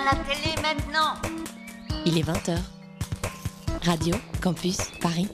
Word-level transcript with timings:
20 0.00 0.04
20. 0.04 0.04
Éteins 0.04 0.04
la 0.04 0.34
télé 0.34 0.54
maintenant 0.62 1.14
Il 2.06 2.18
est 2.18 2.22
20h. 2.22 2.58
Radio 3.84 4.14
Campus 4.40 4.78
Paris. 5.00 5.28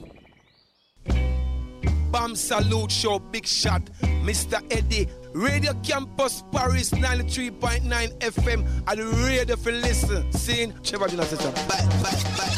Bam 2.13 2.35
Salute 2.35 2.91
Show, 2.91 3.21
Big 3.33 3.47
Shot, 3.47 3.91
Mr. 4.25 4.59
Eddie, 4.71 5.07
Radio 5.35 5.73
Campus 5.83 6.45
Paris 6.53 6.91
93.9 6.93 8.23
FM, 8.23 8.65
and 8.87 8.97
the 8.97 9.05
radio 9.27 9.57
for 9.57 9.73
listen. 9.73 10.25
Seeing 10.33 10.73
Trevor 10.83 11.09
Jonas, 11.09 11.31
bye, 11.31 11.67
bye, 11.69 11.87
bye, 12.03 12.57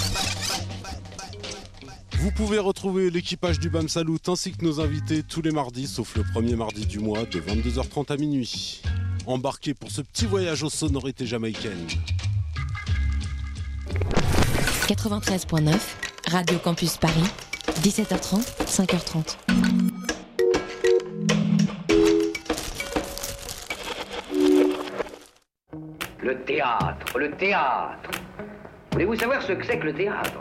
Vous 2.21 2.31
pouvez 2.33 2.59
retrouver 2.59 3.11
l'équipage 3.11 3.59
du 3.59 3.71
BAM 3.71 3.89
Salut 3.89 4.19
ainsi 4.27 4.53
que 4.53 4.65
nos 4.65 4.81
invités 4.81 5.23
tous 5.23 5.43
les 5.43 5.51
mardis, 5.51 5.87
sauf 5.87 6.15
le 6.17 6.25
premier 6.25 6.57
mardi 6.57 6.85
du 6.87 6.99
mois 6.99 7.25
de 7.25 7.41
22h30 7.41 8.13
à 8.13 8.17
minuit. 8.17 8.83
Embarquez 9.29 9.75
pour 9.75 9.91
ce 9.91 10.01
petit 10.01 10.25
voyage 10.25 10.63
aux 10.63 10.71
sonorités 10.71 11.27
jamaïcaines. 11.27 11.87
93.9, 14.87 15.75
Radio 16.29 16.59
Campus 16.59 16.97
Paris, 16.97 17.25
17h30, 17.83 18.41
5h30. 18.65 19.37
Le 26.23 26.43
théâtre, 26.47 27.19
le 27.19 27.31
théâtre. 27.33 28.11
Voulez-vous 28.93 29.17
savoir 29.17 29.43
ce 29.43 29.53
que 29.53 29.67
c'est 29.67 29.79
que 29.79 29.85
le 29.85 29.95
théâtre? 29.95 30.41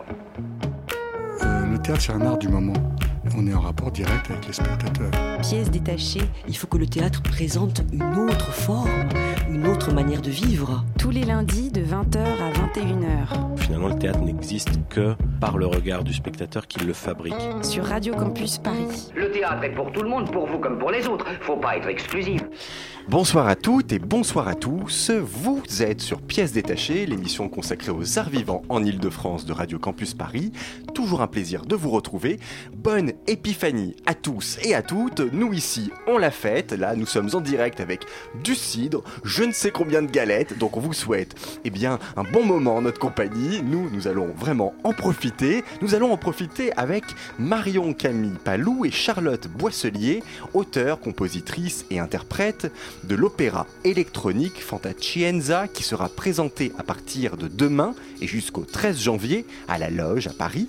Euh, 1.41 1.65
le 1.65 1.77
théâtre, 1.81 2.01
c'est 2.03 2.13
un 2.13 2.21
art 2.21 2.37
du 2.37 2.47
moment. 2.47 2.96
On 3.39 3.45
est 3.45 3.53
en 3.53 3.59
rapport 3.59 3.91
direct 3.91 4.31
avec 4.31 4.47
les 4.47 4.53
spectateurs. 4.53 5.11
Pièce 5.43 5.69
détachée, 5.69 6.23
il 6.47 6.57
faut 6.57 6.65
que 6.65 6.79
le 6.79 6.87
théâtre 6.87 7.21
présente 7.21 7.83
une 7.93 8.17
autre 8.17 8.51
forme, 8.51 9.07
une 9.47 9.67
autre 9.67 9.93
manière 9.93 10.23
de 10.23 10.31
vivre. 10.31 10.83
Tous 10.97 11.11
les 11.11 11.23
lundis 11.23 11.69
de 11.69 11.81
20h 11.81 12.17
à 12.17 12.51
21h. 12.51 13.57
Finalement, 13.57 13.89
le 13.89 13.99
théâtre 13.99 14.21
n'existe 14.21 14.79
que 14.89 15.13
par 15.39 15.59
le 15.59 15.67
regard 15.67 16.03
du 16.03 16.13
spectateur 16.13 16.65
qui 16.65 16.79
le 16.79 16.93
fabrique. 16.93 17.35
Sur 17.61 17.85
Radio 17.85 18.15
Campus 18.15 18.57
Paris. 18.57 19.11
Le 19.15 19.29
théâtre 19.29 19.63
est 19.65 19.75
pour 19.75 19.91
tout 19.91 20.01
le 20.01 20.09
monde, 20.09 20.31
pour 20.31 20.47
vous 20.47 20.57
comme 20.57 20.79
pour 20.79 20.89
les 20.89 21.07
autres. 21.07 21.27
Faut 21.41 21.57
pas 21.57 21.77
être 21.77 21.89
exclusif. 21.89 22.41
Bonsoir 23.09 23.47
à 23.47 23.55
toutes 23.55 23.93
et 23.93 23.99
bonsoir 23.99 24.49
à 24.49 24.53
tous. 24.53 25.11
Vous 25.11 25.63
êtes 25.79 26.01
sur 26.01 26.21
Pièces 26.21 26.51
détachées, 26.51 27.05
l'émission 27.05 27.47
consacrée 27.47 27.91
aux 27.91 28.19
arts 28.19 28.29
vivants 28.29 28.63
en 28.67 28.83
Ile-de-France 28.83 29.45
de 29.45 29.53
Radio 29.53 29.79
Campus 29.79 30.13
Paris. 30.13 30.51
Toujours 30.93 31.21
un 31.21 31.27
plaisir 31.27 31.65
de 31.65 31.73
vous 31.73 31.89
retrouver. 31.89 32.37
Bonne 32.75 33.13
épiphanie 33.25 33.95
à 34.05 34.13
tous 34.13 34.57
et 34.61 34.75
à 34.75 34.81
toutes. 34.81 35.21
Nous 35.21 35.53
ici, 35.53 35.89
on 36.05 36.17
la 36.17 36.31
fête. 36.31 36.73
Là, 36.73 36.97
nous 36.97 37.05
sommes 37.05 37.29
en 37.33 37.39
direct 37.39 37.79
avec 37.79 38.01
du 38.43 38.55
cidre, 38.55 39.01
je 39.23 39.43
ne 39.43 39.53
sais 39.53 39.71
combien 39.71 40.01
de 40.01 40.11
galettes. 40.11 40.57
Donc 40.57 40.75
on 40.75 40.81
vous 40.81 40.91
souhaite 40.91 41.33
eh 41.63 41.69
bien, 41.69 41.99
un 42.17 42.23
bon 42.23 42.45
moment 42.45 42.75
en 42.75 42.81
notre 42.81 42.99
compagnie. 42.99 43.61
Nous, 43.63 43.89
nous 43.89 44.09
allons 44.09 44.33
vraiment 44.35 44.73
en 44.83 44.91
profiter. 44.91 45.63
Nous 45.81 45.95
allons 45.95 46.11
en 46.11 46.17
profiter 46.17 46.73
avec 46.73 47.05
Marion 47.39 47.93
Camille 47.93 48.37
Palou 48.43 48.83
et 48.83 48.91
Charlotte 48.91 49.47
Boisselier, 49.47 50.23
auteurs, 50.53 50.99
compositrices 50.99 51.85
et 51.89 51.99
interprètes 51.99 52.69
de 53.03 53.15
l'opéra 53.15 53.67
électronique 53.83 54.61
Fantacienza 54.63 55.67
qui 55.67 55.83
sera 55.83 56.09
présenté 56.09 56.71
à 56.77 56.83
partir 56.83 57.37
de 57.37 57.47
demain 57.47 57.95
et 58.21 58.27
jusqu'au 58.27 58.65
13 58.65 58.99
janvier 58.99 59.45
à 59.67 59.77
la 59.77 59.89
Loge 59.89 60.27
à 60.27 60.33
Paris. 60.33 60.67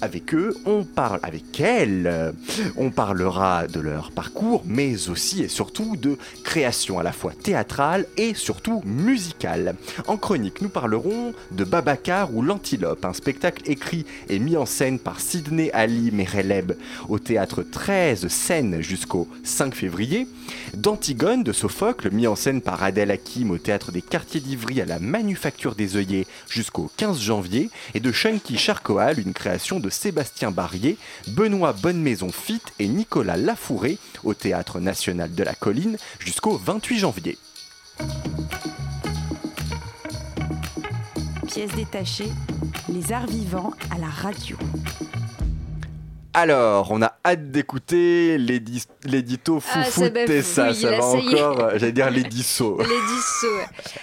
Avec 0.00 0.34
eux, 0.34 0.56
on 0.66 0.84
parle 0.84 1.20
avec 1.22 1.60
elles, 1.60 2.06
euh, 2.06 2.32
on 2.76 2.90
parlera 2.90 3.66
de 3.66 3.80
leur 3.80 4.10
parcours, 4.10 4.62
mais 4.66 5.08
aussi 5.08 5.42
et 5.42 5.48
surtout 5.48 5.96
de 5.96 6.16
création 6.44 6.98
à 6.98 7.02
la 7.02 7.12
fois 7.12 7.32
théâtrale 7.32 8.06
et 8.16 8.34
surtout 8.34 8.82
musicale. 8.84 9.76
En 10.06 10.16
chronique, 10.16 10.60
nous 10.60 10.68
parlerons 10.68 11.32
de 11.50 11.64
Babacar 11.64 12.34
ou 12.34 12.42
l'Antilope, 12.42 13.04
un 13.04 13.12
spectacle 13.12 13.62
écrit 13.70 14.04
et 14.28 14.38
mis 14.38 14.56
en 14.56 14.66
scène 14.66 14.98
par 14.98 15.20
Sidney 15.20 15.70
Ali 15.72 16.10
Mereleb 16.10 16.72
au 17.08 17.18
théâtre 17.18 17.62
13 17.62 18.28
scènes 18.28 18.80
jusqu'au 18.80 19.28
5 19.44 19.74
février, 19.74 20.26
d'Antigone 20.74 21.42
de 21.42 21.52
Sophocle, 21.52 22.10
mis 22.10 22.26
en 22.26 22.36
scène 22.36 22.60
par 22.60 22.82
Adèle 22.82 23.10
Hakim 23.10 23.50
au 23.50 23.58
théâtre 23.58 23.92
des 23.92 24.02
Quartiers 24.02 24.40
d'Ivry 24.40 24.80
à 24.80 24.84
la 24.84 24.98
Manufacture 24.98 25.74
des 25.74 25.96
œillets 25.96 26.26
jusqu'au 26.48 26.90
15 26.96 27.20
janvier, 27.20 27.70
et 27.94 28.00
de 28.00 28.12
Chunky 28.12 28.56
Charcoal, 28.56 29.18
une 29.18 29.32
création 29.32 29.61
de 29.70 29.90
Sébastien 29.90 30.50
Barrier, 30.50 30.98
Benoît 31.28 31.72
Bonnemaison 31.72 32.32
Fit 32.32 32.60
et 32.80 32.88
Nicolas 32.88 33.36
Lafouré 33.36 33.98
au 34.24 34.34
Théâtre 34.34 34.80
National 34.80 35.32
de 35.32 35.42
la 35.44 35.54
Colline 35.54 35.98
jusqu'au 36.18 36.56
28 36.58 36.98
janvier. 36.98 37.38
Pièce 41.46 41.70
détachée, 41.76 42.28
les 42.88 43.12
arts 43.12 43.28
vivants 43.28 43.72
à 43.94 43.98
la 43.98 44.08
radio. 44.08 44.56
Alors, 46.34 46.88
on 46.90 47.02
a 47.02 47.12
hâte 47.26 47.50
d'écouter 47.50 48.38
l'édi- 48.38 48.84
l'édito 49.04 49.60
Ah, 49.74 49.84
foufou 49.84 50.00
ça 50.04 50.08
de 50.08 50.24
Tessa, 50.24 50.72
ça 50.72 50.90
va 50.96 51.04
encore, 51.04 51.60
euh, 51.60 51.70
j'allais 51.76 51.92
dire 51.92 52.10
l'édisso. 52.10 52.78
Ouais. 52.78 52.86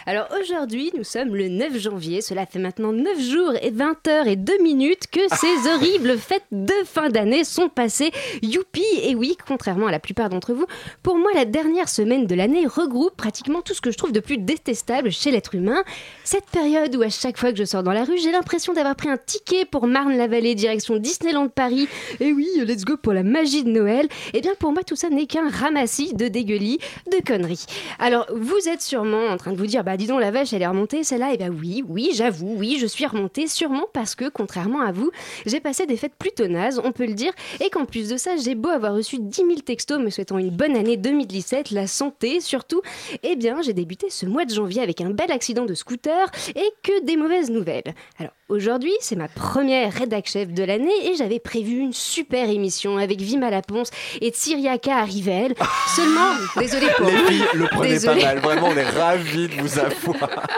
Alors 0.06 0.28
aujourd'hui, 0.40 0.92
nous 0.96 1.04
sommes 1.04 1.36
le 1.36 1.48
9 1.50 1.80
janvier. 1.80 2.22
Cela 2.22 2.46
fait 2.46 2.60
maintenant 2.60 2.92
9 2.94 3.20
jours 3.20 3.54
et 3.64 3.72
20 3.72 4.08
heures 4.08 4.28
et 4.28 4.36
2 4.36 4.62
minutes 4.62 5.08
que 5.12 5.22
ces 5.36 5.70
horribles 5.74 6.20
fêtes 6.20 6.46
de 6.52 6.74
fin 6.86 7.10
d'année 7.10 7.44
sont 7.44 7.68
passées. 7.68 8.12
Youpi 8.44 8.84
Et 9.02 9.16
oui, 9.16 9.36
contrairement 9.48 9.88
à 9.88 9.92
la 9.92 10.00
plupart 10.00 10.30
d'entre 10.30 10.54
vous, 10.54 10.68
pour 11.02 11.18
moi, 11.18 11.32
la 11.34 11.46
dernière 11.46 11.90
semaine 11.90 12.28
de 12.28 12.36
l'année 12.36 12.68
regroupe 12.68 13.18
pratiquement 13.18 13.62
tout 13.64 13.74
ce 13.74 13.82
que 13.82 13.90
je 13.90 13.98
trouve 13.98 14.12
de 14.12 14.20
plus 14.20 14.38
détestable 14.38 15.12
chez 15.12 15.32
l'être 15.32 15.56
humain. 15.56 15.84
Cette 16.24 16.46
période 16.46 16.96
où 16.96 17.02
à 17.02 17.10
chaque 17.10 17.40
fois 17.40 17.52
que 17.52 17.58
je 17.58 17.64
sors 17.66 17.82
dans 17.82 17.94
la 17.94 18.04
rue, 18.04 18.20
j'ai 18.20 18.32
l'impression 18.32 18.74
d'avoir 18.74 18.96
pris 18.96 19.10
un 19.10 19.18
ticket 19.18 19.66
pour 19.66 19.88
Marne-la-Vallée, 19.88 20.54
direction 20.54 20.98
Disneyland 20.98 21.48
Paris. 21.50 21.88
Et 22.20 22.34
oui, 22.34 22.48
let's 22.58 22.84
go 22.84 22.98
pour 22.98 23.14
la 23.14 23.24
magie 23.24 23.64
de 23.64 23.70
Noël. 23.70 24.08
Eh 24.34 24.42
bien, 24.42 24.54
pour 24.60 24.72
moi, 24.72 24.84
tout 24.84 24.96
ça 24.96 25.10
n'est 25.10 25.26
qu'un 25.26 25.50
ramassis 25.50 26.14
de 26.14 26.28
dégueulis, 26.28 26.80
de 27.12 27.26
conneries. 27.26 27.66
Alors, 27.98 28.26
vous 28.34 28.68
êtes 28.68 28.82
sûrement 28.82 29.28
en 29.28 29.38
train 29.38 29.52
de 29.52 29.58
vous 29.58 29.66
dire, 29.66 29.84
bah 29.84 29.96
dis 29.96 30.08
donc, 30.08 30.20
la 30.20 30.32
vache, 30.32 30.52
elle 30.52 30.62
est 30.62 30.68
remontée, 30.68 31.04
celle-là. 31.04 31.30
Eh 31.34 31.38
bien, 31.38 31.50
oui, 31.50 31.84
oui, 31.88 32.12
j'avoue, 32.14 32.56
oui, 32.58 32.78
je 32.80 32.86
suis 32.86 33.06
remontée, 33.06 33.48
sûrement 33.48 33.86
parce 33.94 34.16
que, 34.16 34.28
contrairement 34.30 34.82
à 34.82 34.92
vous, 34.92 35.12
j'ai 35.46 35.60
passé 35.60 35.86
des 35.86 35.98
fêtes 35.98 36.16
plutôt 36.18 36.48
nazes, 36.48 36.82
on 36.84 36.92
peut 36.92 37.06
le 37.06 37.14
dire, 37.14 37.32
et 37.64 37.70
qu'en 37.70 37.86
plus 37.86 38.10
de 38.10 38.18
ça, 38.18 38.36
j'ai 38.36 38.56
beau 38.56 38.70
avoir 38.70 38.94
reçu 38.94 39.18
10 39.20 39.36
000 39.36 39.54
textos 39.66 40.00
me 40.00 40.10
souhaitant 40.10 40.38
une 40.38 40.50
bonne 40.50 40.76
année 40.76 40.98
2017, 40.98 41.72
la 41.72 41.88
santé 41.88 42.42
surtout, 42.42 42.82
eh 43.24 43.36
bien, 43.36 43.62
j'ai 43.62 43.74
débuté 43.74 44.10
ce 44.10 44.26
mois 44.26 44.46
de 44.46 44.54
janvier 44.54 44.82
avec 44.82 45.02
un 45.02 45.10
bel 45.10 45.32
accident 45.32 45.66
de 45.66 45.74
scooter 45.74 46.30
et 46.56 46.70
que 46.84 47.06
des 47.06 47.16
mauvaises 47.16 47.50
nouvelles. 47.50 47.94
Alors, 48.18 48.32
aujourd'hui, 48.50 48.94
c'est 49.00 49.16
ma 49.16 49.28
première 49.28 49.94
rédac 49.94 50.28
chef 50.28 50.52
de 50.52 50.64
l'année 50.64 51.08
et 51.08 51.16
j'avais 51.16 51.40
prévu 51.40 51.78
une 51.78 51.94
super 51.94 52.50
émission 52.50 52.98
avec 52.98 53.22
Vima 53.22 53.50
Laponce 53.50 53.92
et 54.22 54.32
Tsiriaka 54.32 54.98
Arrivel. 54.98 55.54
Seulement, 55.96 56.32
désolé 56.58 56.88
pour 56.98 57.08
Les 57.08 57.18
filles, 57.18 57.46
le 57.54 57.68
prenez 57.68 57.90
Désolée. 57.90 58.22
pas 58.22 58.28
mal, 58.28 58.40
vraiment, 58.40 58.68
on 58.68 58.76
est 58.76 58.90
ravis 58.90 59.48
de 59.48 59.62
vous 59.62 59.80
avoir. 59.80 60.30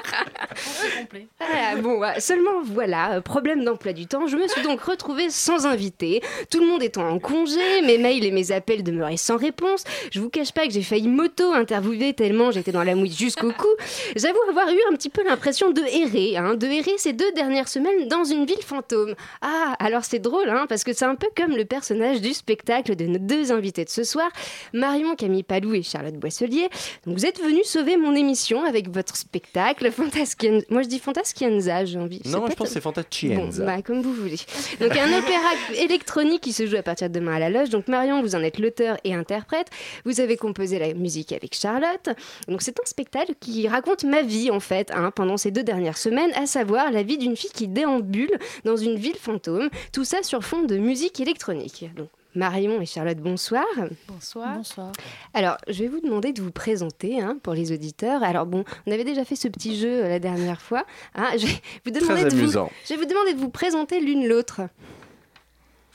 Ah, 1.40 1.76
bon, 1.78 2.02
seulement 2.20 2.62
voilà, 2.64 3.22
problème 3.22 3.64
d'emploi 3.64 3.94
du 3.94 4.06
temps. 4.06 4.28
Je 4.28 4.36
me 4.36 4.48
suis 4.48 4.62
donc 4.62 4.82
retrouvée 4.82 5.30
sans 5.30 5.66
invité, 5.66 6.22
tout 6.50 6.60
le 6.60 6.68
monde 6.68 6.84
étant 6.84 7.08
en 7.08 7.20
congé, 7.20 7.82
mes 7.84 7.98
mails 7.98 8.26
et 8.26 8.32
mes 8.32 8.52
appels 8.52 8.84
demeuraient 8.84 9.18
sans 9.18 9.38
réponse. 9.38 9.84
Je 10.12 10.20
vous 10.20 10.30
cache 10.30 10.52
pas 10.52 10.68
que 10.68 10.74
j'ai 10.74 10.84
failli 10.84 11.08
m'auto-interviewer 11.08 12.14
tellement 12.14 12.52
j'étais 12.52 12.72
dans 12.72 12.84
la 12.84 12.96
mouille 12.96 13.14
jusqu'au 13.14 13.52
cou. 13.52 13.68
J'avoue 14.16 14.40
avoir 14.50 14.70
eu 14.70 14.80
un 14.92 14.96
petit 14.96 15.10
peu 15.10 15.24
l'impression 15.24 15.72
de 15.72 15.82
errer, 15.82 16.38
hein, 16.38 16.56
de 16.56 16.68
errer 16.68 16.98
ces 16.98 17.14
deux 17.14 17.32
dernières 17.34 17.68
semaines 17.68 17.81
dans 18.08 18.24
une 18.24 18.46
ville 18.46 18.62
fantôme. 18.64 19.16
Ah, 19.42 19.76
alors 19.80 20.04
c'est 20.06 20.20
drôle, 20.20 20.50
hein, 20.50 20.66
parce 20.70 20.84
que 20.84 20.94
c'est 20.94 21.06
un 21.06 21.16
peu 21.16 21.28
comme 21.36 21.56
le 21.56 21.66
personnage 21.66 22.22
du 22.22 22.34
spectacle 22.34 22.96
de 22.96 23.06
nos 23.06 23.20
deux 23.20 23.52
invités 23.52 23.84
de 23.86 23.90
ce 23.90 24.04
soir, 24.04 24.30
Marion 24.74 25.16
Camille 25.16 25.44
Palou 25.44 25.74
et 25.74 25.84
Charlotte 25.84 26.16
Boisselier. 26.16 26.70
Donc 27.06 27.18
vous 27.18 27.26
êtes 27.26 27.42
venus 27.42 27.66
sauver 27.66 27.98
mon 27.98 28.16
émission 28.16 28.64
avec 28.66 28.90
votre 28.90 29.16
spectacle 29.16 29.92
Fantascienza. 29.92 30.66
Moi 30.70 30.82
je 30.84 30.88
dis 30.88 31.00
Fantascienza, 31.00 31.86
j'ai 31.86 31.98
envie. 32.00 32.22
Non, 32.26 32.32
je 32.32 32.38
peut-être- 32.46 32.58
pense 32.58 32.68
que 32.70 32.74
c'est 32.74 32.80
Bon, 32.80 32.92
Fantacienza. 32.94 33.66
bah, 33.66 33.82
comme 33.82 34.02
vous 34.02 34.14
voulez. 34.14 34.38
Donc 34.80 34.92
un 34.98 35.18
opéra 35.18 35.50
électronique 35.78 36.42
qui 36.42 36.54
se 36.54 36.66
joue 36.66 36.78
à 36.78 36.84
partir 36.84 37.10
de 37.10 37.20
demain 37.20 37.36
à 37.36 37.40
la 37.40 37.50
loge. 37.50 37.70
Donc 37.70 37.88
Marion, 37.88 38.22
vous 38.22 38.36
en 38.36 38.42
êtes 38.44 38.60
l'auteur 38.60 38.98
et 39.04 39.14
interprète. 39.14 39.68
Vous 40.06 40.20
avez 40.20 40.38
composé 40.38 40.80
la 40.80 40.94
musique 40.94 41.32
avec 41.32 41.56
Charlotte. 41.56 42.10
Donc 42.48 42.62
c'est 42.62 42.80
un 42.80 42.86
spectacle 42.86 43.34
qui 43.40 43.68
raconte 43.68 44.04
ma 44.04 44.22
vie 44.22 44.50
en 44.52 44.60
fait 44.60 44.92
hein, 44.92 45.12
pendant 45.16 45.38
ces 45.38 45.52
deux 45.52 45.64
dernières 45.64 45.98
semaines, 45.98 46.32
à 46.36 46.46
savoir 46.46 46.92
la 46.92 47.04
vie 47.04 47.18
d'une 47.18 47.36
fille 47.36 47.52
qui 47.54 47.68
déambule 47.74 48.32
dans 48.66 48.78
une 48.78 48.96
ville 48.96 49.16
fantôme. 49.18 49.70
Tout 49.92 50.04
ça 50.04 50.24
sur 50.24 50.44
fond 50.44 50.64
de 50.64 50.78
musique 50.78 51.20
électronique. 51.20 51.86
Donc 51.96 52.10
Marion 52.34 52.80
et 52.80 52.86
Charlotte, 52.86 53.18
bonsoir. 53.18 53.66
Bonsoir. 54.08 54.56
Bonsoir. 54.56 54.92
Alors, 55.34 55.58
je 55.68 55.80
vais 55.84 55.90
vous 55.90 56.00
demander 56.00 56.32
de 56.32 56.42
vous 56.42 56.52
présenter 56.52 57.20
hein, 57.20 57.38
pour 57.44 57.54
les 57.54 57.74
auditeurs. 57.74 58.24
Alors 58.24 58.46
bon, 58.46 58.64
on 58.88 58.92
avait 58.92 59.04
déjà 59.04 59.26
fait 59.26 59.36
ce 59.36 59.50
petit 59.50 59.78
jeu 59.78 60.06
euh, 60.06 60.08
la 60.08 60.20
dernière 60.20 60.62
fois. 60.62 60.86
hein. 61.16 61.28
Je 61.38 61.48
vais 61.48 61.62
vous 61.86 61.92
demander 61.92 62.22
Très 62.22 62.30
de 62.30 62.36
vous, 62.36 62.40
amusant. 62.40 62.72
je 62.86 62.94
vais 62.94 63.00
vous 63.02 63.06
demander 63.06 63.34
de 63.34 63.40
vous 63.40 63.50
présenter 63.50 64.00
l'une 64.00 64.28
l'autre. 64.30 64.62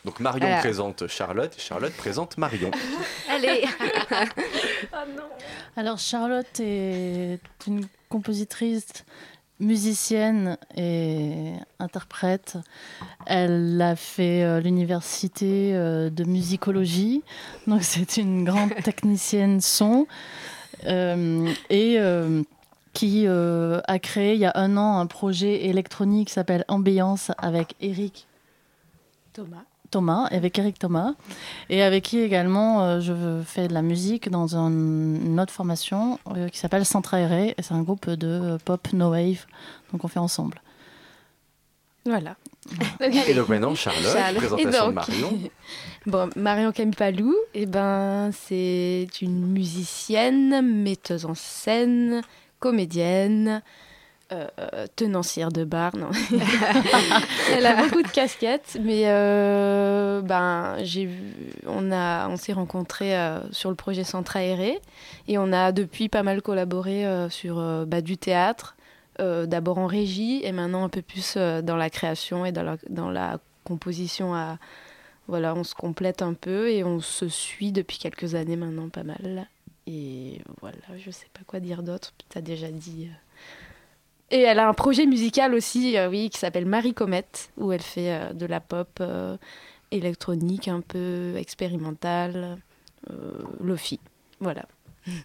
Donc 0.05 0.21
Marion 0.21 0.47
présente 0.61 1.09
Charlotte 1.09 1.53
et 1.57 1.61
Charlotte 1.61 1.93
présente 1.95 2.37
Marion. 2.39 2.71
Allez 3.31 3.65
Alors 5.77 5.99
Charlotte 5.99 6.61
est 6.61 7.39
une 7.67 7.87
compositrice, 8.09 8.87
musicienne 9.61 10.59
et 10.77 11.53
interprète. 11.79 12.59
Elle 13.27 13.81
a 13.81 13.97
fait 13.97 14.45
euh, 14.45 14.61
l'université 14.61 15.75
euh, 15.75 16.11
de 16.11 16.25
musicologie, 16.25 17.23
donc 17.67 17.83
c'est 17.83 18.17
une 18.17 18.45
grande 18.45 18.75
technicienne 18.85 19.61
son 19.61 20.07
euh, 20.85 21.53
et 21.71 21.97
euh, 21.99 22.43
qui 22.93 23.27
euh, 23.27 23.81
a 23.87 23.99
créé 23.99 24.35
il 24.35 24.41
y 24.41 24.45
a 24.45 24.53
un 24.55 24.77
an 24.77 24.99
un 24.99 25.07
projet 25.07 25.67
électronique 25.67 26.29
qui 26.29 26.35
s'appelle 26.35 26.65
Ambiance 26.69 27.31
avec 27.39 27.75
Eric 27.81 28.27
Thomas. 29.33 29.65
Thomas, 29.91 30.27
avec 30.31 30.59
Eric 30.59 30.79
Thomas, 30.79 31.15
et 31.71 31.83
avec 31.83 32.05
qui 32.05 32.19
également 32.21 32.83
euh, 32.83 33.01
je 33.01 33.43
fais 33.45 33.69
de 33.69 33.75
la 33.75 33.83
musique 33.83 34.29
dans 34.31 34.57
un- 34.57 34.71
une 34.71 35.39
autre 35.41 35.53
formation 35.53 36.19
euh, 36.37 36.49
qui 36.49 36.59
s'appelle 36.59 36.85
Centre 36.85 37.15
Aéré, 37.15 37.55
et 37.57 37.63
c'est 37.63 37.75
un 37.75 37.83
groupe 37.83 38.09
de 38.11 38.27
euh, 38.29 38.59
pop 38.65 38.87
no 38.93 39.11
wave, 39.11 39.47
donc 39.93 40.05
on 40.05 40.09
fait 40.09 40.19
ensemble. 40.21 40.61
Voilà. 42.05 42.37
Et 43.27 43.35
donc 43.35 43.49
maintenant, 43.49 43.75
Charlotte, 43.75 44.37
présentation 44.37 44.59
Et 44.59 44.65
de 44.73 44.79
donc, 44.79 44.95
Marion. 44.95 45.39
bon, 46.07 46.31
Marion 46.37 46.73
Campalou, 46.73 47.35
eh 47.55 47.67
ben, 47.67 48.31
c'est 48.33 49.09
une 49.23 49.47
musicienne, 49.47 50.63
metteuse 50.83 51.25
en 51.25 51.35
scène, 51.35 52.23
comédienne, 52.61 53.61
euh, 54.33 54.49
euh, 54.59 54.87
tenancière 54.97 55.53
de 55.53 55.63
bar. 55.63 55.95
Non. 55.97 56.11
Elle 57.53 57.65
a 57.65 57.81
beaucoup 57.81 58.03
de 58.03 58.09
casquettes, 58.09 58.77
mais 58.83 59.03
euh, 59.07 60.21
ben, 60.21 60.79
j'ai 60.83 61.09
on, 61.65 61.93
a, 61.93 62.29
on 62.29 62.37
s'est 62.37 62.53
rencontrés 62.53 63.17
euh, 63.17 63.39
sur 63.53 63.71
le 63.71 63.77
projet 63.77 64.03
Centre 64.03 64.37
Aéré 64.37 64.81
et 65.29 65.39
on 65.39 65.53
a 65.53 65.71
depuis 65.71 66.09
pas 66.09 66.25
mal 66.25 66.43
collaboré 66.43 67.05
sur 67.31 67.87
bah, 67.87 68.01
du 68.01 68.17
théâtre, 68.19 68.77
d'abord 69.21 69.79
en 69.79 69.87
régie 69.87 70.41
et 70.43 70.51
maintenant 70.51 70.83
un 70.83 70.89
peu 70.89 71.03
plus 71.03 71.37
dans 71.37 71.77
la 71.77 71.89
création 71.89 72.45
et 72.45 72.51
dans 72.51 72.65
la, 72.65 72.79
dans 72.91 73.11
la 73.11 73.39
composition 73.63 74.35
à 74.35 74.59
voilà 75.29 75.55
on 75.55 75.63
se 75.63 75.75
complète 75.75 76.23
un 76.23 76.35
peu 76.35 76.71
et 76.71 76.83
on 76.83 77.01
se 77.01 77.29
suit 77.29 77.71
depuis 77.71 77.99
quelques 77.99 78.35
années 78.35 78.57
maintenant 78.57 78.89
pas 78.89 79.03
mal 79.03 79.49
et 79.87 80.41
voilà 80.61 80.79
je 80.99 81.11
sais 81.11 81.27
pas 81.33 81.41
quoi 81.47 81.59
dire 81.59 81.83
d'autre 81.83 82.13
tu 82.29 82.39
as 82.39 82.41
déjà 82.41 82.71
dit. 82.71 83.09
Et 84.31 84.41
elle 84.41 84.59
a 84.59 84.69
un 84.69 84.75
projet 84.75 85.07
musical 85.07 85.55
aussi 85.55 85.97
euh, 85.97 86.09
oui 86.09 86.31
qui 86.31 86.39
s'appelle 86.39 86.67
Marie 86.67 86.95
Comète 86.95 87.51
où 87.57 87.73
elle 87.73 87.83
fait 87.83 88.13
euh, 88.13 88.33
de 88.33 88.47
la 88.47 88.61
pop 88.61 88.89
euh, 89.01 89.37
électronique 89.91 90.69
un 90.69 90.81
peu 90.81 91.35
expérimentale 91.37 92.59
lofi 93.61 94.01
voilà 94.41 94.65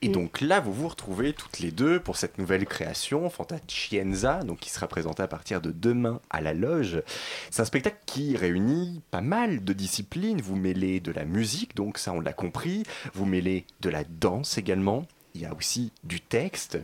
Et 0.03 0.09
donc 0.09 0.42
là, 0.42 0.59
vous 0.59 0.71
vous 0.71 0.88
retrouvez 0.88 1.33
toutes 1.33 1.57
les 1.57 1.71
deux 1.71 2.00
pour 2.00 2.15
cette 2.15 2.38
nouvelle 2.38 2.65
création, 2.65 3.27
Fantacienza, 3.31 4.44
donc 4.44 4.59
qui 4.59 4.69
sera 4.69 4.88
présentée 4.88 5.24
à 5.24 5.27
partir 5.27 5.62
de 5.62 5.71
demain 5.71 6.21
à 6.30 6.42
la 6.42 6.54
Loge. 6.54 7.01
C'est 7.50 7.63
un 7.63 7.65
spectacle 7.65 7.97
qui 8.06 8.38
réunit 8.38 9.01
pas 9.09 9.21
mal 9.21 9.63
de 9.63 9.74
disciplines. 9.74 10.39
Vous 10.42 10.56
mêlez 10.56 11.00
de 11.00 11.12
la 11.12 11.25
musique, 11.25 11.75
donc 11.75 11.97
ça 11.97 12.13
on 12.13 12.19
l'a 12.19 12.33
compris. 12.33 12.83
Vous 13.15 13.25
mêlez 13.25 13.65
de 13.80 13.89
la 13.89 14.04
danse 14.04 14.59
également. 14.59 15.07
Il 15.33 15.42
y 15.42 15.45
a 15.45 15.54
aussi 15.56 15.92
du 16.04 16.19
texte. 16.19 16.78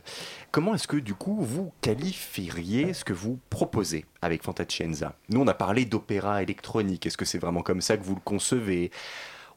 Comment 0.51 0.73
est-ce 0.75 0.87
que 0.87 0.97
du 0.97 1.13
coup 1.13 1.37
vous 1.41 1.71
qualifieriez 1.81 2.93
ce 2.93 3.03
que 3.03 3.13
vous 3.13 3.39
proposez 3.49 4.05
avec 4.21 4.43
Fantacienza? 4.43 5.15
Nous 5.29 5.41
on 5.41 5.47
a 5.47 5.53
parlé 5.53 5.85
d'opéra 5.85 6.41
électronique. 6.43 7.05
Est-ce 7.05 7.17
que 7.17 7.25
c'est 7.25 7.39
vraiment 7.39 7.61
comme 7.61 7.81
ça 7.81 7.97
que 7.97 8.03
vous 8.03 8.15
le 8.15 8.21
concevez? 8.21 8.91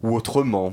Ou 0.02 0.14
autrement? 0.16 0.72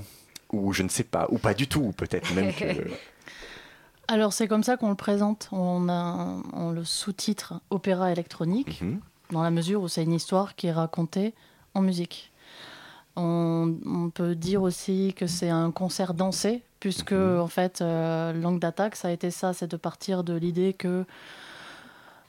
Ou 0.52 0.74
je 0.74 0.81
ne 0.84 0.90
sais 0.90 1.04
pas. 1.04 1.28
Ou 1.30 1.38
pas 1.38 1.54
du 1.54 1.68
tout 1.68 1.92
peut-être 1.96 2.34
même 2.34 2.54
que... 2.54 2.66
Alors 4.08 4.31
c'est 4.31 4.48
comme 4.48 4.64
ça 4.64 4.78
qu'on 4.78 4.90
le 4.90 4.96
présente, 4.96 5.50
on, 5.52 5.90
a, 5.90 6.38
on 6.54 6.72
le 6.72 6.86
sous-titre 6.86 7.56
opéra 7.69 8.12
électronique, 8.12 8.81
Mhm. 8.81 9.02
dans 9.31 9.44
la 9.44 9.52
mesure 9.52 9.81
où 9.81 9.90
c'est 9.90 10.04
une 10.04 10.14
histoire 10.14 10.56
qui 10.56 10.68
est 10.68 10.72
racontée 10.72 11.34
en 11.74 11.81
musique. 11.81 12.31
On, 13.18 13.75
on 13.86 14.10
peut 14.12 14.36
dire 14.36 14.62
aussi 14.62 15.14
que 15.18 15.25
c'est 15.28 15.50
un 15.50 15.72
concert 15.72 16.14
dansé, 16.14 16.62
puisque 16.80 17.14
en 17.14 17.48
fait, 17.48 17.81
euh, 17.81 18.31
Langue 18.31 18.60
d'attaque, 18.60 18.96
ça 18.96 19.08
a 19.08 19.12
été 19.12 19.31
ça, 19.31 19.54
c'est 19.54 19.68
de 19.69 19.78
partir 19.78 20.24
de 20.24 20.34
l'idée 20.36 20.74
que 20.74 21.04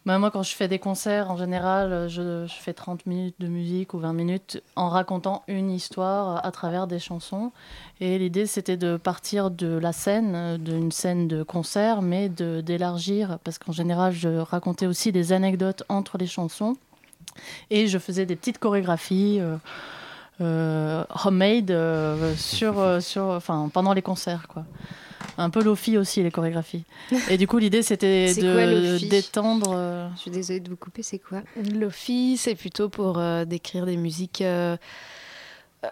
bah, 0.07 0.19
moi, 0.19 0.31
quand 0.31 0.43
je 0.43 0.55
fais 0.55 0.69
des 0.69 0.79
concerts, 0.79 1.31
en 1.31 1.37
général, 1.37 2.09
je, 2.09 2.47
je 2.47 2.55
fais 2.55 2.73
30 2.73 3.05
minutes 3.05 3.35
de 3.41 3.47
musique 3.49 3.93
ou 3.93 3.99
20 3.99 4.15
minutes 4.15 4.63
en 4.75 4.89
racontant 4.89 5.43
une 5.49 5.71
histoire 5.71 6.43
à 6.47 6.51
travers 6.51 6.87
des 6.87 6.99
chansons. 6.99 7.53
Et 8.01 8.19
l'idée, 8.19 8.47
c'était 8.47 8.79
de 8.79 8.97
partir 8.97 9.51
de 9.51 9.67
la 9.77 9.93
scène, 9.93 10.57
d'une 10.57 10.93
scène 10.93 11.29
de 11.29 11.43
concert, 11.43 12.01
mais 12.01 12.31
de- 12.31 12.63
d'élargir, 12.63 13.39
parce 13.45 13.59
qu'en 13.59 13.73
général, 13.73 14.15
je 14.15 14.39
racontais 14.39 14.87
aussi 14.87 15.13
des 15.13 15.35
anecdotes 15.35 15.83
entre 15.91 16.17
les 16.17 16.27
chansons. 16.27 16.77
Et 17.69 17.87
je 17.87 17.99
faisais 17.99 18.25
des 18.25 18.37
petites 18.37 18.59
chorégraphies. 18.59 19.39
euh, 19.41 19.57
homemade 20.41 21.71
euh, 21.71 22.35
sur, 22.37 22.79
euh, 22.79 23.01
sur, 23.11 23.25
enfin, 23.25 23.71
pendant 23.73 23.93
les 23.93 24.03
concerts. 24.03 24.47
Quoi. 24.49 24.65
Un 25.37 25.51
peu 25.51 25.63
lofi 25.63 25.97
aussi, 25.99 26.23
les 26.23 26.31
chorégraphies. 26.31 26.85
Et 27.29 27.37
du 27.39 27.47
coup, 27.47 27.59
l'idée, 27.59 27.83
c'était 27.83 28.35
de 28.35 28.99
d'étendre. 29.09 29.73
euh, 29.77 30.09
Je 30.17 30.21
suis 30.21 30.31
désolée 30.31 30.61
de 30.61 30.69
vous 30.71 30.77
couper, 30.77 31.03
c'est 31.03 31.19
quoi? 31.19 31.43
Lofi, 31.75 32.37
c'est 32.37 32.55
plutôt 32.55 32.89
pour 32.89 33.19
euh, 33.19 33.45
décrire 33.45 33.87
des 33.87 33.97
musiques. 33.97 34.41
euh, 34.43 34.77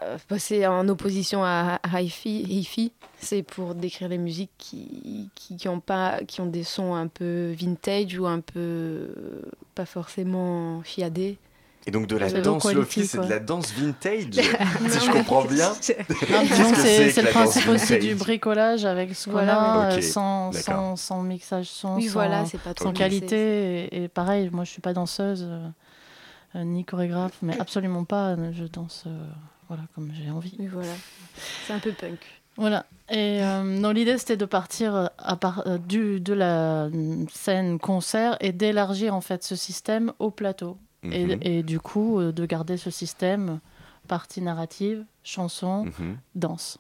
euh, 0.03 0.19
bah, 0.29 0.39
c'est 0.41 0.67
en 0.67 0.89
opposition 0.89 1.45
à 1.45 1.79
hi-fi. 2.01 2.91
C'est 3.21 3.45
pour 3.45 3.75
décrire 3.77 4.09
les 4.09 4.19
musiques 4.19 4.51
qui, 4.59 5.31
qui, 5.37 5.57
qui 5.57 5.69
ont 5.69 5.79
pas, 5.81 6.19
qui 6.27 6.41
ont 6.41 6.47
des 6.47 6.65
sons 6.65 6.95
un 6.97 7.07
peu 7.07 7.53
vintage 7.57 8.19
ou 8.19 8.27
un 8.27 8.41
peu 8.41 8.59
euh, 8.59 9.43
pas 9.77 9.87
forcément 9.87 10.83
chiadés. 10.83 11.39
Et 11.87 11.93
donc 11.93 12.09
de 12.09 12.17
la 12.17 12.29
danse 12.31 12.73
lofi, 12.73 13.06
c'est 13.06 13.21
de 13.21 13.29
la 13.31 13.38
danse 13.38 13.73
vintage, 13.73 14.25
si 14.33 15.06
je 15.06 15.11
comprends 15.12 15.44
bien. 15.44 15.73
C'est 15.81 15.97
le 17.23 17.31
principe 17.31 17.69
aussi 17.69 17.99
du 17.99 18.16
bricolage 18.16 18.85
avec 18.85 19.14
ce 19.14 19.26
qu'on 19.26 19.33
Voilà, 19.33 19.90
euh, 19.90 19.97
Ok, 19.97 20.02
sans, 20.02 20.50
d'accord. 20.50 20.75
sans, 20.75 20.97
sans 20.97 21.23
mixage 21.23 21.66
son, 21.66 21.95
Oui, 21.95 22.07
sans, 22.07 22.12
voilà, 22.14 22.45
c'est 22.45 22.61
pas 22.61 22.75
trop 22.75 22.87
sans 22.87 22.93
qualité. 22.93 23.85
Et, 23.85 24.05
et 24.05 24.09
pareil, 24.09 24.50
moi 24.52 24.64
je 24.64 24.71
suis 24.71 24.81
pas 24.83 24.93
danseuse 24.95 25.47
euh, 25.49 25.69
euh, 26.57 26.64
ni 26.64 26.85
chorégraphe, 26.85 27.38
mais 27.40 27.59
absolument 27.61 28.05
pas. 28.05 28.35
Je 28.52 28.64
danse 28.64 29.05
euh, 29.07 29.25
voilà, 29.69 29.85
comme 29.95 30.11
j'ai 30.12 30.31
envie. 30.31 30.57
Oui, 30.59 30.66
voilà. 30.66 30.93
C'est 31.66 31.73
un 31.73 31.78
peu 31.78 31.93
punk. 31.93 32.19
Voilà. 32.57 32.87
Et 33.11 33.43
euh, 33.43 33.62
non, 33.62 33.90
l'idée 33.90 34.19
c'était 34.19 34.37
de 34.37 34.45
partir 34.47 35.11
à 35.19 35.38
euh, 35.66 35.78
du, 35.78 36.21
de 36.21 36.33
la 36.33 36.88
scène 37.33 37.78
concert 37.78 38.37
et 38.40 38.52
d'élargir 38.52 39.14
en 39.14 39.21
fait 39.21 39.45
ce 39.45 39.55
système 39.55 40.12
au 40.19 40.31
plateau. 40.31 40.78
Mhm. 41.03 41.12
Et, 41.43 41.59
et 41.59 41.62
du 41.62 41.79
coup, 41.81 42.19
euh, 42.19 42.33
de 42.33 42.47
garder 42.47 42.76
ce 42.76 42.91
système 42.91 43.61
partie 44.09 44.41
narrative, 44.41 45.05
chanson, 45.25 45.85
Mhm. 45.87 46.17
danse. 46.35 46.79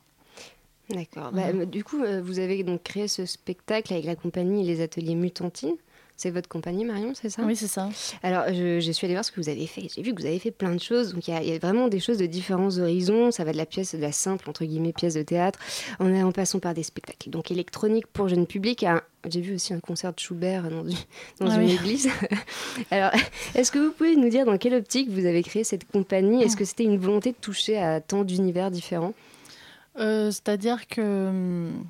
D'accord. 0.90 1.32
Bah, 1.32 1.52
Mhm. 1.52 1.64
du 1.66 1.82
coup, 1.82 2.02
euh, 2.02 2.22
vous 2.22 2.38
avez 2.38 2.62
donc 2.62 2.82
créé 2.84 3.08
ce 3.08 3.26
spectacle 3.26 3.92
avec 3.92 4.04
la 4.04 4.14
compagnie 4.14 4.64
Les 4.64 4.80
Ateliers 4.80 5.16
Mutantines. 5.16 5.74
C'est 6.18 6.30
votre 6.30 6.48
compagnie, 6.48 6.84
Marion, 6.86 7.12
c'est 7.14 7.28
ça? 7.28 7.42
Oui, 7.42 7.56
c'est 7.56 7.66
ça. 7.66 7.90
Alors, 8.22 8.44
je, 8.48 8.80
je 8.80 8.90
suis 8.92 9.04
allée 9.04 9.12
voir 9.14 9.24
ce 9.24 9.30
que 9.30 9.38
vous 9.38 9.50
avez 9.50 9.66
fait. 9.66 9.88
J'ai 9.94 10.00
vu 10.00 10.14
que 10.14 10.20
vous 10.22 10.26
avez 10.26 10.38
fait 10.38 10.50
plein 10.52 10.74
de 10.74 10.80
choses. 10.80 11.12
Donc, 11.12 11.28
il 11.28 11.34
y 11.34 11.36
a- 11.36 11.42
il 11.42 11.48
y, 11.50 11.52
a 11.52 11.58
vraiment 11.58 11.88
des 11.88 12.00
choses 12.00 12.16
de 12.16 12.24
différents 12.24 12.78
horizons. 12.78 13.30
Ça 13.32 13.44
va 13.44 13.52
de 13.52 13.58
la 13.58 13.66
pièce, 13.66 13.94
de 13.94 14.00
la 14.00 14.12
simple, 14.12 14.48
entre 14.48 14.64
guillemets, 14.64 14.94
pièce 14.94 15.12
de 15.12 15.22
théâtre, 15.22 15.58
en, 15.98 16.10
en 16.14 16.32
passant 16.32 16.58
par 16.58 16.72
des 16.72 16.84
spectacles. 16.84 17.28
Donc, 17.28 17.50
électronique 17.50 18.06
pour 18.06 18.28
jeune 18.28 18.46
public. 18.46 18.82
à 18.84 18.92
un- 18.94 19.02
J'ai 19.28 19.40
vu 19.40 19.54
aussi 19.56 19.74
un 19.74 19.80
concert 19.80 20.12
de 20.12 20.18
Schubert 20.20 20.62
dans, 20.70 20.84
une- 20.86 20.94
dans 21.40 21.50
Ah 21.50 21.54
une 21.56 21.66
oui. 21.68 21.72
église. 21.74 22.08
Alors, 22.90 23.10
est-ce 23.54 23.72
que 23.72 23.78
vous 23.78 23.90
pouvez 23.92 24.16
nous 24.16 24.28
dire 24.28 24.44
dans 24.46 24.56
quelle 24.58 24.74
optique 24.74 25.08
vous 25.10 25.26
avez 25.26 25.42
créé 25.42 25.64
cette 25.64 25.90
compagnie? 25.90 26.42
Est-ce 26.42 26.56
que 26.56 26.64
c'était 26.64 26.84
une 26.84 26.98
volonté 26.98 27.32
de 27.32 27.36
toucher 27.40 27.78
à 27.78 28.00
tant 28.00 28.24
d'univers 28.24 28.70
différents? 28.70 29.14
Euh, 29.98 30.30
C'est-à-dire 30.30 30.86
que. 30.88 31.00
hum, 31.28 31.84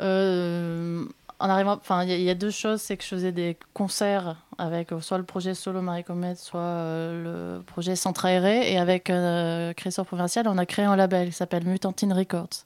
euh, 0.00 1.04
en 1.40 1.48
arrivant, 1.48 1.72
enfin, 1.74 2.02
il 2.02 2.10
y, 2.10 2.12
a- 2.12 2.16
il 2.16 2.22
y 2.22 2.30
a 2.30 2.34
deux 2.34 2.50
choses, 2.50 2.80
c'est 2.80 2.96
que 2.96 3.04
je 3.04 3.08
faisais 3.10 3.30
des 3.32 3.56
concerts 3.72 4.36
avec 4.58 4.90
euh, 4.92 5.00
soit 5.00 5.18
le 5.18 5.24
projet 5.24 5.54
Solo 5.54 5.80
Marie 5.82 6.02
Comet, 6.02 6.34
soit 6.34 6.58
euh, 6.60 7.58
le 7.58 7.62
projet 7.62 7.94
Centre 7.94 8.24
Aéré, 8.26 8.72
et 8.72 8.78
avec 8.78 9.08
euh, 9.08 9.72
Créateur 9.74 10.04
Provincial, 10.04 10.48
on 10.48 10.58
a 10.58 10.66
créé 10.66 10.84
un 10.84 10.96
label 10.96 11.28
qui 11.28 11.34
s'appelle 11.34 11.64
Mutantine 11.64 12.12
Records, 12.12 12.64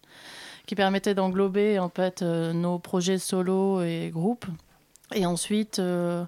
qui 0.67 0.75
permettait 0.75 1.15
d'englober 1.15 1.79
en 1.79 1.89
fait 1.89 2.23
euh, 2.23 2.53
nos 2.53 2.79
projets 2.79 3.19
solo 3.19 3.83
et 3.83 4.11
groupes, 4.13 4.47
et 5.15 5.27
ensuite 5.27 5.79
euh, 5.79 6.25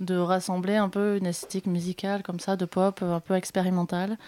de 0.00 0.16
rassembler 0.16 0.76
un 0.76 0.88
peu 0.88 1.16
une 1.16 1.26
esthétique 1.26 1.66
musicale 1.66 2.22
comme 2.22 2.40
ça, 2.40 2.56
de 2.56 2.64
pop, 2.64 3.02
un 3.02 3.20
peu 3.20 3.34
expérimentale. 3.34 4.18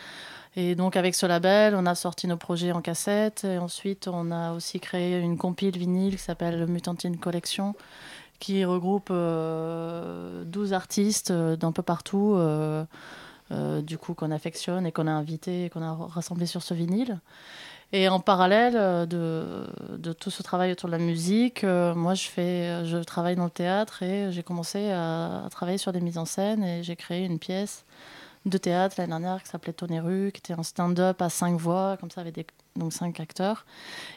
Et 0.57 0.75
donc 0.75 0.97
avec 0.97 1.15
ce 1.15 1.27
label, 1.27 1.75
on 1.77 1.87
a 1.87 1.95
sorti 1.95 2.27
nos 2.27 2.37
projets 2.37 2.73
en 2.73 2.81
cassette 2.81 3.45
et 3.45 3.59
ensuite 3.59 4.09
on 4.09 4.31
a 4.31 4.53
aussi 4.53 4.81
créé 4.81 5.19
une 5.19 5.37
compile 5.37 5.77
vinyle 5.77 6.17
qui 6.17 6.23
s'appelle 6.23 6.67
Mutantine 6.67 7.17
Collection 7.19 7.75
qui 8.41 8.65
regroupe 8.65 9.09
euh, 9.11 10.45
12 10.45 10.73
artistes 10.73 11.33
euh, 11.33 11.57
d'un 11.57 11.73
peu 11.73 11.83
partout, 11.83 12.39
du 13.83 13.99
coup 13.99 14.15
qu'on 14.15 14.31
affectionne 14.31 14.87
et 14.87 14.93
qu'on 14.93 15.07
a 15.07 15.11
invité, 15.11 15.71
qu'on 15.71 15.83
a 15.83 15.93
rassemblé 15.93 16.47
sur 16.47 16.63
ce 16.63 16.75
vinyle. 16.75 17.19
Et 17.93 18.09
en 18.09 18.21
parallèle 18.21 18.75
euh, 18.77 19.07
de, 19.97 20.13
tout 20.13 20.31
ce 20.31 20.43
travail 20.43 20.73
autour 20.73 20.89
de 20.89 20.93
la 20.93 20.99
musique, 20.99 21.65
euh, 21.65 21.95
moi 21.95 22.15
je, 22.15 22.29
fais, 22.29 22.85
je 22.85 22.99
travaille 22.99 23.37
dans 23.37 23.45
le 23.45 23.51
théâtre 23.51 24.03
et 24.03 24.31
j'ai 24.31 24.43
commencé 24.43 24.91
à, 24.91 25.49
travailler 25.51 25.79
sur 25.79 25.93
des 25.93 26.01
mises 26.01 26.19
en 26.19 26.27
scène 26.27 26.63
et 26.63 26.83
j'ai 26.83 26.97
créé 26.97 27.25
une 27.25 27.39
pièce 27.39 27.85
de 28.45 28.59
théâtre 28.59 28.97
l'année 28.99 29.11
dernière 29.11 29.43
qui 29.43 29.49
s'appelait 29.49 29.73
Tonnerru, 29.73 30.33
qui 30.33 30.41
était 30.41 30.53
un 30.53 30.63
stand-up 30.63 31.21
à 31.23 31.31
cinq 31.31 31.59
voix, 31.59 31.97
comme 31.99 32.11
ça 32.11 32.21
avec 32.21 32.49
donc 32.77 32.93
cinq 32.93 33.21
acteurs. 33.21 33.65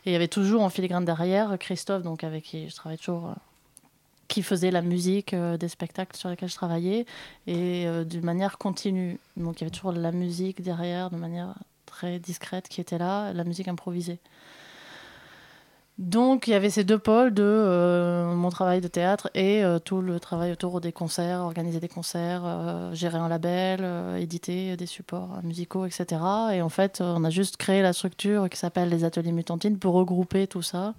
Et 0.05 0.09
il 0.09 0.13
y 0.13 0.15
avait 0.15 0.27
toujours 0.27 0.63
en 0.63 0.69
filigrane 0.69 1.05
derrière 1.05 1.57
Christophe, 1.57 2.03
donc 2.03 2.23
avec 2.25 2.43
qui 2.43 2.69
je 2.69 2.75
travaille 2.75 2.97
toujours 2.97 3.35
qui 4.31 4.43
faisait 4.43 4.71
la 4.71 4.81
musique 4.81 5.33
euh, 5.33 5.57
des 5.57 5.67
spectacles 5.67 6.15
sur 6.15 6.29
lesquels 6.29 6.47
je 6.47 6.55
travaillais 6.55 7.05
et 7.47 7.85
euh, 7.85 8.05
d'une 8.05 8.23
manière 8.23 8.57
continue. 8.57 9.19
Donc 9.35 9.59
il 9.59 9.61
y 9.61 9.63
avait 9.65 9.75
toujours 9.75 9.91
la 9.91 10.13
musique 10.13 10.61
derrière 10.61 11.09
de 11.09 11.17
manière 11.17 11.53
très 12.01 12.19
discrète 12.19 12.67
qui 12.67 12.81
était 12.81 12.97
là, 12.97 13.31
la 13.31 13.43
musique 13.43 13.67
improvisée. 13.67 14.19
Donc 15.99 16.47
il 16.47 16.51
y 16.51 16.53
avait 16.55 16.71
ces 16.71 16.83
deux 16.83 16.97
pôles 16.97 17.31
de 17.31 17.43
euh, 17.43 18.33
mon 18.33 18.49
travail 18.49 18.81
de 18.81 18.87
théâtre 18.87 19.29
et 19.35 19.63
euh, 19.63 19.77
tout 19.77 20.01
le 20.01 20.19
travail 20.19 20.51
autour 20.51 20.81
des 20.81 20.91
concerts, 20.91 21.41
organiser 21.41 21.79
des 21.79 21.87
concerts, 21.87 22.41
euh, 22.43 22.91
gérer 22.95 23.19
un 23.19 23.27
label, 23.27 23.85
éditer 24.17 24.75
des 24.77 24.87
supports 24.87 25.43
musicaux, 25.43 25.85
etc. 25.85 26.21
Et 26.53 26.63
en 26.63 26.69
fait, 26.69 27.01
on 27.01 27.23
a 27.23 27.29
juste 27.29 27.57
créé 27.57 27.83
la 27.83 27.93
structure 27.93 28.49
qui 28.49 28.57
s'appelle 28.57 28.89
les 28.89 29.03
ateliers 29.03 29.31
mutantines 29.31 29.77
pour 29.77 29.93
regrouper 29.93 30.47
tout 30.47 30.63
ça. 30.63 30.95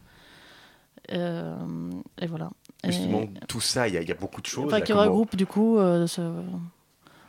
Et 1.08 2.26
voilà. 2.28 2.50
Justement, 2.84 3.22
et... 3.22 3.30
tout 3.48 3.60
ça, 3.60 3.88
il 3.88 4.00
y, 4.00 4.06
y, 4.06 4.12
a 4.12 4.14
beaucoup 4.14 4.40
de 4.40 4.46
choses. 4.46 4.66
Enfin, 4.66 4.80
qui 4.80 4.92
regroupe 4.92 5.34
du 5.34 5.46
coup 5.46 5.78
ce... 5.78 6.20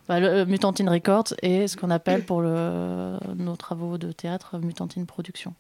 bah, 0.08 0.20
le 0.20 0.46
Mutantine 0.46 0.90
Records 0.90 1.34
et 1.42 1.68
ce 1.68 1.78
qu'on 1.78 1.90
appelle 1.90 2.24
pour 2.26 2.42
le... 2.42 3.18
nos 3.36 3.56
travaux 3.56 3.98
de 3.98 4.12
théâtre 4.12 4.58
Mutantine 4.60 5.06
Production. 5.06 5.54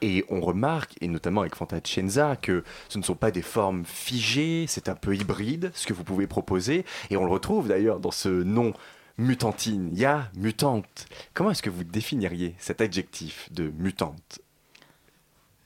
Et 0.00 0.24
on 0.28 0.40
remarque, 0.40 0.94
et 1.00 1.08
notamment 1.08 1.40
avec 1.40 1.56
Fantacenza, 1.56 2.36
que 2.36 2.62
ce 2.88 2.98
ne 2.98 3.02
sont 3.02 3.14
pas 3.14 3.30
des 3.30 3.42
formes 3.42 3.84
figées, 3.84 4.66
c'est 4.68 4.88
un 4.88 4.94
peu 4.94 5.14
hybride 5.16 5.70
ce 5.74 5.86
que 5.86 5.92
vous 5.92 6.04
pouvez 6.04 6.26
proposer. 6.26 6.84
Et 7.10 7.16
on 7.16 7.24
le 7.24 7.30
retrouve 7.30 7.68
d'ailleurs 7.68 7.98
dans 7.98 8.12
ce 8.12 8.28
nom 8.28 8.72
mutantine. 9.16 9.90
Il 9.92 9.98
y 9.98 10.04
a 10.04 10.30
mutante. 10.36 11.06
Comment 11.34 11.50
est-ce 11.50 11.62
que 11.62 11.70
vous 11.70 11.84
définiriez 11.84 12.54
cet 12.58 12.80
adjectif 12.80 13.48
de 13.52 13.72
mutante? 13.76 14.40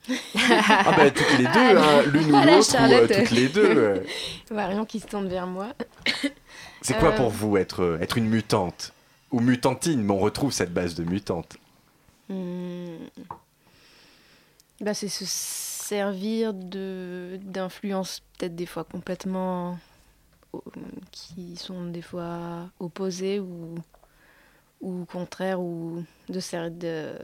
Ah 0.34 0.94
ben 0.96 1.12
toutes 1.12 1.38
les 1.38 1.44
deux, 1.44 1.78
hein, 1.78 2.02
l'une 2.12 2.34
ou 2.34 2.44
l'autre, 2.44 2.76
ou 2.76 2.92
euh, 2.92 3.06
toutes 3.06 3.30
les 3.30 3.48
deux. 3.48 3.76
Euh. 3.76 4.00
Marion 4.50 4.84
qui 4.84 4.98
se 4.98 5.06
tourne 5.06 5.28
vers 5.28 5.46
moi. 5.46 5.68
C'est 6.82 6.98
quoi 6.98 7.10
euh... 7.10 7.16
pour 7.16 7.30
vous 7.30 7.56
être, 7.56 7.98
être 8.00 8.18
une 8.18 8.28
mutante 8.28 8.92
Ou 9.30 9.40
mutantine, 9.40 10.02
mais 10.02 10.12
on 10.12 10.18
retrouve 10.18 10.52
cette 10.52 10.72
base 10.72 10.94
de 10.94 11.04
mutante. 11.04 11.56
Hmm. 12.28 12.96
Bah, 14.80 14.94
c'est 14.94 15.08
se 15.08 15.24
servir 15.26 16.54
d'influences 16.54 18.22
peut-être 18.38 18.56
des 18.56 18.66
fois 18.66 18.84
complètement 18.84 19.78
qui 21.10 21.56
sont 21.56 21.86
des 21.86 22.02
fois 22.02 22.68
opposées 22.80 23.40
ou, 23.40 23.74
ou 24.80 25.04
contraires 25.04 25.60
ou 25.60 26.04
de, 26.28 26.68
de, 26.68 27.18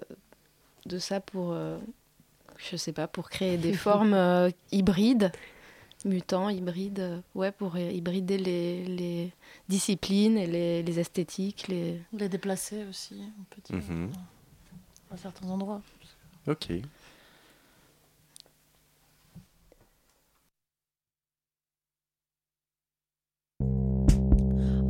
de 0.86 0.98
ça 0.98 1.20
pour 1.20 1.52
euh, 1.52 1.78
je 2.56 2.76
sais 2.76 2.92
pas 2.92 3.06
pour 3.06 3.30
créer 3.30 3.56
des 3.56 3.72
formes 3.74 4.14
euh, 4.14 4.50
hybrides 4.72 5.32
mutants 6.04 6.48
hybrides 6.48 7.00
euh, 7.00 7.20
ouais 7.34 7.52
pour 7.52 7.76
hybrider 7.78 8.38
les, 8.38 8.84
les 8.84 9.32
disciplines 9.68 10.36
et 10.38 10.46
les, 10.46 10.82
les, 10.82 10.98
esthétiques 11.00 11.68
les 11.68 12.00
les 12.12 12.28
déplacer 12.28 12.84
aussi 12.88 13.20
on 13.40 13.44
peut 13.44 13.62
dire 13.64 13.76
mm 13.76 14.08
-hmm. 14.08 15.12
à 15.12 15.16
certains 15.16 15.48
endroits 15.48 15.82
ok 16.46 16.66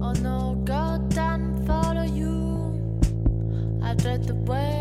Oh 0.00 0.12
no, 0.22 0.54
God 0.64 1.12
follow 1.66 2.04
you. 2.20 2.34
I 3.82 3.94
dread 3.94 4.22
the 4.26 4.34
way 4.50 4.77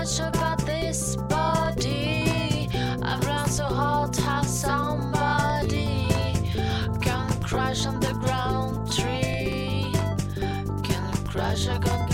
much 0.00 0.18
about 0.20 0.58
this 0.64 1.14
body. 1.28 2.70
I've 3.02 3.22
learned 3.26 3.50
so 3.50 3.64
hard 3.64 4.16
how 4.16 4.40
somebody 4.40 6.08
can 7.02 7.28
crash 7.42 7.84
on 7.84 8.00
the 8.00 8.14
ground 8.14 8.90
tree, 8.90 9.92
can 10.82 11.12
crash 11.26 11.66
a 11.66 11.78
condemned 11.78 12.09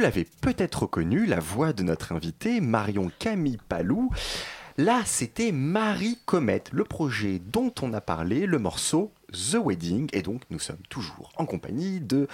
Vous 0.00 0.04
l'avez 0.04 0.24
peut-être 0.24 0.84
reconnu, 0.84 1.26
la 1.26 1.40
voix 1.40 1.74
de 1.74 1.82
notre 1.82 2.12
invitée 2.12 2.62
Marion 2.62 3.10
Camille 3.18 3.58
Palou. 3.68 4.08
Là, 4.78 5.02
c'était 5.04 5.52
Marie 5.52 6.18
Comète, 6.24 6.70
le 6.72 6.84
projet 6.84 7.38
dont 7.38 7.70
on 7.82 7.92
a 7.92 8.00
parlé, 8.00 8.46
le 8.46 8.58
morceau 8.58 9.12
The 9.32 9.56
Wedding. 9.64 10.08
Et 10.12 10.22
donc, 10.22 10.42
nous 10.50 10.58
sommes 10.58 10.82
toujours 10.88 11.32
en 11.36 11.46
compagnie 11.46 12.00
de 12.00 12.28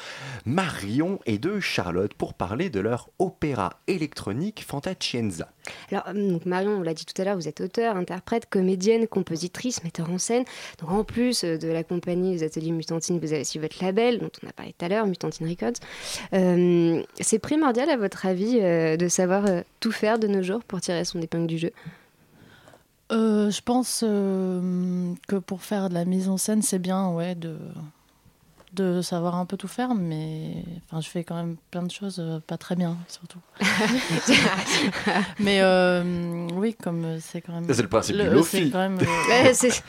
Marion 0.45 1.21
et 1.27 1.39
de 1.39 1.61
Charlotte 1.61 2.15
pour 2.15 2.35
parler 2.35 2.71
de 2.71 2.81
leur 2.81 3.11
opéra 3.19 3.75
électronique 3.87 4.65
Fantacienza. 4.67 5.49
Alors, 5.91 6.05
euh, 6.09 6.39
Marion, 6.45 6.79
on 6.79 6.83
l'a 6.83 6.95
dit 6.95 7.05
tout 7.05 7.21
à 7.21 7.25
l'heure, 7.25 7.37
vous 7.37 7.49
êtes 7.49 7.61
auteur, 7.61 7.97
interprète, 7.97 8.47
comédienne, 8.49 9.07
compositrice, 9.07 9.83
metteur 9.85 10.11
en 10.11 10.19
scène. 10.19 10.45
Donc, 10.81 10.91
en 10.91 11.05
plus 11.05 11.45
euh, 11.45 11.59
de 11.59 11.69
la 11.69 11.83
compagnie 11.83 12.33
des 12.33 12.43
ateliers 12.43 12.73
Mutantine, 12.73 13.19
vous 13.19 13.33
avez 13.33 13.43
aussi 13.43 13.59
votre 13.59 13.83
label, 13.85 14.19
dont 14.19 14.31
on 14.43 14.49
a 14.49 14.53
parlé 14.53 14.75
tout 14.77 14.85
à 14.85 14.89
l'heure, 14.89 15.07
Mutantine 15.07 15.49
Records. 15.49 15.81
Euh, 16.33 17.03
c'est 17.21 17.39
primordial, 17.39 17.91
à 17.91 17.97
votre 17.97 18.27
avis, 18.27 18.61
de 18.61 19.09
savoir 19.09 19.45
tout 19.81 19.93
faire 19.93 20.19
de 20.19 20.27
nos 20.27 20.43
jours 20.43 20.63
pour 20.65 20.81
tirer 20.81 21.05
son 21.05 21.21
épingle 21.21 21.47
du 21.47 21.59
jeu? 21.59 21.73
Euh, 23.13 23.51
je 23.51 23.61
pense 23.61 24.03
euh, 24.07 25.13
que 25.29 25.37
pour 25.37 25.63
faire 25.63 25.89
de 25.89 25.95
la 25.95 26.05
mise 26.05 26.29
en 26.29 26.37
scène, 26.39 26.61
c'est 26.63 26.81
bien 26.81 27.11
ouais, 27.11 27.37
de, 27.37 27.57
de 28.73 29.01
savoir 29.01 29.37
un 29.37 29.47
peu 29.47 29.57
tout 29.57 29.69
faire, 29.69 29.95
mais 29.95 30.65
enfin, 30.91 31.01
je 31.01 31.09
fais 31.09 31.23
quand 31.23 31.37
même 31.37 31.57
plein 31.71 31.85
de 31.85 31.91
choses 31.91 32.17
euh, 32.19 32.41
pas 32.45 32.57
très 32.59 32.75
bien, 32.75 32.97
surtout. 33.07 33.39
mais 35.39 35.61
euh, 35.61 36.49
oui, 36.55 36.75
comme 36.75 37.19
c'est 37.21 37.41
quand 37.43 37.53
même. 37.53 37.73
C'est 37.73 37.83
le 37.83 37.89
principe 37.89 38.17
du 38.17 38.23
c'est 38.23 38.29
Lofi. 38.31 38.71
quand 38.73 38.79
même, 38.79 38.99
euh, 39.01 39.29
Ouais, 39.45 39.55
c'est- 39.55 39.85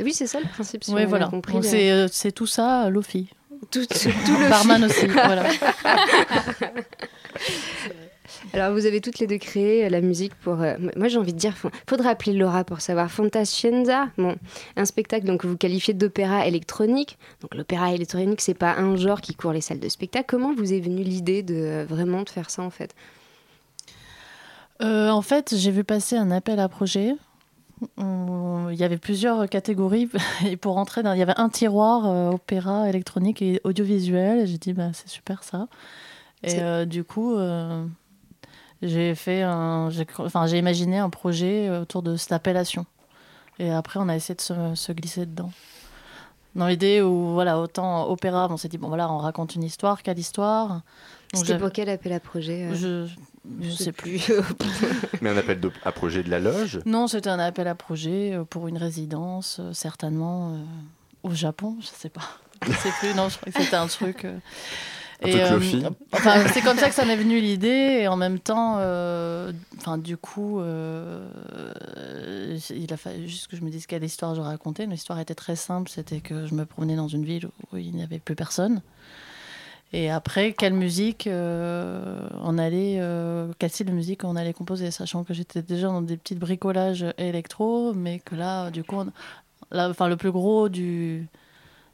Oui, 0.00 0.12
c'est 0.12 0.26
ça 0.26 0.40
le 0.40 0.48
principe, 0.48 0.82
si 0.82 0.90
Ouais, 0.92 1.02
on 1.02 1.04
a 1.04 1.08
voilà. 1.08 1.26
compris. 1.28 1.52
Donc, 1.54 1.62
là. 1.64 1.70
c'est, 1.70 1.90
euh, 1.92 2.08
c'est 2.10 2.32
tout 2.32 2.46
ça, 2.48 2.90
Lofi. 2.90 3.30
Tout, 3.70 3.86
tout, 3.86 3.94
tout 4.26 4.36
le 4.36 4.48
Barman 4.48 4.82
aussi, 4.84 5.06
voilà. 5.06 5.44
Alors, 8.52 8.72
vous 8.72 8.86
avez 8.86 9.00
toutes 9.00 9.18
les 9.18 9.26
deux 9.26 9.38
créé 9.38 9.84
euh, 9.84 9.88
la 9.88 10.00
musique 10.00 10.34
pour. 10.36 10.60
euh, 10.60 10.76
moi, 10.96 11.08
j'ai 11.08 11.18
envie 11.18 11.32
de 11.32 11.38
dire, 11.38 11.54
faudra 11.88 12.10
appeler 12.10 12.32
Laura 12.32 12.64
pour 12.64 12.80
savoir. 12.80 13.10
Fantascienza, 13.10 14.08
bon, 14.16 14.36
un 14.76 14.84
spectacle 14.84 15.26
donc 15.26 15.42
que 15.42 15.46
vous 15.46 15.56
qualifiez 15.56 15.94
d'opéra 15.94 16.46
électronique. 16.46 17.18
Donc, 17.40 17.54
l'opéra 17.54 17.92
électronique, 17.92 18.40
c'est 18.40 18.54
pas 18.54 18.74
un 18.74 18.96
genre 18.96 19.20
qui 19.20 19.34
court 19.34 19.52
les 19.52 19.60
salles 19.60 19.80
de 19.80 19.88
spectacle. 19.88 20.26
Comment 20.28 20.54
vous 20.54 20.72
est 20.72 20.80
venue 20.80 21.02
l'idée 21.02 21.42
de 21.42 21.54
euh, 21.54 21.86
vraiment 21.88 22.22
de 22.22 22.28
faire 22.28 22.50
ça 22.50 22.62
en 22.62 22.70
fait? 22.70 22.94
Euh, 24.80 25.10
en 25.10 25.22
fait, 25.22 25.54
j'ai 25.56 25.70
vu 25.70 25.84
passer 25.84 26.16
un 26.16 26.30
appel 26.30 26.60
à 26.60 26.68
projet. 26.68 27.14
Il 27.98 28.74
y 28.74 28.84
avait 28.84 28.98
plusieurs 28.98 29.48
catégories. 29.48 30.08
Et 30.46 30.56
pour 30.56 30.74
rentrer 30.74 31.02
dans. 31.02 31.12
Il 31.12 31.18
y 31.18 31.22
avait 31.22 31.38
un 31.38 31.48
tiroir 31.48 32.32
opéra, 32.32 32.88
électronique 32.88 33.42
et 33.42 33.60
audiovisuel. 33.64 34.46
J'ai 34.46 34.58
dit, 34.58 34.72
bah, 34.72 34.90
c'est 34.92 35.08
super 35.08 35.42
ça. 35.42 35.68
Et 36.42 36.60
euh, 36.60 36.84
du 36.84 37.04
coup, 37.04 37.34
euh, 37.36 37.84
j'ai 38.82 39.14
fait 39.14 39.42
un. 39.42 39.90
J'ai 39.90 40.06
enfin, 40.18 40.46
j'ai 40.46 40.58
imaginé 40.58 40.98
un 40.98 41.10
projet 41.10 41.70
autour 41.70 42.02
de 42.02 42.16
cette 42.16 42.32
appellation. 42.32 42.86
Et 43.58 43.70
après, 43.70 43.98
on 43.98 44.08
a 44.08 44.14
essayé 44.16 44.34
de 44.36 44.40
se, 44.40 44.74
se 44.74 44.92
glisser 44.92 45.26
dedans. 45.26 45.50
Dans 46.54 46.66
l'idée 46.66 47.02
où, 47.02 47.32
voilà, 47.34 47.58
autant 47.58 48.08
opéra, 48.08 48.48
on 48.50 48.56
s'est 48.56 48.68
dit, 48.68 48.78
bon, 48.78 48.88
voilà, 48.88 49.10
on 49.12 49.18
raconte 49.18 49.54
une 49.54 49.62
histoire, 49.64 50.02
quelle 50.02 50.18
histoire 50.18 50.80
Donc, 51.32 51.44
C'était 51.46 51.58
pour 51.58 51.70
quel 51.72 51.88
appel 51.88 52.12
à 52.12 52.20
projet 52.20 52.64
euh 52.70 52.74
Je, 52.74 53.12
je 53.60 53.70
sais 53.70 53.92
plus. 53.92 54.30
Mais 55.20 55.30
un 55.30 55.36
appel 55.36 55.60
de- 55.60 55.70
à 55.84 55.92
projet 55.92 56.22
de 56.22 56.30
la 56.30 56.38
loge? 56.40 56.80
Non, 56.86 57.06
c'était 57.06 57.30
un 57.30 57.38
appel 57.38 57.66
à 57.68 57.74
projet 57.74 58.32
euh, 58.34 58.44
pour 58.44 58.66
une 58.68 58.78
résidence, 58.78 59.58
euh, 59.60 59.72
certainement 59.72 60.52
euh, 60.54 60.58
au 61.22 61.34
Japon, 61.34 61.76
je 61.80 61.86
sais 61.86 62.08
pas. 62.08 62.22
Je 62.66 62.72
sais 62.72 62.90
plus, 63.00 63.14
non, 63.14 63.28
je 63.28 63.36
crois 63.38 63.52
que 63.52 63.62
c'était 63.62 63.76
un 63.76 63.86
truc. 63.86 64.24
euh, 64.24 64.38
Un 65.24 65.54
lofi. 65.54 65.82
enfin, 66.12 66.46
c'est 66.52 66.60
comme 66.62 66.78
ça 66.78 66.88
que 66.88 66.94
ça 66.94 67.04
m'est 67.04 67.16
venu 67.16 67.40
l'idée, 67.40 68.00
et 68.02 68.08
en 68.08 68.16
même 68.16 68.38
temps, 68.38 68.76
euh, 68.78 69.52
enfin, 69.78 69.98
du 69.98 70.16
coup, 70.16 70.60
euh, 70.60 71.28
il 72.70 72.92
a 72.92 72.96
fallu 72.96 73.28
juste 73.28 73.48
que 73.48 73.56
je 73.56 73.62
me 73.62 73.70
dise 73.70 73.86
quelle 73.86 74.04
histoire 74.04 74.34
je 74.34 74.40
racontais. 74.40 74.86
L'histoire 74.86 75.18
était 75.18 75.34
très 75.34 75.56
simple, 75.56 75.90
c'était 75.90 76.20
que 76.20 76.46
je 76.46 76.54
me 76.54 76.64
promenais 76.64 76.96
dans 76.96 77.08
une 77.08 77.24
ville 77.24 77.48
où 77.72 77.76
il 77.76 77.92
n'y 77.94 78.02
avait 78.02 78.18
plus 78.20 78.34
personne. 78.36 78.80
Et 79.92 80.10
après, 80.10 80.52
quelle 80.52 80.74
musique 80.74 81.26
euh, 81.26 82.20
on 82.42 82.58
allait, 82.58 82.98
euh, 83.00 83.48
quel 83.58 83.70
style 83.70 83.86
de 83.86 83.92
musique 83.92 84.22
on 84.22 84.36
allait 84.36 84.52
composer, 84.52 84.90
sachant 84.90 85.24
que 85.24 85.32
j'étais 85.32 85.62
déjà 85.62 85.86
dans 85.88 86.02
des 86.02 86.16
petits 86.18 86.34
bricolages 86.34 87.06
électro, 87.16 87.94
mais 87.94 88.18
que 88.18 88.34
là, 88.34 88.70
du 88.70 88.84
coup, 88.84 88.96
on- 88.96 89.10
là, 89.70 89.88
enfin, 89.88 90.08
le 90.08 90.16
plus 90.16 90.30
gros 90.30 90.68
du, 90.68 91.26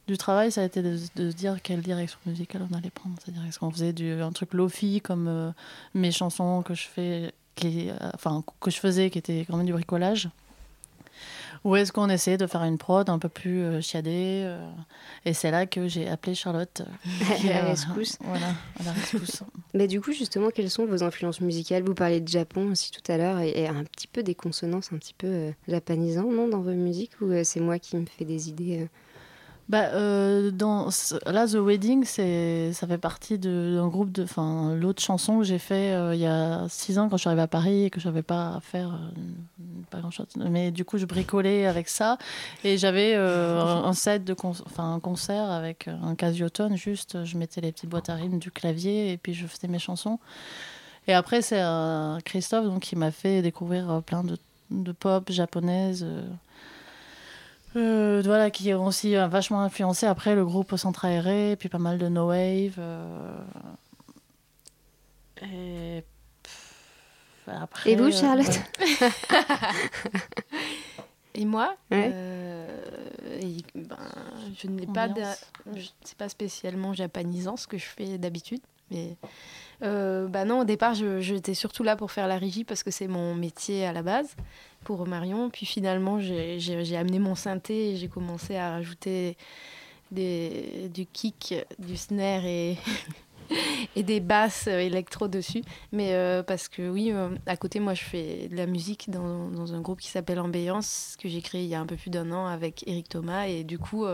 du 0.07 0.17
travail, 0.17 0.51
ça 0.51 0.61
a 0.61 0.65
été 0.65 0.81
de, 0.81 0.97
de 1.15 1.31
se 1.31 1.35
dire 1.35 1.61
quelle 1.61 1.81
direction 1.81 2.19
musicale 2.25 2.67
on 2.71 2.75
allait 2.77 2.89
prendre. 2.91 3.15
C'est-à-dire, 3.23 3.43
est-ce 3.45 3.59
qu'on 3.59 3.71
faisait 3.71 3.93
du, 3.93 4.11
un 4.21 4.31
truc 4.31 4.53
lofi 4.53 5.01
comme 5.01 5.27
euh, 5.27 5.51
mes 5.93 6.11
chansons 6.11 6.61
que 6.63 6.73
je 6.75 6.87
fais, 6.87 7.31
qui, 7.55 7.89
euh, 7.89 7.95
enfin, 8.13 8.43
que 8.59 8.69
je 8.71 8.77
faisais, 8.79 9.09
qui 9.09 9.17
était 9.17 9.45
quand 9.49 9.57
même 9.57 9.65
du 9.65 9.73
bricolage? 9.73 10.29
Ou 11.63 11.75
est-ce 11.75 11.91
qu'on 11.91 12.09
essayait 12.09 12.37
de 12.37 12.45
faire 12.45 12.63
une 12.63 12.77
prod 12.77 13.09
un 13.09 13.17
peu 13.17 13.29
plus 13.29 13.63
euh, 13.63 13.81
chiadée 13.81 14.43
euh, 14.45 14.69
Et 15.25 15.33
c'est 15.33 15.49
là 15.49 15.65
que 15.65 15.87
j'ai 15.87 16.07
appelé 16.07 16.35
Charlotte. 16.35 16.81
euh, 16.81 17.35
qui 17.37 17.49
À 17.49 17.63
la 17.63 17.69
rescousse. 17.69 18.19
Voilà, 18.23 18.49
à 18.79 18.83
la 18.83 18.91
rescousse. 18.91 19.41
Mais 19.73 19.87
du 19.87 19.99
coup, 19.99 20.11
justement, 20.11 20.49
quelles 20.53 20.69
sont 20.69 20.85
vos 20.85 21.01
influences 21.03 21.41
musicales? 21.41 21.81
Vous 21.81 21.95
parlez 21.95 22.21
de 22.21 22.27
Japon 22.27 22.69
aussi 22.71 22.91
tout 22.91 23.11
à 23.11 23.17
l'heure, 23.17 23.39
et, 23.39 23.49
et 23.49 23.67
un 23.67 23.83
petit 23.85 24.05
peu 24.05 24.21
des 24.21 24.35
consonances 24.35 24.93
un 24.93 24.97
petit 24.97 25.15
peu 25.17 25.25
euh, 25.25 25.51
japanisantes, 25.67 26.31
non, 26.31 26.47
dans 26.47 26.61
vos 26.61 26.73
musiques? 26.73 27.19
Ou 27.21 27.31
euh, 27.31 27.41
c'est 27.43 27.61
moi 27.61 27.79
qui 27.79 27.95
me 27.97 28.05
fais 28.05 28.25
des 28.25 28.49
idées 28.49 28.81
euh 28.83 28.87
Bah, 29.67 29.85
euh, 29.93 30.51
là, 31.25 31.47
The 31.47 31.55
Wedding, 31.55 32.05
ça 32.05 32.87
fait 32.87 32.97
partie 32.99 33.39
d'un 33.39 33.87
groupe 33.87 34.11
de. 34.11 34.23
Enfin, 34.23 34.75
l'autre 34.75 35.01
chanson 35.01 35.39
que 35.39 35.43
j'ai 35.43 35.57
fait 35.57 35.93
euh, 35.95 36.13
il 36.13 36.21
y 36.21 36.27
a 36.27 36.67
six 36.69 36.99
ans 36.99 37.09
quand 37.09 37.17
je 37.17 37.21
suis 37.21 37.29
arrivée 37.29 37.41
à 37.41 37.47
Paris 37.47 37.85
et 37.85 37.89
que 37.89 37.99
je 37.99 38.07
n'avais 38.07 38.21
pas 38.21 38.57
à 38.57 38.59
faire 38.61 38.89
euh, 38.89 39.65
pas 39.89 40.01
grand 40.01 40.11
chose. 40.11 40.27
Mais 40.35 40.69
du 40.69 40.85
coup, 40.85 40.99
je 40.99 41.07
bricolais 41.07 41.65
avec 41.65 41.89
ça 41.89 42.19
et 42.63 42.77
j'avais 42.77 43.15
un 43.15 43.93
set 43.93 44.23
de 44.23 44.35
con- 44.35 44.53
un 44.77 44.99
concert 44.99 45.49
avec 45.49 45.87
un 45.87 46.13
Casiotone. 46.13 46.77
Juste, 46.77 47.25
je 47.25 47.35
mettais 47.35 47.61
les 47.61 47.71
petites 47.71 47.89
boîtes 47.89 48.09
à 48.09 48.13
rythme 48.15 48.37
du 48.37 48.51
clavier 48.51 49.13
et 49.13 49.17
puis 49.17 49.33
je 49.33 49.47
faisais 49.47 49.67
mes 49.67 49.79
chansons. 49.79 50.19
Et 51.07 51.13
après, 51.13 51.41
c'est 51.41 51.63
Christophe 52.23 52.65
donc, 52.65 52.81
qui 52.81 52.95
m'a 52.95 53.09
fait 53.09 53.41
découvrir 53.41 54.03
plein 54.05 54.23
de, 54.23 54.37
de 54.69 54.91
pop 54.91 55.31
japonaise. 55.31 56.05
Euh, 57.75 58.21
voilà, 58.25 58.49
qui 58.51 58.73
ont 58.73 58.85
aussi 58.85 59.15
euh, 59.15 59.27
vachement 59.27 59.61
influencé 59.61 60.05
après 60.05 60.35
le 60.35 60.45
groupe 60.45 60.75
Centre 60.77 61.05
Aéré, 61.05 61.55
puis 61.59 61.69
pas 61.69 61.77
mal 61.77 61.97
de 61.97 62.07
No 62.07 62.27
Wave. 62.27 62.75
euh, 62.79 63.37
et 65.41 66.03
pff, 66.43 67.47
après, 67.47 67.91
Et 67.91 67.95
vous, 67.95 68.05
euh, 68.05 68.11
Charlotte 68.11 68.47
ouais. 68.79 69.09
Et 71.37 71.43
moi, 71.43 71.75
Ouais. 71.91 72.11
euh, 72.13 72.81
et, 73.41 73.57
ben, 73.75 73.97
je 74.57 74.67
n'ai 74.67 74.87
pas, 74.87 75.09
c'est 76.01 76.17
pas 76.17 76.29
spécialement 76.29 76.93
japanisant 76.93 77.57
ce 77.57 77.67
que 77.67 77.77
je 77.77 77.85
fais 77.85 78.17
d'habitude, 78.17 78.61
mais 78.89 79.17
euh, 79.83 80.27
bah 80.27 80.45
non, 80.45 80.61
au 80.61 80.63
départ, 80.63 80.93
j'étais 80.93 81.53
surtout 81.53 81.83
là 81.83 81.95
pour 81.95 82.11
faire 82.11 82.27
la 82.27 82.37
régie 82.37 82.63
parce 82.63 82.83
que 82.83 82.91
c'est 82.91 83.07
mon 83.07 83.35
métier 83.35 83.85
à 83.85 83.93
la 83.93 84.01
base 84.01 84.35
pour 84.83 85.07
Marion. 85.07 85.49
Puis 85.49 85.65
finalement, 85.65 86.19
j'ai 86.19 86.97
amené 86.97 87.19
mon 87.19 87.35
synthé 87.35 87.91
et 87.91 87.95
j'ai 87.95 88.07
commencé 88.07 88.55
à 88.55 88.71
rajouter 88.71 89.37
des, 90.11 90.89
du 90.93 91.05
kick, 91.05 91.55
du 91.79 91.97
snare 91.97 92.45
et 92.45 92.77
et 93.95 94.01
des 94.01 94.19
basses 94.21 94.67
électro 94.67 95.27
dessus. 95.27 95.61
Mais 95.91 96.13
euh, 96.13 96.41
parce 96.41 96.67
que 96.67 96.89
oui, 96.89 97.11
euh, 97.11 97.29
à 97.45 97.57
côté, 97.57 97.79
moi, 97.79 97.93
je 97.93 98.03
fais 98.03 98.47
de 98.47 98.55
la 98.55 98.65
musique 98.65 99.09
dans, 99.11 99.49
dans 99.49 99.73
un 99.73 99.81
groupe 99.81 99.99
qui 99.99 100.09
s'appelle 100.09 100.39
Ambiance, 100.39 101.15
que 101.19 101.29
j'ai 101.29 101.41
créé 101.41 101.63
il 101.63 101.69
y 101.69 101.75
a 101.75 101.79
un 101.79 101.85
peu 101.85 101.95
plus 101.95 102.09
d'un 102.09 102.31
an 102.31 102.47
avec 102.47 102.87
Eric 102.87 103.09
Thomas. 103.09 103.45
Et 103.47 103.63
du 103.63 103.77
coup, 103.77 104.05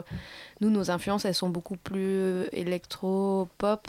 nous, 0.59 0.69
nos 0.69 0.91
influences, 0.91 1.25
elles 1.25 1.35
sont 1.35 1.49
beaucoup 1.49 1.77
plus 1.77 2.45
électro-pop. 2.51 3.87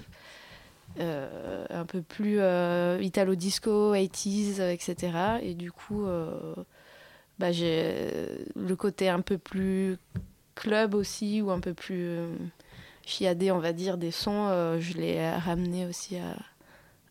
Euh, 1.00 1.64
un 1.70 1.85
peu 1.85 2.02
plus 2.02 2.37
euh, 2.38 2.98
italo-disco, 3.00 3.94
80s, 3.94 4.61
euh, 4.61 4.70
etc. 4.70 5.12
Et 5.42 5.55
du 5.55 5.72
coup, 5.72 6.05
euh, 6.05 6.55
bah, 7.38 7.52
j'ai 7.52 8.44
le 8.55 8.76
côté 8.76 9.09
un 9.09 9.20
peu 9.20 9.38
plus 9.38 9.96
club 10.55 10.94
aussi, 10.94 11.40
ou 11.40 11.50
un 11.50 11.61
peu 11.61 11.74
plus 11.74 12.05
euh, 12.09 12.35
chiadé, 13.07 13.50
on 13.50 13.59
va 13.59 13.72
dire, 13.72 13.96
des 13.96 14.11
sons, 14.11 14.48
euh, 14.48 14.78
je 14.81 14.94
l'ai 14.94 15.31
ramené 15.37 15.87
aussi 15.87 16.16
à, 16.18 16.37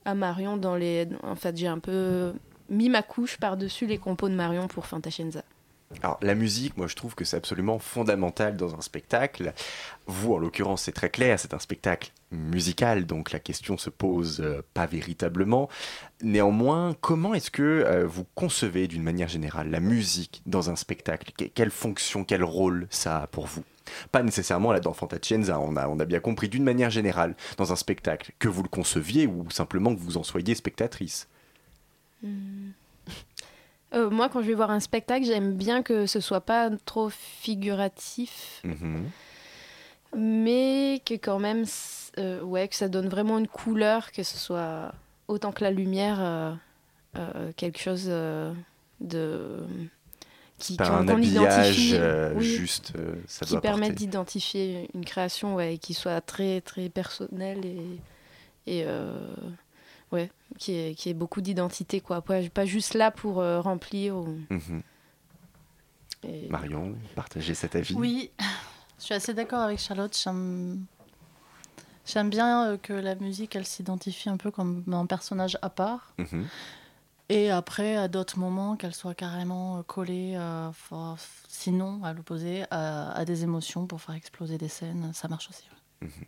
à 0.06 0.14
Marion 0.14 0.58
dans 0.58 0.76
les... 0.76 1.08
En 1.24 1.36
fait, 1.36 1.58
j'ai 1.58 1.68
un 1.68 1.80
peu 1.80 2.34
mis 2.70 2.90
ma 2.90 3.02
couche 3.02 3.38
par-dessus 3.38 3.88
les 3.88 3.98
compos 3.98 4.30
de 4.30 4.36
Marion 4.36 4.68
pour 4.68 4.86
Fantascienza. 4.86 5.44
Alors 6.04 6.18
la 6.22 6.34
musique, 6.36 6.78
moi 6.78 6.88
je 6.88 6.96
trouve 6.96 7.14
que 7.16 7.26
c'est 7.26 7.38
absolument 7.38 7.78
fondamental 7.78 8.58
dans 8.58 8.74
un 8.76 8.82
spectacle. 8.82 9.54
Vous 10.08 10.34
en 10.34 10.38
l'occurrence 10.40 10.84
c'est 10.84 10.92
très 10.92 11.10
clair, 11.10 11.40
c'est 11.40 11.54
un 11.54 11.60
spectacle 11.60 12.12
musical, 12.32 13.06
donc 13.06 13.32
la 13.32 13.40
question 13.40 13.78
se 13.78 13.90
pose 13.90 14.42
euh, 14.42 14.62
pas 14.74 14.88
véritablement. 14.88 15.70
Néanmoins, 16.24 16.96
comment 17.02 17.34
est-ce 17.34 17.52
que 17.52 17.62
euh, 17.62 18.08
vous 18.08 18.26
concevez 18.36 18.88
d'une 18.88 19.04
manière 19.04 19.28
générale 19.28 19.70
la 19.70 19.80
musique 19.80 20.42
dans 20.46 20.70
un 20.70 20.76
spectacle? 20.76 21.34
Que- 21.38 21.46
Quelle 21.46 21.72
fonction, 21.72 22.24
quel 22.24 22.44
rôle 22.44 22.88
ça 22.90 23.24
a 23.24 23.28
pour 23.28 23.46
vous? 23.46 23.64
Pas 24.12 24.24
nécessairement 24.24 24.72
là 24.72 24.80
dans 24.80 24.94
Fantacienza, 24.94 25.60
on 25.60 25.76
a, 25.76 25.88
on 25.88 26.00
a 26.00 26.06
bien 26.06 26.20
compris 26.22 26.48
d'une 26.50 26.64
manière 26.64 26.90
générale 26.90 27.36
dans 27.58 27.74
un 27.74 27.76
spectacle, 27.76 28.32
que 28.40 28.48
vous 28.48 28.64
le 28.64 28.70
conceviez 28.70 29.28
ou 29.28 29.50
simplement 29.52 29.94
que 29.94 30.00
vous 30.00 30.18
en 30.18 30.24
soyez 30.24 30.56
spectatrice. 30.56 31.28
Euh, 33.94 34.10
moi, 34.10 34.30
quand 34.30 34.42
je 34.42 34.48
vais 34.48 34.54
voir 34.54 34.72
un 34.72 34.80
spectacle, 34.80 35.26
j'aime 35.26 35.54
bien 35.54 35.84
que 35.84 36.06
ce 36.06 36.20
soit 36.20 36.42
pas 36.42 36.70
trop 36.86 37.10
figuratif. 37.10 38.62
Mhm. 38.64 39.10
mais 40.16 41.02
que 41.06 41.14
quand 41.14 41.40
même, 41.40 41.64
euh, 42.18 42.42
ouais, 42.42 42.68
que 42.68 42.76
ça 42.76 42.90
donne 42.90 43.08
vraiment 43.08 43.38
une 43.38 43.48
couleur, 43.48 44.12
que 44.12 44.24
ce 44.24 44.38
soit 44.38 44.94
autant 45.28 45.52
que 45.54 45.64
la 45.64 45.72
lumière, 45.72 46.20
euh, 47.16 47.52
quelque 47.56 47.80
chose 47.80 48.12
de 49.02 49.58
qui 50.58 50.76
Pas 50.76 50.90
un 50.90 51.08
habillage 51.08 51.96
oui, 52.36 52.44
juste, 52.46 52.94
ça 53.28 53.46
qui 53.46 53.54
doit 53.54 53.62
permet 53.62 53.88
apporter. 53.88 54.06
d'identifier 54.06 54.90
une 54.94 55.06
création, 55.06 55.56
ouais, 55.56 55.76
et 55.76 55.78
qui 55.80 55.94
soit 55.94 56.22
très 56.22 56.62
très 56.62 56.90
personnelle 56.90 57.66
et 57.66 57.82
et 58.68 58.86
ouais, 60.12 60.30
qui 60.58 60.74
est 60.74 60.96
qui 60.96 61.10
est 61.10 61.14
beaucoup 61.14 61.42
d'identité 61.42 62.02
quoi, 62.02 62.22
pas, 62.22 62.66
juste 62.66 62.94
là 62.94 63.12
pour 63.12 63.40
euh, 63.40 63.62
remplir. 63.62 64.16
ou- 64.18 64.40
Mhm. 64.50 64.82
et- 66.24 66.50
Marion, 66.50 66.96
partagez 67.16 67.54
cet 67.54 67.76
avis. 67.76 67.94
Oui, 67.96 68.32
je 69.00 69.04
suis 69.06 69.14
assez 69.14 69.34
d'accord 69.34 69.62
avec 69.62 69.80
Charlotte. 69.80 70.16
J'aime 70.22 70.86
j'aime 72.06 72.30
bien 72.30 72.68
euh, 72.72 72.78
que 72.78 72.94
la 72.94 73.16
musique, 73.16 73.56
elle 73.56 73.66
s'identifie 73.66 74.30
un 74.30 74.38
peu 74.38 74.52
comme 74.52 74.84
un 74.92 75.06
personnage 75.06 75.58
à 75.62 75.70
part. 75.70 76.14
Mhm. 76.18 76.46
Et 77.30 77.50
après, 77.50 77.96
à 77.96 78.10
d'autres 78.10 78.38
moments, 78.40 78.76
qu'elle 78.76 78.94
soit 78.94 79.14
carrément 79.16 79.78
euh, 79.78 79.84
collée, 79.84 80.34
euh, 80.36 80.70
sinon, 81.48 82.04
à 82.04 82.12
l'opposé, 82.12 82.66
à, 82.72 83.12
à 83.14 83.24
des 83.24 83.44
émotions 83.44 83.88
pour 83.88 84.02
faire 84.02 84.16
exploser 84.16 84.58
des 84.58 84.68
scènes. 84.68 85.12
Ça 85.14 85.30
marche 85.30 85.50
aussi. 85.50 85.64
ouais. 86.02 86.10
Thank 86.10 86.28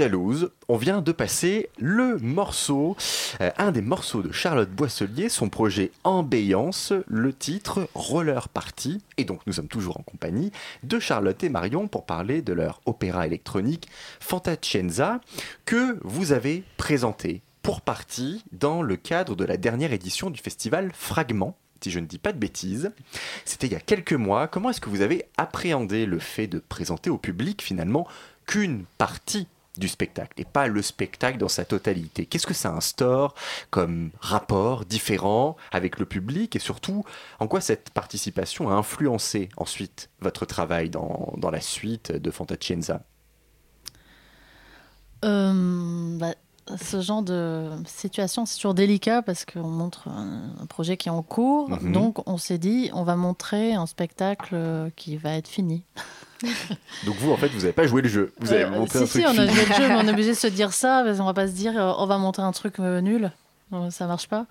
jalouse, 0.00 0.50
on 0.68 0.78
vient 0.78 1.02
de 1.02 1.12
passer 1.12 1.68
le 1.78 2.16
morceau, 2.16 2.96
euh, 3.42 3.50
un 3.58 3.70
des 3.70 3.82
morceaux 3.82 4.22
de 4.22 4.32
Charlotte 4.32 4.70
Boisselier, 4.70 5.28
son 5.28 5.50
projet 5.50 5.92
Ambiance, 6.04 6.94
le 7.06 7.34
titre 7.34 7.86
Roller 7.94 8.48
Party. 8.48 9.02
Et 9.18 9.24
donc 9.24 9.42
nous 9.46 9.52
sommes 9.52 9.68
toujours 9.68 10.00
en 10.00 10.02
compagnie 10.02 10.52
de 10.84 10.98
Charlotte 10.98 11.44
et 11.44 11.50
Marion 11.50 11.86
pour 11.86 12.06
parler 12.06 12.40
de 12.40 12.54
leur 12.54 12.80
opéra 12.86 13.26
électronique 13.26 13.88
Fantacenza 14.20 15.20
que 15.66 15.98
vous 16.00 16.32
avez 16.32 16.64
présenté 16.78 17.42
pour 17.60 17.82
partie 17.82 18.42
dans 18.52 18.80
le 18.80 18.96
cadre 18.96 19.36
de 19.36 19.44
la 19.44 19.58
dernière 19.58 19.92
édition 19.92 20.30
du 20.30 20.40
festival 20.40 20.92
Fragment 20.94 21.58
si 21.82 21.90
je 21.90 21.98
ne 21.98 22.06
dis 22.06 22.18
pas 22.18 22.32
de 22.32 22.38
bêtises. 22.38 22.90
C'était 23.44 23.66
il 23.66 23.74
y 23.74 23.76
a 23.76 23.80
quelques 23.80 24.14
mois. 24.14 24.48
Comment 24.48 24.70
est-ce 24.70 24.80
que 24.80 24.88
vous 24.88 25.02
avez 25.02 25.26
appréhendé 25.36 26.06
le 26.06 26.18
fait 26.18 26.46
de 26.46 26.58
présenter 26.58 27.10
au 27.10 27.18
public 27.18 27.60
finalement 27.60 28.06
qu'une 28.46 28.84
partie 28.98 29.46
du 29.80 29.88
spectacle 29.88 30.32
et 30.36 30.44
pas 30.44 30.68
le 30.68 30.82
spectacle 30.82 31.38
dans 31.38 31.48
sa 31.48 31.64
totalité. 31.64 32.26
Qu'est-ce 32.26 32.46
que 32.46 32.54
ça 32.54 32.70
instaure 32.70 33.34
comme 33.70 34.10
rapport 34.20 34.84
différent 34.84 35.56
avec 35.72 35.98
le 35.98 36.06
public 36.06 36.54
et 36.54 36.60
surtout 36.60 37.04
en 37.40 37.48
quoi 37.48 37.60
cette 37.60 37.90
participation 37.90 38.70
a 38.70 38.74
influencé 38.74 39.48
ensuite 39.56 40.10
votre 40.20 40.46
travail 40.46 40.90
dans, 40.90 41.34
dans 41.36 41.50
la 41.50 41.60
suite 41.60 42.12
de 42.12 42.30
Fantacenza 42.30 43.02
Euh, 45.24 46.18
bah, 46.18 46.34
ce 46.78 47.00
genre 47.00 47.22
de 47.22 47.68
situation, 47.86 48.46
c'est 48.46 48.56
toujours 48.56 48.74
délicat 48.74 49.22
parce 49.22 49.44
qu'on 49.44 49.68
montre 49.68 50.08
un, 50.08 50.66
projet 50.66 50.96
qui 50.96 51.08
est 51.08 51.12
en 51.12 51.22
cours. 51.22 51.68
Mhm. 51.70 51.92
Donc, 51.92 52.28
on 52.28 52.36
s'est 52.38 52.58
dit, 52.58 52.90
on 52.92 53.02
va 53.02 53.16
montrer 53.16 53.74
un 53.74 53.86
spectacle 53.86 54.50
euh, 54.54 54.90
qui 54.96 55.16
va 55.16 55.34
être 55.34 55.48
fini. 55.48 55.84
Donc 57.04 57.16
vous 57.16 57.30
en 57.32 57.36
fait 57.36 57.48
vous 57.48 57.60
n'avez 57.60 57.72
pas 57.72 57.86
joué 57.86 58.00
le 58.00 58.08
jeu, 58.08 58.32
vous 58.40 58.50
avez 58.50 58.62
Euh, 58.64 58.70
montré 58.70 59.04
si, 59.06 59.22
un 59.22 59.24
truc 59.26 59.34
si, 59.34 59.38
on 59.38 59.42
a 59.42 59.46
joué 59.46 59.64
le 59.66 59.74
jeu, 59.74 59.88
mais 59.88 59.94
on 59.96 60.06
est 60.08 60.12
obligé 60.12 60.30
de 60.30 60.34
se 60.38 60.46
dire 60.46 60.72
ça 60.72 61.02
parce 61.04 61.18
qu'on 61.18 61.24
va 61.24 61.34
pas 61.34 61.46
se 61.46 61.52
dire, 61.52 61.78
euh, 61.78 61.92
on 61.98 62.06
va 62.06 62.16
montrer 62.16 62.42
un 62.42 62.52
truc 62.52 62.78
euh, 62.80 63.00
nul. 63.02 63.30
Ça 63.90 64.06
marche 64.06 64.26
pas. 64.26 64.46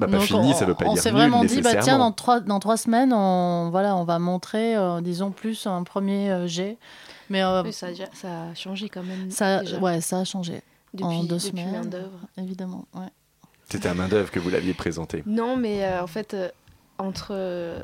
Bah, 0.00 0.08
pas 0.08 0.18
fini, 0.18 0.50
on, 0.50 0.54
ça 0.54 0.64
veut 0.64 0.74
pas 0.74 0.86
on 0.86 0.94
dire 0.94 1.02
s'est 1.02 1.12
vraiment 1.12 1.44
dit, 1.44 1.60
bah, 1.60 1.76
tiens, 1.76 1.98
dans 1.98 2.10
trois, 2.10 2.40
dans 2.40 2.58
trois 2.58 2.76
semaines, 2.76 3.12
on, 3.12 3.68
voilà, 3.70 3.94
on 3.94 4.02
va 4.02 4.18
montrer, 4.18 4.74
euh, 4.74 5.00
disons, 5.00 5.30
plus 5.30 5.66
un 5.68 5.84
premier 5.84 6.30
euh, 6.30 6.48
jet. 6.48 6.76
Mais 7.30 7.44
euh, 7.44 7.62
Oui, 7.62 7.72
ça, 7.72 7.86
a 7.86 7.90
déjà- 7.90 8.08
ça 8.14 8.28
a 8.50 8.54
changé 8.54 8.88
quand 8.88 9.04
même. 9.04 9.30
ça, 9.30 9.60
déjà. 9.60 9.78
ouais, 9.78 10.00
ça 10.00 10.18
a 10.18 10.24
changé. 10.24 10.60
En 11.02 11.08
Depuis- 11.12 11.28
deux 11.28 11.36
depuis 11.36 11.48
semaines. 11.48 11.72
main 11.72 11.84
d'œuvre. 11.84 12.18
Évidemment, 12.38 12.86
ouais. 12.94 13.08
C'était 13.68 13.88
à 13.88 13.94
main 13.94 14.08
d'œuvre 14.08 14.30
que 14.30 14.38
vous 14.38 14.50
l'aviez 14.50 14.74
présenté. 14.74 15.22
Non, 15.26 15.56
mais 15.56 15.84
euh, 15.84 16.02
en 16.02 16.06
fait, 16.06 16.34
euh, 16.34 16.48
entre 16.98 17.28
euh, 17.32 17.82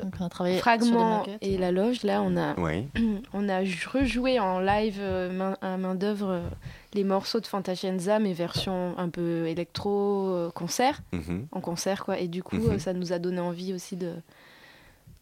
Fragment 0.59 1.25
et 1.41 1.57
la 1.57 1.71
loge, 1.71 2.03
là, 2.03 2.21
on 2.21 2.37
a, 2.37 2.57
Oui. 2.59 2.87
on 3.33 3.49
a 3.49 3.59
rejoué 3.59 4.39
en 4.39 4.59
live 4.59 5.01
main, 5.33 5.57
à 5.61 5.75
main 5.77 5.95
d'œuvre 5.95 6.29
euh, 6.29 6.41
les 6.93 7.03
morceaux 7.03 7.39
de 7.41 7.47
Fantacenza, 7.47 8.19
mais 8.19 8.31
version 8.33 8.93
un 8.97 9.09
peu 9.09 9.47
électro 9.47 10.29
euh, 10.29 10.49
concert, 10.51 11.01
Mhm. 11.11 11.47
en 11.51 11.59
concert 11.61 12.05
quoi. 12.05 12.19
Et 12.19 12.27
du 12.27 12.43
coup, 12.43 12.55
Mhm. 12.57 12.79
ça 12.79 12.93
nous 12.93 13.11
a 13.11 13.19
donné 13.19 13.39
envie 13.41 13.73
aussi 13.73 13.95
de 13.97 14.13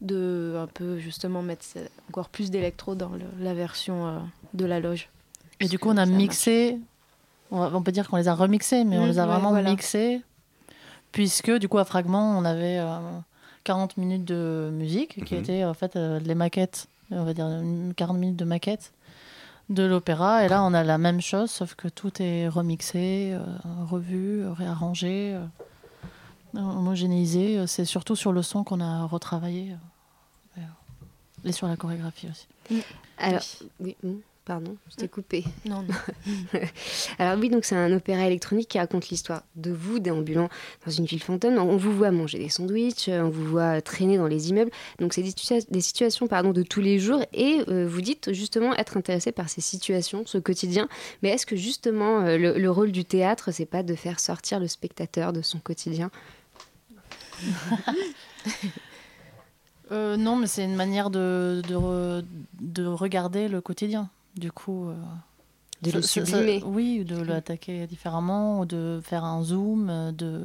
de 0.02 0.54
un 0.56 0.66
peu 0.66 0.98
justement 0.98 1.42
mettre 1.42 1.66
encore 2.08 2.30
plus 2.30 2.50
d'électro 2.50 2.94
dans 2.94 3.10
le- 3.10 3.20
la 3.44 3.52
version 3.54 4.06
euh, 4.08 4.18
de 4.54 4.64
la 4.64 4.80
loge. 4.80 5.10
Et 5.60 5.66
du 5.68 5.78
coup, 5.78 5.90
on 5.90 5.96
a 5.98 6.06
mixé, 6.06 6.78
on, 7.50 7.58
va- 7.60 7.70
on 7.76 7.82
peut 7.82 7.92
dire 7.92 8.08
qu'on 8.08 8.16
les 8.16 8.28
a 8.28 8.34
remixés, 8.34 8.84
mais 8.84 8.98
on 8.98 9.04
Mm, 9.06 9.08
les 9.08 9.18
a 9.18 9.22
ouais, 9.26 9.32
vraiment 9.32 9.50
voilà. 9.50 9.70
mixés, 9.70 10.22
puisque 11.12 11.50
du 11.58 11.68
coup, 11.68 11.78
à 11.78 11.84
Fragment, 11.84 12.36
on 12.38 12.44
avait 12.44 12.78
euh, 12.78 12.98
40 13.64 13.96
minutes 13.96 14.24
de 14.24 14.70
musique, 14.72 15.24
qui 15.24 15.34
Mhm. 15.34 15.40
étaient 15.40 15.64
en 15.64 15.74
fait 15.74 15.96
euh, 15.96 16.18
les 16.20 16.34
maquettes, 16.34 16.86
on 17.10 17.24
va 17.24 17.34
dire 17.34 17.46
une 17.46 17.92
40 17.94 18.16
minutes 18.18 18.36
de 18.36 18.44
maquettes 18.44 18.92
de 19.68 19.82
l'opéra. 19.84 20.44
Et 20.44 20.48
là, 20.48 20.62
on 20.64 20.74
a 20.74 20.82
la 20.82 20.98
même 20.98 21.20
chose, 21.20 21.50
sauf 21.50 21.74
que 21.74 21.88
tout 21.88 22.20
est 22.20 22.48
remixé, 22.48 23.30
euh, 23.32 23.40
revu, 23.88 24.46
réarrangé, 24.48 25.34
euh, 25.36 26.60
homogénéisé. 26.60 27.58
Euh, 27.58 27.66
C'est 27.66 27.84
surtout 27.84 28.16
sur 28.16 28.32
le 28.32 28.42
son 28.42 28.64
qu'on 28.64 28.80
a 28.80 29.04
retravaillé, 29.04 29.76
euh, 30.58 30.60
et 31.44 31.52
sur 31.52 31.66
la 31.68 31.76
chorégraphie 31.76 32.28
aussi. 32.28 32.46
Alors, 33.18 33.40
oui, 33.80 33.96
pardon, 34.44 34.76
je 34.90 34.96
t'ai 34.96 35.08
coupé. 35.08 35.44
Non, 35.64 35.82
non. 35.82 35.94
Alors 37.18 37.38
oui, 37.38 37.50
donc 37.50 37.64
c'est 37.64 37.76
un 37.76 37.92
opéra 37.92 38.26
électronique 38.26 38.68
qui 38.68 38.78
raconte 38.78 39.08
l'histoire 39.08 39.42
de 39.56 39.70
vous 39.70 39.98
déambulant 40.00 40.48
dans 40.84 40.90
une 40.92 41.04
ville 41.04 41.22
fantôme. 41.22 41.56
On 41.58 41.76
vous 41.76 41.92
voit 41.92 42.10
manger 42.10 42.38
des 42.38 42.48
sandwichs, 42.48 43.08
euh, 43.08 43.22
on 43.22 43.28
vous 43.30 43.44
voit 43.46 43.80
traîner 43.80 44.16
dans 44.16 44.26
les 44.26 44.50
immeubles. 44.50 44.70
Donc 44.98 45.12
c'est 45.12 45.22
des, 45.22 45.30
situa- 45.30 45.64
des 45.70 45.80
situations 45.80 46.26
pardon, 46.26 46.50
de 46.52 46.62
tous 46.62 46.80
les 46.80 46.98
jours 46.98 47.22
et 47.32 47.62
euh, 47.68 47.86
vous 47.88 48.00
dites 48.00 48.32
justement 48.32 48.74
être 48.76 48.96
intéressé 48.96 49.30
par 49.30 49.48
ces 49.48 49.60
situations, 49.60 50.24
ce 50.26 50.38
quotidien. 50.38 50.88
Mais 51.22 51.28
est-ce 51.30 51.46
que 51.46 51.56
justement 51.56 52.20
euh, 52.20 52.36
le, 52.38 52.58
le 52.58 52.70
rôle 52.70 52.90
du 52.92 53.04
théâtre, 53.04 53.52
c'est 53.52 53.66
pas 53.66 53.82
de 53.82 53.94
faire 53.94 54.18
sortir 54.20 54.58
le 54.58 54.66
spectateur 54.66 55.32
de 55.32 55.42
son 55.42 55.58
quotidien? 55.58 56.10
Euh, 59.92 60.16
non, 60.16 60.36
mais 60.36 60.46
c'est 60.46 60.64
une 60.64 60.76
manière 60.76 61.10
de, 61.10 61.62
de, 61.66 61.74
re- 61.74 62.24
de 62.60 62.86
regarder 62.86 63.48
le 63.48 63.60
quotidien. 63.60 64.08
Du 64.36 64.52
coup. 64.52 64.88
euh, 64.88 64.94
De 65.82 65.90
le 65.92 66.02
ça- 66.02 66.08
ça- 66.24 66.26
sublimer. 66.26 66.62
oui, 66.64 66.98
ou 67.00 67.04
de 67.04 67.16
l'attaquer 67.22 67.86
différemment, 67.86 68.60
ou 68.60 68.64
de 68.66 69.00
faire 69.02 69.24
un 69.24 69.42
zoom, 69.42 69.88
euh, 69.90 70.12
de 70.12 70.44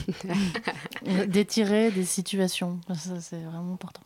d'étirer 1.27 1.91
des 1.91 2.05
situations. 2.05 2.79
Ça, 2.95 3.19
c'est 3.21 3.43
vraiment 3.43 3.73
important. 3.73 4.01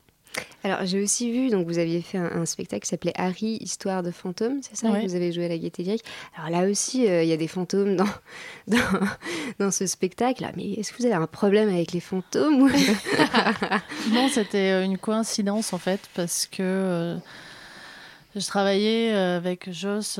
Alors, 0.63 0.85
j'ai 0.85 1.01
aussi 1.01 1.31
vu, 1.31 1.49
donc 1.49 1.65
vous 1.67 1.77
aviez 1.77 2.01
fait 2.01 2.17
un, 2.17 2.31
un 2.41 2.45
spectacle 2.45 2.83
qui 2.83 2.89
s'appelait 2.89 3.13
Harry, 3.15 3.57
Histoire 3.61 4.03
de 4.03 4.11
fantômes, 4.11 4.59
c'est 4.61 4.75
ça 4.75 4.89
Ouais. 4.89 5.01
que 5.03 5.07
Vous 5.07 5.15
avez 5.15 5.31
joué 5.31 5.45
à 5.45 5.47
la 5.49 5.57
Gaîté 5.57 5.83
Lyrique. 5.83 6.03
Alors 6.37 6.49
là 6.49 6.69
aussi, 6.69 7.07
euh, 7.07 7.23
il 7.23 7.29
y 7.29 7.33
a 7.33 7.37
des 7.37 7.47
fantômes 7.47 7.95
dans, 7.95 8.05
dans, 8.67 8.77
dans 9.59 9.71
ce 9.71 9.85
spectacle. 9.87 10.41
là. 10.43 10.51
Mais 10.55 10.73
est-ce 10.73 10.91
que 10.91 10.97
vous 10.97 11.05
avez 11.05 11.15
un 11.15 11.27
problème 11.27 11.69
avec 11.69 11.91
les 11.93 11.99
fantômes 11.99 12.69
Non, 14.11 14.27
c'était 14.29 14.71
euh, 14.71 14.83
une 14.83 14.97
coïncidence 14.97 15.73
en 15.73 15.77
fait, 15.77 16.01
parce 16.15 16.45
que 16.47 16.61
euh, 16.61 17.17
je 18.35 18.45
travaillais 18.45 19.13
avec 19.13 19.71
Joss. 19.71 20.19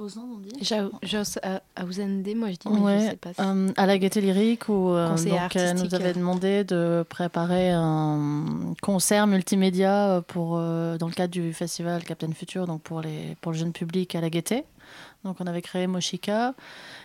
Ozan, 0.00 0.22
on 0.34 0.38
dit 0.38 0.50
Jos 1.02 1.38
Ausende, 1.80 2.34
moi 2.36 2.50
je 2.50 2.56
dis, 2.56 2.68
mais 2.68 2.76
je 2.76 2.80
Ouais, 2.82 3.08
sais 3.10 3.16
pas. 3.16 3.32
si- 3.34 3.40
euh, 3.40 3.68
à 3.76 3.86
la 3.86 3.98
Gaieté 3.98 4.20
Lyrique 4.20 4.68
où 4.68 4.90
euh, 4.90 5.08
donc, 5.16 5.26
elle 5.26 5.32
nous 5.32 5.36
artistique. 5.38 5.94
avait 5.94 6.12
demandé 6.14 6.64
de 6.64 7.04
préparer 7.08 7.70
un 7.70 8.74
concert 8.82 9.26
multimédia 9.26 10.08
euh, 10.16 10.20
pour, 10.20 10.56
euh, 10.56 10.96
dans 10.98 11.06
le 11.06 11.12
cadre 11.12 11.32
du 11.32 11.52
festival 11.52 12.02
Captain 12.04 12.32
Future, 12.32 12.66
donc 12.66 12.82
pour, 12.82 13.00
les, 13.00 13.36
pour 13.40 13.52
le 13.52 13.58
jeune 13.58 13.72
public 13.72 14.14
à 14.14 14.20
la 14.20 14.30
Gaieté. 14.30 14.64
Donc 15.24 15.36
on 15.40 15.46
avait 15.46 15.62
créé 15.62 15.86
Moshika. 15.86 16.54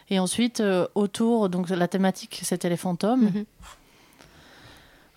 Et 0.09 0.19
ensuite, 0.19 0.61
euh, 0.61 0.87
autour, 0.95 1.49
donc 1.49 1.69
la 1.69 1.87
thématique 1.87 2.39
c'était 2.43 2.69
les 2.69 2.77
fantômes. 2.77 3.25
Mhm. 3.25 3.45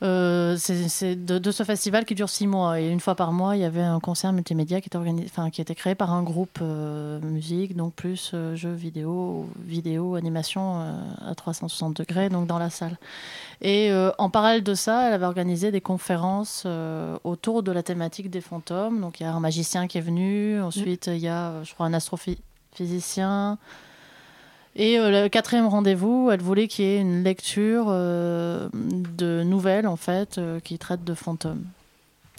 Euh, 0.02 0.56
c'est 0.56 1.16
de, 1.16 1.38
de 1.38 1.50
ce 1.50 1.64
festival 1.64 2.04
qui 2.04 2.14
dure 2.14 2.28
six 2.28 2.46
mois. 2.46 2.80
Et 2.80 2.88
une 2.88 3.00
fois 3.00 3.14
par 3.14 3.32
mois, 3.32 3.56
il 3.56 3.62
y 3.62 3.64
avait 3.64 3.82
un 3.82 3.98
concert 3.98 4.32
multimédia 4.32 4.80
qui 4.80 4.88
était, 4.88 4.96
organisé, 4.96 5.26
enfin, 5.28 5.50
qui 5.50 5.60
était 5.60 5.74
créé 5.74 5.94
par 5.94 6.12
un 6.12 6.22
groupe 6.22 6.58
euh, 6.62 7.20
musique, 7.20 7.76
donc 7.76 7.94
plus 7.94 8.30
euh, 8.34 8.54
jeux 8.54 8.72
vidéo, 8.72 9.48
vidéo, 9.64 10.14
animation 10.14 10.80
à 11.26 11.34
360 11.34 11.96
degrés, 11.96 12.28
donc 12.28 12.46
dans 12.46 12.58
la 12.58 12.70
salle. 12.70 12.96
Et 13.60 13.90
en 14.18 14.30
parallèle 14.30 14.62
de 14.62 14.74
ça, 14.74 15.08
elle 15.08 15.14
avait 15.14 15.26
organisé 15.26 15.72
des 15.72 15.80
conférences 15.80 16.64
autour 17.24 17.64
de 17.64 17.72
la 17.72 17.82
thématique 17.82 18.30
des 18.30 18.40
fantômes. 18.40 19.00
Donc 19.00 19.18
il 19.18 19.24
y 19.24 19.26
a 19.26 19.32
un 19.32 19.40
magicien 19.40 19.88
qui 19.88 19.98
est 19.98 20.02
venu, 20.02 20.60
ensuite 20.60 21.08
il 21.08 21.18
y 21.18 21.28
a, 21.28 21.64
je 21.64 21.74
crois, 21.74 21.86
un 21.86 21.94
astrophysicien. 21.94 23.58
Et 24.76 24.98
euh, 24.98 25.22
le 25.24 25.28
quatrième 25.28 25.66
rendez-vous, 25.66 26.30
elle 26.32 26.40
voulait 26.40 26.68
qu'il 26.68 26.84
y 26.84 26.88
ait 26.88 27.00
une 27.00 27.24
lecture 27.24 27.86
euh, 27.88 28.68
de 28.74 29.42
nouvelles, 29.42 29.86
en 29.88 29.96
fait, 29.96 30.38
euh, 30.38 30.60
qui 30.60 30.78
traitent 30.78 31.04
de 31.04 31.14
fantômes. 31.14 31.64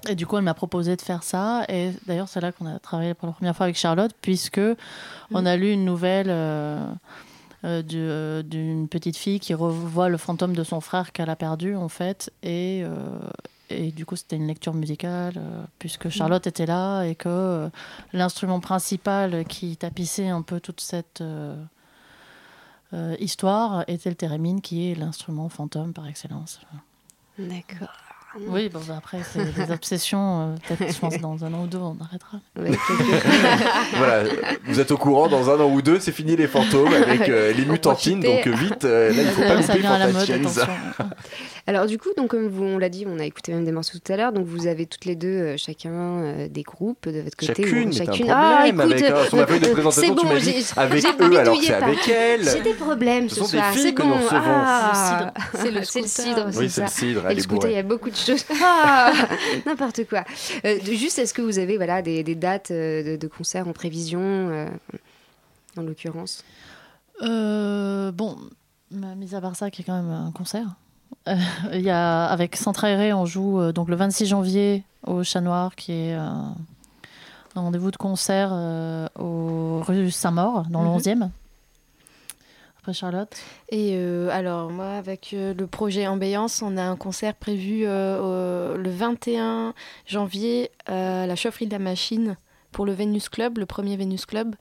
Et 0.07 0.15
du 0.15 0.25
coup, 0.25 0.37
elle 0.37 0.43
m'a 0.43 0.53
proposé 0.53 0.95
de 0.95 1.01
faire 1.01 1.23
ça. 1.23 1.65
Et 1.67 1.91
d'ailleurs, 2.07 2.29
c'est 2.29 2.39
là 2.39 2.53
qu'on 2.53 2.65
a 2.65 2.79
travaillé 2.79 3.13
pour 3.13 3.27
la 3.27 3.33
première 3.33 3.55
fois 3.55 3.65
avec 3.65 3.75
Charlotte, 3.77 4.11
puisque 4.21 4.61
on 5.33 5.45
a 5.45 5.57
lu 5.57 5.73
une 5.73 5.83
nouvelle 5.83 6.27
euh, 6.29 6.85
euh, 7.65 7.81
du- 7.81 7.97
euh, 7.97 8.41
d'une 8.41 8.87
petite 8.87 9.17
fille 9.17 9.41
qui 9.41 9.53
revoit 9.53 10.07
le 10.07 10.15
fantôme 10.15 10.55
de 10.55 10.63
son 10.63 10.79
frère 10.79 11.11
qu'elle 11.11 11.29
a 11.29 11.35
perdu, 11.35 11.75
en 11.75 11.89
fait. 11.89 12.31
Et, 12.43 12.81
euh, 12.85 12.95
et 13.69 13.91
du 13.91 14.05
coup, 14.05 14.15
c'était 14.15 14.37
une 14.37 14.47
lecture 14.47 14.73
musicale, 14.73 15.33
puisque 15.79 16.07
Charlotte 16.07 16.47
était 16.47 16.65
là 16.65 17.03
et 17.03 17.15
que 17.15 17.69
l'instrument 18.13 18.61
principal 18.61 19.43
qui 19.43 19.75
tapissait 19.75 20.29
un 20.29 20.41
peu 20.43 20.61
toute 20.61 20.79
cette 20.79 21.21
histoire 23.19 23.83
était 23.87 24.09
le 24.09 24.15
thérémine, 24.15 24.61
qui 24.61 24.91
est 24.91 24.95
l'instrument 24.95 25.49
fantôme 25.49 25.93
par 25.93 26.07
excellence. 26.07 26.59
D'accord. 27.37 27.89
Oui, 28.47 28.69
bon, 28.69 28.79
bah, 28.87 28.95
après, 28.97 29.17
c'est 29.33 29.43
des 29.53 29.71
obsessions. 29.73 30.53
euh, 30.69 30.75
Peut-être, 30.75 30.93
je 30.93 30.99
pense, 30.99 31.17
dans 31.19 31.43
un 31.43 31.53
an 31.53 31.63
ou 31.63 31.67
deux, 31.67 31.77
on 31.79 31.97
arrêtera. 32.01 32.37
voilà, 33.97 34.23
vous 34.65 34.79
êtes 34.79 34.91
au 34.91 34.97
courant, 34.97 35.27
dans 35.27 35.49
un 35.49 35.59
an 35.59 35.69
ou 35.69 35.81
deux, 35.81 35.99
c'est 35.99 36.11
fini 36.11 36.35
les 36.35 36.47
fantômes 36.47 36.93
avec 36.93 37.27
euh, 37.29 37.53
les 37.53 37.65
mutantines, 37.65 38.19
donc 38.19 38.47
vite, 38.47 38.85
euh, 38.85 39.11
là 39.13 39.21
il 39.23 39.27
faut 39.29 39.41
pas 39.41 39.61
Ça 39.61 39.73
louper 39.73 39.79
vient 39.79 39.91
à 39.93 39.99
la 39.99 40.07
mode. 40.11 40.29
Alors 41.67 41.85
du 41.85 41.99
coup, 41.99 42.09
donc 42.17 42.29
comme 42.31 42.47
vous, 42.47 42.63
on 42.63 42.77
l'a 42.79 42.89
dit, 42.89 43.05
on 43.07 43.19
a 43.19 43.25
écouté 43.25 43.51
même 43.53 43.63
des 43.63 43.71
morceaux 43.71 43.99
tout 44.03 44.11
à 44.11 44.17
l'heure. 44.17 44.31
Donc 44.31 44.47
vous 44.47 44.65
avez 44.65 44.87
toutes 44.87 45.05
les 45.05 45.15
deux 45.15 45.27
euh, 45.27 45.55
chacun 45.57 45.91
euh, 45.91 46.47
des 46.47 46.63
groupes 46.63 47.07
de 47.07 47.19
votre 47.21 47.37
côté. 47.37 47.53
Chacune, 47.63 47.93
chacune. 47.93 48.25
problème 48.25 48.31
Ah, 48.31 48.65
écoute, 48.67 48.81
avec, 48.81 49.27
sur 49.27 49.37
ma 49.37 49.45
feuille 49.47 49.59
de 49.59 49.67
présentation, 49.67 50.01
c'est 50.01 50.07
tu 50.21 50.25
bon, 50.27 50.33
m'as 50.33 50.39
dit 50.39 50.51
j'ai- 50.51 50.65
avec 50.79 51.05
eux, 51.21 51.37
alors 51.37 51.57
c'est 51.61 51.73
avec 51.73 52.07
elles. 52.09 52.43
J'ai 52.49 52.61
des 52.61 52.73
problèmes 52.73 53.29
Ce 53.29 53.43
soir. 53.43 53.71
C'est 53.75 53.91
bon. 53.91 54.05
Ah, 54.31 55.31
C'est 55.53 55.69
le 55.71 55.83
c'est 55.83 56.01
le 56.01 56.07
cidre. 56.07 56.47
Oui, 56.55 56.69
c'est 56.71 56.81
le 56.81 56.87
cidre, 56.87 57.21
Et 57.27 57.31
elle 57.33 57.37
le 57.37 57.67
il 57.69 57.71
y 57.73 57.77
a 57.77 57.83
beaucoup 57.83 58.09
de 58.09 58.15
Ah, 58.61 59.11
N'importe 59.65 60.07
quoi. 60.07 60.23
Euh, 60.65 60.77
juste, 60.83 61.19
est-ce 61.19 61.33
que 61.33 61.41
vous 61.41 61.59
avez 61.59 61.77
voilà 61.77 62.01
des, 62.01 62.23
des 62.23 62.35
dates 62.35 62.71
euh, 62.71 63.03
de, 63.03 63.15
de 63.17 63.27
concerts 63.27 63.67
en 63.67 63.73
prévision, 63.73 64.19
euh, 64.21 64.67
en 65.77 65.81
l'occurrence? 65.81 66.43
Euh, 67.21 68.11
bon, 68.11 68.37
mais 68.91 69.15
mis 69.15 69.35
à 69.35 69.41
part 69.41 69.55
ça, 69.55 69.69
qui 69.71 69.81
est 69.81 69.85
quand 69.85 70.01
même 70.01 70.11
un 70.11 70.31
concert. 70.31 70.67
Euh, 71.27 71.35
Il 71.73 71.81
y 71.81 71.89
a, 71.89 72.25
avec 72.25 72.55
Centre 72.55 72.83
Aéré, 72.85 73.13
on 73.13 73.25
joue 73.25 73.59
euh, 73.59 73.71
donc 73.71 73.89
le 73.89 73.95
26 73.95 74.25
janvier 74.27 74.83
au 75.05 75.23
Chat 75.23 75.41
Noir, 75.41 75.75
qui 75.75 75.91
est 75.91 76.13
euh, 76.15 76.19
un 77.55 77.61
rendez-vous 77.61 77.91
de 77.91 77.97
concert 77.97 78.49
euh, 78.53 79.07
au 79.17 79.81
rue 79.85 80.11
Saint-Maur, 80.11 80.63
dans 80.69 80.81
Mhm. 80.83 80.85
le 80.85 80.99
11e. 81.01 81.29
Après 82.79 82.93
Charlotte. 82.93 83.35
Et 83.67 83.91
euh, 83.95 84.29
alors, 84.31 84.69
moi, 84.69 84.91
avec 84.91 85.31
euh, 85.33 85.53
le 85.53 85.67
projet 85.67 86.07
Ambiance, 86.07 86.61
on 86.61 86.77
a 86.77 86.83
un 86.83 86.95
concert 86.95 87.35
prévu 87.35 87.83
euh, 87.85 88.77
le 88.77 88.89
21 88.89 89.73
janvier 90.05 90.71
à 90.85 91.27
la 91.27 91.35
chaufferie 91.35 91.65
de 91.65 91.73
la 91.73 91.79
machine 91.79 92.37
pour 92.71 92.85
le 92.85 92.93
Vénus 92.93 93.27
Club, 93.27 93.57
le 93.57 93.65
premier 93.65 93.97
Vénus 93.97 94.25
Club 94.25 94.55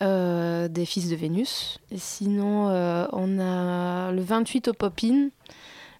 des 0.00 0.84
Fils 0.86 1.10
de 1.10 1.16
Vénus. 1.16 1.80
Et 1.90 1.98
sinon, 1.98 2.68
on 3.12 3.40
a 3.40 4.12
le 4.12 4.22
28 4.22 4.68
au 4.68 4.72
Pop-In, 4.72 5.30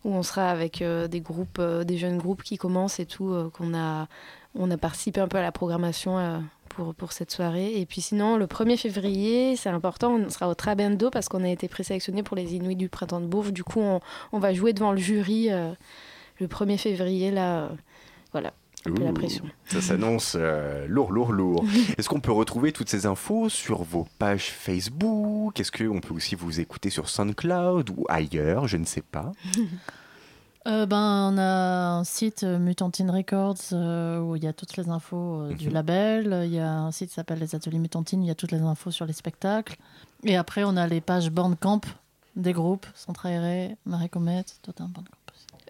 où 0.04 0.14
on 0.14 0.22
sera 0.22 0.50
avec 0.50 0.84
des 0.84 1.20
groupes, 1.20 1.60
des 1.60 1.98
jeunes 1.98 2.16
groupes 2.16 2.44
qui 2.44 2.58
commencent 2.58 3.00
et 3.00 3.06
tout, 3.06 3.50
qu'on 3.52 3.74
a, 3.74 4.06
on 4.54 4.70
a 4.70 4.76
participé 4.76 5.20
un 5.20 5.26
peu 5.26 5.38
à 5.38 5.42
la 5.42 5.50
programmation 5.50 6.44
pour, 6.78 6.94
pour 6.94 7.10
cette 7.12 7.32
soirée. 7.32 7.80
Et 7.80 7.86
puis 7.86 8.00
sinon, 8.00 8.36
le 8.36 8.46
1er 8.46 8.76
février, 8.76 9.56
c'est 9.56 9.68
important, 9.68 10.14
on 10.14 10.30
sera 10.30 10.48
au 10.48 10.54
Trabendo 10.54 11.10
parce 11.10 11.28
qu'on 11.28 11.42
a 11.42 11.48
été 11.48 11.66
présélectionné 11.66 12.22
pour 12.22 12.36
les 12.36 12.54
Inuits 12.54 12.76
du 12.76 12.88
Printemps 12.88 13.20
de 13.20 13.26
Bourges. 13.26 13.52
Du 13.52 13.64
coup, 13.64 13.80
on, 13.80 14.00
on 14.30 14.38
va 14.38 14.54
jouer 14.54 14.72
devant 14.72 14.92
le 14.92 14.98
jury 14.98 15.50
euh, 15.50 15.72
le 16.38 16.46
1er 16.46 16.78
février, 16.78 17.32
là. 17.32 17.64
euh, 17.64 17.68
voilà, 18.30 18.52
la 18.86 19.12
pression. 19.12 19.44
Ça 19.66 19.80
s'annonce 19.80 20.36
euh, 20.38 20.86
lourd, 20.86 21.10
lourd, 21.10 21.32
lourd. 21.32 21.64
Est-ce 21.98 22.08
qu'on 22.08 22.20
peut 22.20 22.30
retrouver 22.30 22.70
toutes 22.70 22.88
ces 22.88 23.06
infos 23.06 23.48
sur 23.48 23.82
vos 23.82 24.06
pages 24.20 24.50
Facebook? 24.52 25.58
Est-ce 25.58 25.72
qu'on 25.72 26.00
peut 26.00 26.14
aussi 26.14 26.36
vous 26.36 26.60
écouter 26.60 26.90
sur 26.90 27.08
SoundCloud 27.08 27.90
ou 27.90 28.04
ailleurs? 28.08 28.68
Je 28.68 28.76
ne 28.76 28.84
sais 28.84 29.02
pas. 29.02 29.32
Euh, 30.68 30.84
ben, 30.86 31.30
on 31.32 31.38
a 31.38 31.98
un 31.98 32.04
site 32.04 32.42
euh, 32.44 32.58
Mutantine 32.58 33.10
Records 33.10 33.56
euh, 33.72 34.20
où 34.20 34.36
il 34.36 34.44
y 34.44 34.46
a 34.46 34.52
toutes 34.52 34.76
les 34.76 34.90
infos 34.90 35.40
euh, 35.42 35.54
du 35.54 35.68
Mhm. 35.68 35.72
label. 35.74 36.42
Il 36.44 36.52
y 36.52 36.58
a 36.58 36.70
un 36.70 36.90
site 36.92 37.08
qui 37.08 37.14
s'appelle 37.14 37.38
Les 37.38 37.54
Ateliers 37.54 37.78
Mutantines, 37.78 38.22
il 38.22 38.26
y 38.28 38.30
a 38.30 38.34
toutes 38.34 38.52
les 38.52 38.60
infos 38.60 38.90
sur 38.90 39.06
les 39.06 39.14
spectacles. 39.14 39.76
Et 40.24 40.36
après, 40.36 40.64
on 40.64 40.76
a 40.76 40.86
les 40.86 41.00
pages 41.00 41.30
Bandcamp 41.30 41.80
des 42.36 42.52
groupes, 42.52 42.86
Centre 42.94 43.26
Aéré, 43.26 43.76
Marie 43.86 44.10
Comet, 44.10 44.44
toi 44.62 44.74
t'as 44.76 44.84
un 44.84 44.88
Bandcamp. 44.88 45.12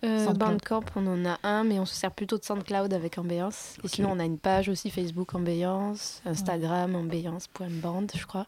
Euh. 0.04 0.32
Bandcamp, 0.32 0.84
on 0.96 1.06
en 1.06 1.26
a 1.26 1.38
un, 1.42 1.64
mais 1.64 1.78
on 1.78 1.84
se 1.86 1.94
sert 1.94 2.10
plutôt 2.12 2.38
de 2.38 2.44
SoundCloud 2.44 2.92
avec 2.92 3.18
Ambiance. 3.18 3.76
Et 3.84 3.88
sinon, 3.88 4.10
on 4.12 4.18
a 4.20 4.24
une 4.24 4.38
page 4.38 4.68
aussi 4.68 4.90
Facebook 4.90 5.34
Ambiance, 5.34 6.22
Instagram 6.24 6.94
ambiance.band, 6.96 8.06
je 8.14 8.26
crois. 8.26 8.46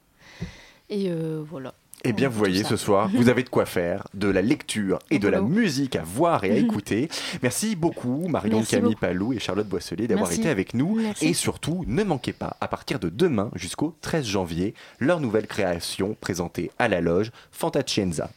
Et 0.89 1.11
euh, 1.11 1.43
voilà. 1.49 1.75
Eh 2.05 2.13
bien, 2.13 2.29
On 2.29 2.31
vous 2.31 2.39
voyez, 2.39 2.65
ce 2.65 2.77
soir, 2.77 3.09
vous 3.13 3.29
avez 3.29 3.43
de 3.43 3.49
quoi 3.49 3.67
faire, 3.67 4.07
de 4.15 4.29
la 4.29 4.43
lecture 4.43 4.99
et 5.11 5.19
de 5.19 5.29
la 5.29 5.41
musique 5.41 5.97
à 5.97 6.03
voir 6.03 6.45
et 6.45 6.51
à 6.51 6.57
écouter. 6.57 7.09
Merci 7.43 7.77
beaucoup, 7.77 8.27
Marion 8.29 8.63
Camille. 8.63 8.97
Palou 8.97 9.33
et 9.33 9.39
Charlotte 9.39 9.69
Boisselier, 9.69 10.07
d'avoir 10.07 10.33
été 10.33 10.49
avec 10.49 10.75
nous. 10.75 10.97
Merci. 10.97 11.29
Et 11.29 11.35
surtout, 11.35 11.85
ne 11.87 12.03
manquez 12.03 12.33
pas, 12.33 12.57
à 12.61 12.69
partir 12.69 12.99
de 12.99 13.09
demain 13.09 13.51
jusqu'au 13.55 13.95
13 14.01 14.25
janvier, 14.25 14.75
leur 14.99 15.21
nouvelle 15.21 15.47
création 15.47 16.17
présentée 16.21 16.71
à 16.79 16.89
la 16.89 17.01
loge 17.01 17.31
Fantacienza. 17.53 18.31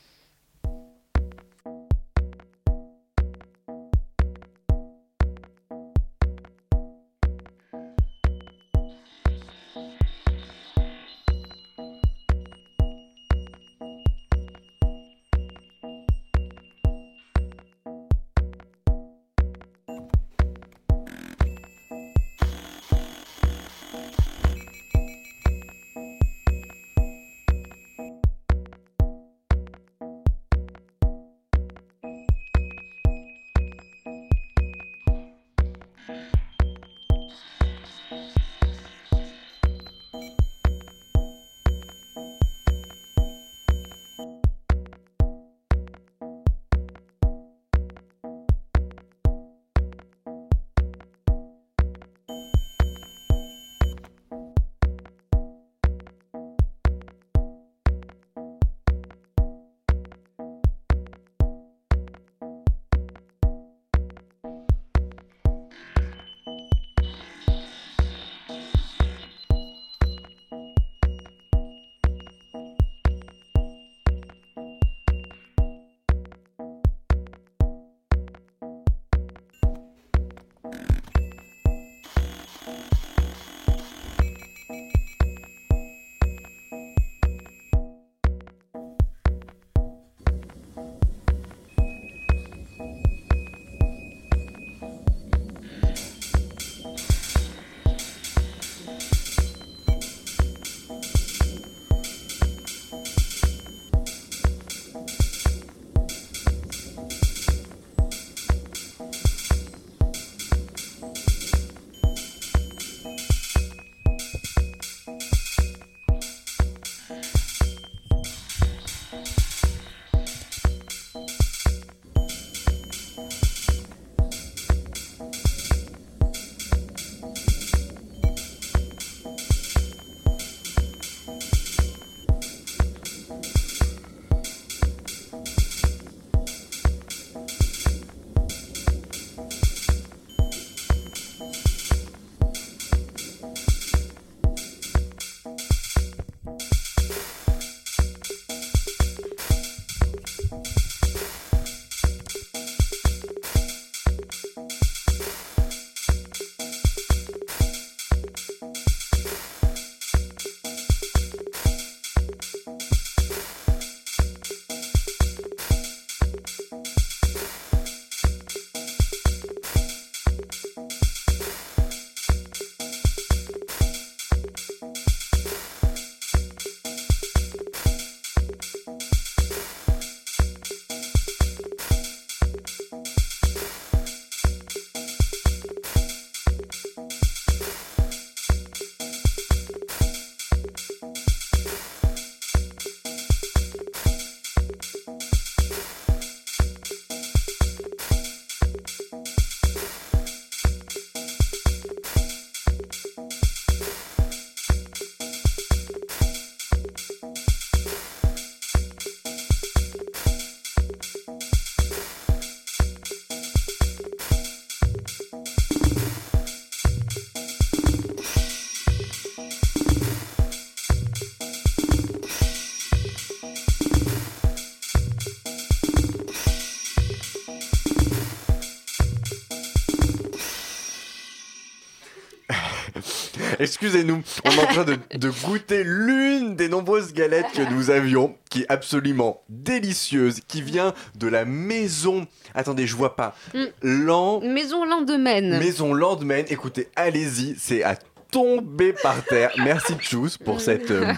Excusez-nous, 233.60 234.22
on 234.46 234.50
est 234.52 234.60
en 234.60 234.66
train 234.68 234.84
de, 234.84 234.98
de 235.16 235.30
goûter 235.46 235.84
l'une 235.86 236.56
des 236.56 236.70
nombreuses 236.70 237.14
galettes 237.14 237.52
que 237.56 237.62
nous 237.74 237.90
avions, 237.90 238.36
qui 238.50 238.62
est 238.62 238.66
absolument 238.70 239.42
délicieuse, 239.50 240.40
qui 240.48 240.62
vient 240.62 240.94
de 241.16 241.28
la 241.28 241.46
maison. 241.46 242.26
Attendez, 242.56 242.88
je 242.88 242.96
vois 242.96 243.16
pas. 243.16 243.36
Mm. 243.54 243.64
Lan- 243.84 244.42
Maison 244.42 244.86
Landemaine. 244.86 245.58
Maison 245.60 245.94
Landman. 245.94 246.46
Écoutez, 246.50 246.90
allez-y, 246.96 247.56
c'est 247.60 247.84
à 247.84 247.96
tomber 248.32 248.94
par 248.94 249.24
terre. 249.24 249.52
Merci 249.58 249.94
Tchous 249.96 250.38
pour 250.44 250.60
cette 250.60 250.90
euh, 250.92 251.14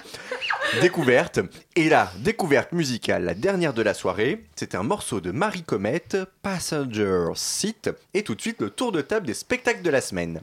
découverte. 0.82 1.40
Et 1.76 1.90
la 1.90 2.12
découverte 2.20 2.72
musicale, 2.72 3.24
la 3.24 3.34
dernière 3.34 3.74
de 3.74 3.82
la 3.82 3.94
soirée, 3.94 4.46
c'était 4.56 4.78
un 4.78 4.84
morceau 4.84 5.22
de 5.22 5.32
Marie 5.32 5.64
Comet, 5.64 6.04
Passenger 6.42 7.28
Seat. 7.36 7.90
Et 8.14 8.24
tout 8.24 8.36
de 8.36 8.42
suite, 8.42 8.62
le 8.62 8.70
tour 8.70 8.92
de 8.92 9.02
table 9.02 9.28
des 9.28 9.34
spectacles 9.34 9.82
de 9.82 9.90
la 9.90 10.02
semaine. 10.02 10.42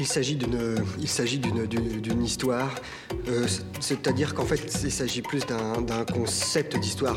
Il 0.00 0.06
s'agit 0.06 0.36
d'une, 0.36 2.22
histoire. 2.22 2.74
euh, 3.28 3.46
c'est-à-dire 3.80 4.34
qu'en 4.34 4.46
fait, 4.46 4.80
il 4.82 4.92
s'agit 4.92 5.22
plus 5.22 5.44
d'un 5.46 6.04
concept 6.04 6.76
d'histoire. 6.78 7.16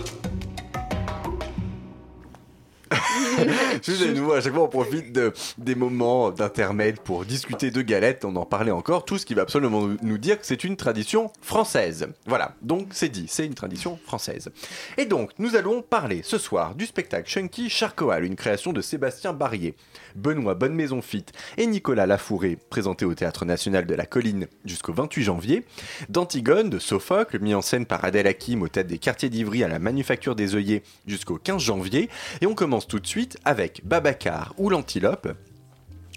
Excusez-nous, 3.73 4.33
à 4.33 4.41
chaque 4.41 4.53
fois 4.53 4.63
on 4.63 4.69
profite 4.69 5.11
de, 5.11 5.33
des 5.57 5.75
moments 5.75 6.31
d'intermède 6.31 6.99
pour 6.99 7.25
discuter 7.25 7.71
de 7.71 7.81
galettes, 7.81 8.25
on 8.25 8.35
en 8.35 8.45
parlait 8.45 8.71
encore, 8.71 9.05
tout 9.05 9.17
ce 9.17 9.25
qui 9.25 9.33
va 9.33 9.43
absolument 9.43 9.89
nous 10.01 10.17
dire 10.17 10.39
que 10.39 10.45
c'est 10.45 10.63
une 10.63 10.75
tradition 10.75 11.31
française. 11.41 12.07
Voilà, 12.25 12.55
donc 12.61 12.87
c'est 12.91 13.09
dit, 13.09 13.25
c'est 13.27 13.45
une 13.45 13.53
tradition 13.53 13.97
française. 14.05 14.49
Et 14.97 15.05
donc, 15.05 15.31
nous 15.39 15.55
allons 15.55 15.81
parler 15.81 16.21
ce 16.23 16.37
soir 16.37 16.75
du 16.75 16.85
spectacle 16.85 17.29
Chunky 17.29 17.69
Charcoal, 17.69 18.23
une 18.23 18.35
création 18.35 18.73
de 18.73 18.81
Sébastien 18.81 19.33
Barrier, 19.33 19.75
Benoît 20.15 20.55
Bonne 20.55 20.75
Maison 20.75 21.01
Fit 21.01 21.25
et 21.57 21.67
Nicolas 21.67 22.05
Lafouré, 22.05 22.57
présenté 22.69 23.05
au 23.05 23.13
Théâtre 23.13 23.45
National 23.45 23.85
de 23.85 23.95
la 23.95 24.05
Colline 24.05 24.47
jusqu'au 24.63 24.93
28 24.93 25.23
janvier, 25.23 25.65
d'Antigone 26.09 26.69
de 26.69 26.79
Sophocle, 26.79 27.39
mis 27.39 27.53
en 27.53 27.61
scène 27.61 27.85
par 27.85 28.03
Adèle 28.05 28.27
Hakim 28.27 28.61
au 28.61 28.67
tête 28.67 28.87
des 28.87 28.97
quartiers 28.97 29.29
d'Ivry 29.29 29.63
à 29.63 29.67
la 29.67 29.79
Manufacture 29.79 30.35
des 30.35 30.55
œillets 30.55 30.83
jusqu'au 31.07 31.37
15 31.37 31.61
janvier, 31.61 32.09
et 32.41 32.47
on 32.47 32.55
commence 32.55 32.74
tout 32.81 32.99
de 32.99 33.07
suite 33.07 33.37
avec 33.45 33.81
Babacar 33.85 34.53
ou 34.57 34.69
l'Antilope, 34.69 35.29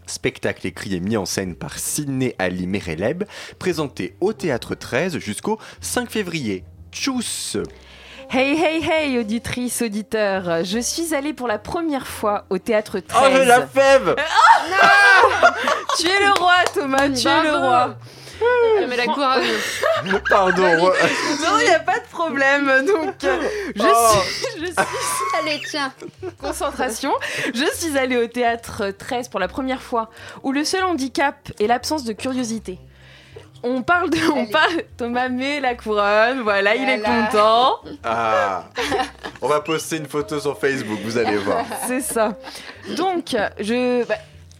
spectacle 0.06 0.66
écrit 0.66 0.94
et 0.94 1.00
mis 1.00 1.16
en 1.16 1.26
scène 1.26 1.54
par 1.54 1.78
Sidney 1.78 2.34
Ali 2.38 2.66
Mereleb, 2.66 3.24
présenté 3.58 4.16
au 4.20 4.32
Théâtre 4.32 4.74
13 4.74 5.18
jusqu'au 5.18 5.58
5 5.80 6.10
février. 6.10 6.64
Tchuss! 6.90 7.56
Hey 8.30 8.60
hey 8.60 8.84
hey 8.84 9.18
auditrice, 9.18 9.80
auditeur, 9.80 10.62
je 10.62 10.78
suis 10.78 11.14
allée 11.14 11.32
pour 11.32 11.48
la 11.48 11.58
première 11.58 12.06
fois 12.06 12.44
au 12.50 12.58
théâtre 12.58 12.98
13. 13.00 13.22
Oh, 13.22 13.34
j'ai 13.34 13.44
la 13.46 13.66
fève! 13.66 14.16
Ah 14.18 15.54
Tu 15.98 16.06
es 16.06 16.20
le 16.20 16.38
roi 16.38 16.56
Thomas, 16.74 17.08
tu 17.08 17.26
es 17.26 17.42
le 17.42 17.56
roi 17.56 17.96
Mais 18.88 18.96
la 18.96 19.04
couronne. 19.06 19.42
Pardon 20.30 20.62
Non, 20.62 21.58
il 21.60 21.64
n'y 21.66 21.74
a 21.74 21.80
pas 21.80 21.98
de 21.98 22.06
problème. 22.10 22.86
Donc, 22.86 23.14
euh, 23.24 23.38
je, 23.76 23.82
Oh. 23.82 24.18
suis, 24.22 24.60
je 24.60 24.66
suis- 24.66 24.74
Allez, 25.42 25.60
tiens. 25.68 25.92
Concentration. 26.40 27.12
Je 27.54 27.64
suis 27.74 27.98
allée 27.98 28.16
au 28.16 28.26
théâtre 28.26 28.90
13 28.96 29.28
pour 29.28 29.40
la 29.40 29.48
première 29.48 29.82
fois, 29.82 30.10
où 30.42 30.52
le 30.52 30.64
seul 30.64 30.84
handicap 30.84 31.36
est 31.60 31.66
l'absence 31.66 32.04
de 32.04 32.12
curiosité. 32.12 32.78
On 33.64 33.82
parle 33.82 34.10
de. 34.10 34.18
On 34.32 34.46
parle, 34.46 34.84
Thomas 34.96 35.28
met 35.28 35.58
la 35.58 35.74
couronne, 35.74 36.42
voilà, 36.42 36.76
il 36.76 36.88
est 36.88 36.98
Voilà. 36.98 37.26
content. 37.26 37.78
Ah 38.04 38.64
On 39.42 39.48
va 39.48 39.60
poster 39.60 39.96
une 39.96 40.06
photo 40.06 40.38
sur 40.38 40.56
Facebook, 40.60 41.00
vous 41.04 41.18
allez 41.18 41.38
voir. 41.38 41.64
C'est 41.88 42.00
ça. 42.00 42.36
Donc, 42.96 43.34
je, 43.58 44.04
bah, 44.04 44.14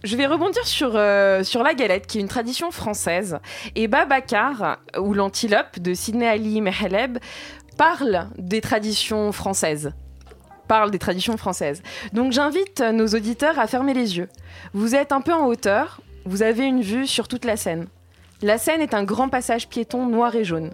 je 0.05 0.17
vais 0.17 0.27
rebondir 0.27 0.67
sur, 0.67 0.93
euh, 0.95 1.43
sur 1.43 1.63
la 1.63 1.75
galette, 1.75 2.07
qui 2.07 2.19
est 2.19 2.21
une 2.21 2.29
tradition 2.29 2.71
française. 2.71 3.39
Et 3.75 3.89
Babacar, 3.89 4.79
ou 4.99 5.15
l'antilope 5.15 5.79
de 5.79 5.95
Sidney 5.95 6.27
Ali 6.27 6.61
Meheleb, 6.61 7.19
parle 7.77 8.29
des 8.37 8.61
traditions 8.61 9.33
françaises. 9.33 9.93
Parle 10.69 10.91
des 10.91 10.99
traditions 10.99 11.37
françaises. 11.37 11.83
Donc, 12.13 12.33
j'invite 12.33 12.81
nos 12.81 13.07
auditeurs 13.09 13.59
à 13.59 13.67
fermer 13.67 13.95
les 13.95 14.19
yeux. 14.19 14.29
Vous 14.75 14.95
êtes 14.95 15.13
un 15.13 15.21
peu 15.21 15.33
en 15.33 15.47
hauteur, 15.47 16.01
vous 16.27 16.43
avez 16.43 16.65
une 16.65 16.83
vue 16.83 17.07
sur 17.07 17.27
toute 17.27 17.45
la 17.45 17.57
Seine. 17.57 17.87
La 18.43 18.59
Seine 18.59 18.83
est 18.83 18.95
un 18.95 19.03
grand 19.03 19.29
passage 19.29 19.69
piéton 19.69 20.07
noir 20.07 20.37
et 20.37 20.45
jaune. 20.45 20.71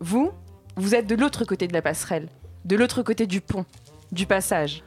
Vous, 0.00 0.32
vous 0.76 0.94
êtes 0.94 1.06
de 1.06 1.14
l'autre 1.14 1.44
côté 1.44 1.68
de 1.68 1.72
la 1.72 1.80
passerelle, 1.80 2.28
de 2.64 2.76
l'autre 2.76 3.02
côté 3.02 3.26
du 3.26 3.40
pont, 3.40 3.64
du 4.12 4.26
passage. 4.26 4.82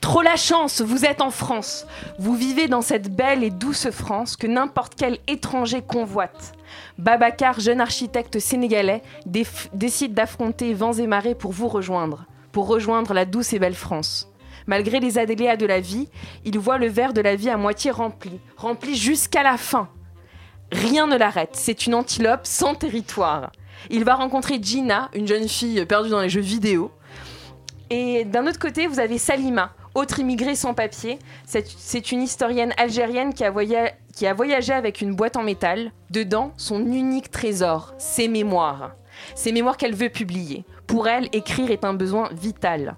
Trop 0.00 0.22
la 0.22 0.36
chance, 0.36 0.80
vous 0.80 1.04
êtes 1.04 1.20
en 1.20 1.30
France. 1.30 1.86
Vous 2.18 2.34
vivez 2.34 2.68
dans 2.68 2.82
cette 2.82 3.14
belle 3.14 3.42
et 3.42 3.50
douce 3.50 3.90
France 3.90 4.36
que 4.36 4.46
n'importe 4.46 4.94
quel 4.96 5.18
étranger 5.26 5.82
convoite. 5.82 6.52
Babacar, 6.98 7.60
jeune 7.60 7.80
architecte 7.80 8.38
sénégalais, 8.38 9.02
décide 9.26 10.14
d'affronter 10.14 10.74
vents 10.74 10.92
et 10.92 11.06
marées 11.06 11.34
pour 11.34 11.52
vous 11.52 11.68
rejoindre, 11.68 12.26
pour 12.52 12.66
rejoindre 12.66 13.14
la 13.14 13.24
douce 13.24 13.52
et 13.52 13.58
belle 13.58 13.74
France. 13.74 14.28
Malgré 14.66 14.98
les 14.98 15.18
aléas 15.18 15.56
de 15.56 15.66
la 15.66 15.80
vie, 15.80 16.08
il 16.44 16.58
voit 16.58 16.78
le 16.78 16.88
verre 16.88 17.12
de 17.12 17.20
la 17.20 17.36
vie 17.36 17.50
à 17.50 17.56
moitié 17.56 17.90
rempli, 17.90 18.40
rempli 18.56 18.96
jusqu'à 18.96 19.42
la 19.42 19.56
fin. 19.56 19.88
Rien 20.72 21.06
ne 21.06 21.16
l'arrête, 21.16 21.50
c'est 21.52 21.86
une 21.86 21.94
antilope 21.94 22.44
sans 22.46 22.74
territoire. 22.74 23.52
Il 23.90 24.04
va 24.04 24.14
rencontrer 24.16 24.58
Gina, 24.60 25.10
une 25.14 25.28
jeune 25.28 25.48
fille 25.48 25.84
perdue 25.86 26.10
dans 26.10 26.20
les 26.20 26.28
jeux 26.28 26.40
vidéo. 26.40 26.90
Et 27.90 28.24
d'un 28.24 28.46
autre 28.46 28.58
côté, 28.58 28.86
vous 28.86 28.98
avez 28.98 29.18
Salima, 29.18 29.72
autre 29.94 30.18
immigrée 30.18 30.56
sans 30.56 30.74
papier. 30.74 31.18
C'est 31.44 32.12
une 32.12 32.22
historienne 32.22 32.74
algérienne 32.76 33.32
qui 33.32 33.44
a, 33.44 33.50
voya- 33.50 33.92
qui 34.14 34.26
a 34.26 34.34
voyagé 34.34 34.72
avec 34.72 35.00
une 35.00 35.14
boîte 35.14 35.36
en 35.36 35.42
métal. 35.42 35.92
Dedans, 36.10 36.52
son 36.56 36.80
unique 36.84 37.30
trésor, 37.30 37.94
ses 37.98 38.28
mémoires. 38.28 38.92
Ses 39.34 39.52
mémoires 39.52 39.76
qu'elle 39.76 39.94
veut 39.94 40.10
publier. 40.10 40.64
Pour 40.86 41.08
elle, 41.08 41.28
écrire 41.32 41.70
est 41.70 41.84
un 41.84 41.94
besoin 41.94 42.28
vital. 42.32 42.96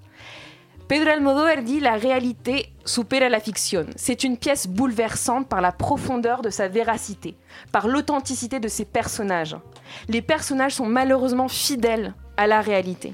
Pedro 0.87 1.09
Almodóvar 1.11 1.61
dit 1.61 1.79
la 1.79 1.93
réalité 1.93 2.73
supera 2.83 3.29
la 3.29 3.39
fiction. 3.39 3.85
C'est 3.95 4.23
une 4.23 4.37
pièce 4.37 4.67
bouleversante 4.67 5.47
par 5.47 5.61
la 5.61 5.71
profondeur 5.71 6.41
de 6.41 6.49
sa 6.49 6.67
véracité, 6.67 7.37
par 7.71 7.87
l'authenticité 7.87 8.59
de 8.59 8.67
ses 8.67 8.85
personnages. 8.85 9.55
Les 10.07 10.23
personnages 10.23 10.73
sont 10.73 10.87
malheureusement 10.87 11.47
fidèles 11.47 12.15
à 12.37 12.47
la 12.47 12.61
réalité. 12.61 13.13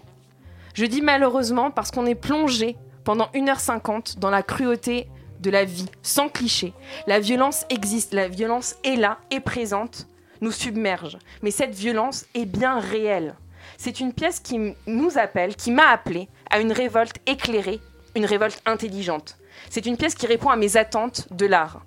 Je 0.76 0.84
dis 0.84 1.02
malheureusement 1.02 1.72
parce 1.72 1.90
qu'on 1.90 2.06
est 2.06 2.16
plongé 2.16 2.76
pendant 3.06 3.28
1h50 3.34 4.20
dans 4.20 4.30
la 4.30 4.44
cruauté 4.44 5.08
de 5.40 5.50
la 5.50 5.64
vie, 5.64 5.90
sans 6.02 6.28
cliché. 6.28 6.74
La 7.08 7.22
violence 7.22 7.66
existe, 7.70 8.14
la 8.14 8.28
violence 8.28 8.76
est 8.84 8.98
là, 8.98 9.20
est 9.32 9.40
présente, 9.40 10.06
nous 10.42 10.52
submerge. 10.52 11.18
Mais 11.42 11.52
cette 11.52 11.74
violence 11.74 12.26
est 12.36 12.46
bien 12.46 12.78
réelle. 12.78 13.36
C'est 13.78 14.02
une 14.02 14.12
pièce 14.12 14.42
qui 14.42 14.76
nous 14.86 15.18
appelle, 15.18 15.56
qui 15.56 15.72
m'a 15.72 15.88
appelé 15.88 16.28
à 16.52 16.60
une 16.60 16.74
révolte 16.74 17.20
éclairée, 17.26 17.80
une 18.14 18.26
révolte 18.26 18.62
intelligente. 18.66 19.38
C'est 19.70 19.86
une 19.86 19.96
pièce 19.96 20.16
qui 20.16 20.28
répond 20.28 20.50
à 20.50 20.58
mes 20.58 20.76
attentes 20.76 21.32
de 21.32 21.46
l'art, 21.46 21.86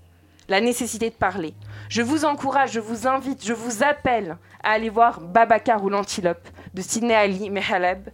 la 0.49 0.62
nécessité 0.62 1.11
de 1.11 1.14
parler. 1.14 1.53
Je 1.91 2.01
vous 2.01 2.24
encourage, 2.24 2.72
je 2.72 2.80
vous 2.80 3.07
invite, 3.07 3.45
je 3.45 3.53
vous 3.53 3.82
appelle 3.82 4.39
à 4.62 4.70
aller 4.70 4.89
voir 4.89 5.20
Babacar 5.20 5.84
ou 5.84 5.91
l'Antilope 5.91 6.49
de 6.72 6.80
Sidney 6.80 7.14
Ali 7.14 7.51
Mehaleb 7.51 8.09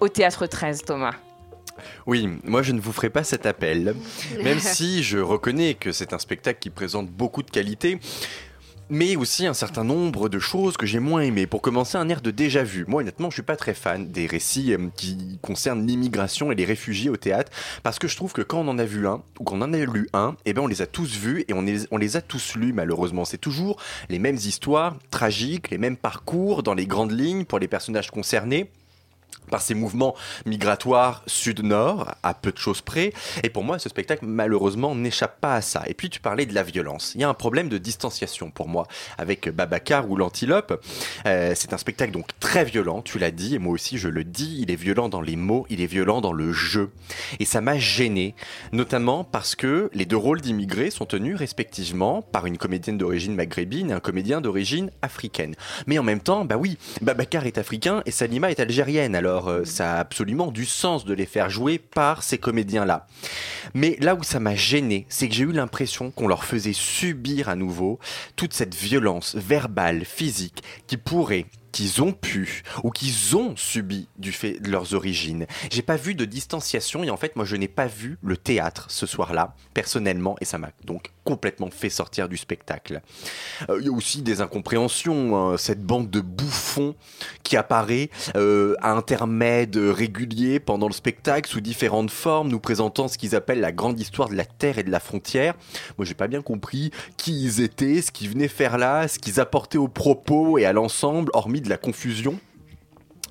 au 0.00 0.08
théâtre 0.08 0.46
13, 0.46 0.82
Thomas. 0.82 1.14
Oui, 2.06 2.28
moi 2.44 2.62
je 2.62 2.72
ne 2.72 2.80
vous 2.80 2.92
ferai 2.92 3.10
pas 3.10 3.24
cet 3.24 3.46
appel, 3.46 3.94
même 4.42 4.58
si 4.58 5.02
je 5.02 5.18
reconnais 5.18 5.74
que 5.74 5.92
c'est 5.92 6.12
un 6.12 6.18
spectacle 6.18 6.58
qui 6.58 6.70
présente 6.70 7.08
beaucoup 7.08 7.42
de 7.42 7.50
qualités. 7.50 7.98
Mais 8.92 9.14
aussi 9.14 9.46
un 9.46 9.54
certain 9.54 9.84
nombre 9.84 10.28
de 10.28 10.40
choses 10.40 10.76
que 10.76 10.84
j'ai 10.84 10.98
moins 10.98 11.20
aimées. 11.20 11.46
Pour 11.46 11.62
commencer, 11.62 11.96
un 11.96 12.08
air 12.08 12.20
de 12.20 12.32
déjà 12.32 12.64
vu. 12.64 12.84
Moi, 12.88 13.02
honnêtement, 13.02 13.30
je 13.30 13.34
suis 13.34 13.42
pas 13.44 13.54
très 13.54 13.72
fan 13.72 14.10
des 14.10 14.26
récits 14.26 14.74
euh, 14.74 14.88
qui 14.96 15.38
concernent 15.42 15.86
l'immigration 15.86 16.50
et 16.50 16.56
les 16.56 16.64
réfugiés 16.64 17.08
au 17.08 17.16
théâtre, 17.16 17.52
parce 17.84 18.00
que 18.00 18.08
je 18.08 18.16
trouve 18.16 18.32
que 18.32 18.42
quand 18.42 18.58
on 18.58 18.66
en 18.66 18.80
a 18.80 18.84
vu 18.84 19.06
un, 19.06 19.22
ou 19.38 19.44
qu'on 19.44 19.62
en 19.62 19.72
a 19.72 19.76
lu 19.76 20.08
un, 20.12 20.34
eh 20.44 20.52
ben 20.54 20.62
on 20.62 20.66
les 20.66 20.82
a 20.82 20.88
tous 20.88 21.16
vus 21.16 21.44
et 21.46 21.52
on 21.52 21.62
les, 21.62 21.86
on 21.92 21.98
les 21.98 22.16
a 22.16 22.20
tous 22.20 22.56
lus, 22.56 22.72
malheureusement. 22.72 23.24
C'est 23.24 23.38
toujours 23.38 23.80
les 24.08 24.18
mêmes 24.18 24.34
histoires 24.34 24.96
tragiques, 25.12 25.70
les 25.70 25.78
mêmes 25.78 25.96
parcours 25.96 26.64
dans 26.64 26.74
les 26.74 26.88
grandes 26.88 27.12
lignes 27.12 27.44
pour 27.44 27.60
les 27.60 27.68
personnages 27.68 28.10
concernés 28.10 28.72
par 29.50 29.62
ces 29.62 29.74
mouvements 29.74 30.14
migratoires 30.46 31.22
sud-nord, 31.26 32.14
à 32.22 32.34
peu 32.34 32.52
de 32.52 32.58
choses 32.58 32.80
près. 32.80 33.12
Et 33.42 33.50
pour 33.50 33.64
moi, 33.64 33.78
ce 33.78 33.88
spectacle, 33.88 34.24
malheureusement, 34.24 34.94
n'échappe 34.94 35.40
pas 35.40 35.54
à 35.54 35.60
ça. 35.60 35.82
Et 35.86 35.94
puis, 35.94 36.10
tu 36.10 36.20
parlais 36.20 36.46
de 36.46 36.54
la 36.54 36.62
violence. 36.62 37.12
Il 37.14 37.20
y 37.20 37.24
a 37.24 37.28
un 37.28 37.34
problème 37.34 37.68
de 37.68 37.78
distanciation 37.78 38.50
pour 38.50 38.68
moi 38.68 38.86
avec 39.18 39.48
Babacar 39.48 40.10
ou 40.10 40.16
l'Antilope. 40.16 40.82
Euh, 41.26 41.52
c'est 41.54 41.72
un 41.72 41.78
spectacle 41.78 42.12
donc 42.12 42.28
très 42.38 42.64
violent, 42.64 43.02
tu 43.02 43.18
l'as 43.18 43.30
dit, 43.30 43.54
et 43.54 43.58
moi 43.58 43.72
aussi 43.72 43.98
je 43.98 44.08
le 44.08 44.24
dis. 44.24 44.58
Il 44.60 44.70
est 44.70 44.76
violent 44.76 45.08
dans 45.08 45.20
les 45.20 45.36
mots, 45.36 45.66
il 45.70 45.80
est 45.80 45.86
violent 45.86 46.20
dans 46.20 46.32
le 46.32 46.52
jeu. 46.52 46.90
Et 47.38 47.44
ça 47.44 47.60
m'a 47.60 47.78
gêné, 47.78 48.34
notamment 48.72 49.24
parce 49.24 49.54
que 49.54 49.90
les 49.92 50.04
deux 50.04 50.16
rôles 50.16 50.40
d'immigrés 50.40 50.90
sont 50.90 51.06
tenus 51.06 51.36
respectivement 51.36 52.22
par 52.22 52.46
une 52.46 52.58
comédienne 52.58 52.98
d'origine 52.98 53.34
maghrébine 53.34 53.90
et 53.90 53.94
un 53.94 54.00
comédien 54.00 54.40
d'origine 54.40 54.90
africaine. 55.02 55.54
Mais 55.86 55.98
en 55.98 56.02
même 56.02 56.20
temps, 56.20 56.44
bah 56.44 56.56
oui, 56.56 56.78
Babacar 57.00 57.46
est 57.46 57.58
africain 57.58 58.02
et 58.06 58.10
Salima 58.10 58.50
est 58.50 58.60
algérienne. 58.60 59.14
Alors 59.14 59.39
euh, 59.48 59.64
ça 59.64 59.94
a 59.94 59.98
absolument 59.98 60.50
du 60.50 60.64
sens 60.64 61.04
de 61.04 61.14
les 61.14 61.26
faire 61.26 61.50
jouer 61.50 61.78
par 61.78 62.22
ces 62.22 62.38
comédiens-là. 62.38 63.06
Mais 63.74 63.96
là 64.00 64.14
où 64.14 64.22
ça 64.22 64.40
m'a 64.40 64.54
gêné, 64.54 65.06
c'est 65.08 65.28
que 65.28 65.34
j'ai 65.34 65.44
eu 65.44 65.52
l'impression 65.52 66.10
qu'on 66.10 66.28
leur 66.28 66.44
faisait 66.44 66.72
subir 66.72 67.48
à 67.48 67.56
nouveau 67.56 67.98
toute 68.36 68.52
cette 68.52 68.74
violence 68.74 69.36
verbale, 69.36 70.04
physique, 70.04 70.62
qui 70.86 70.96
pourrait 70.96 71.46
qu'ils 71.72 72.02
ont 72.02 72.12
pu 72.12 72.62
ou 72.82 72.90
qu'ils 72.90 73.36
ont 73.36 73.54
subi 73.56 74.08
du 74.18 74.32
fait 74.32 74.60
de 74.60 74.70
leurs 74.70 74.94
origines. 74.94 75.46
J'ai 75.70 75.82
pas 75.82 75.96
vu 75.96 76.14
de 76.14 76.24
distanciation 76.24 77.04
et 77.04 77.10
en 77.10 77.16
fait 77.16 77.36
moi 77.36 77.44
je 77.44 77.56
n'ai 77.56 77.68
pas 77.68 77.86
vu 77.86 78.18
le 78.22 78.36
théâtre 78.36 78.86
ce 78.88 79.06
soir-là 79.06 79.54
personnellement 79.74 80.36
et 80.40 80.44
ça 80.44 80.58
m'a 80.58 80.70
donc 80.84 81.12
complètement 81.24 81.70
fait 81.70 81.90
sortir 81.90 82.28
du 82.28 82.36
spectacle. 82.36 83.02
Euh, 83.68 83.78
Il 83.80 83.86
y 83.86 83.88
a 83.88 83.92
aussi 83.92 84.22
des 84.22 84.40
incompréhensions, 84.40 85.36
hein, 85.36 85.56
cette 85.56 85.82
bande 85.82 86.10
de 86.10 86.20
bouffons 86.20 86.94
qui 87.42 87.56
apparaît 87.56 88.10
euh, 88.36 88.74
à 88.80 88.92
intermèdes 88.92 89.76
réguliers 89.76 90.60
pendant 90.60 90.86
le 90.86 90.92
spectacle 90.92 91.48
sous 91.48 91.60
différentes 91.60 92.10
formes, 92.10 92.48
nous 92.48 92.60
présentant 92.60 93.08
ce 93.08 93.18
qu'ils 93.18 93.36
appellent 93.36 93.60
la 93.60 93.72
grande 93.72 94.00
histoire 94.00 94.28
de 94.28 94.34
la 94.34 94.44
terre 94.44 94.78
et 94.78 94.82
de 94.82 94.90
la 94.90 95.00
frontière. 95.00 95.54
Moi 95.98 96.04
j'ai 96.04 96.14
pas 96.14 96.28
bien 96.28 96.42
compris 96.42 96.90
qui 97.16 97.44
ils 97.44 97.60
étaient, 97.60 98.02
ce 98.02 98.10
qu'ils 98.10 98.30
venaient 98.30 98.48
faire 98.48 98.78
là, 98.78 99.06
ce 99.06 99.18
qu'ils 99.18 99.40
apportaient 99.40 99.78
au 99.78 99.88
propos 99.88 100.58
et 100.58 100.64
à 100.64 100.72
l'ensemble, 100.72 101.30
hormis 101.34 101.59
de 101.60 101.68
la 101.68 101.76
confusion. 101.76 102.38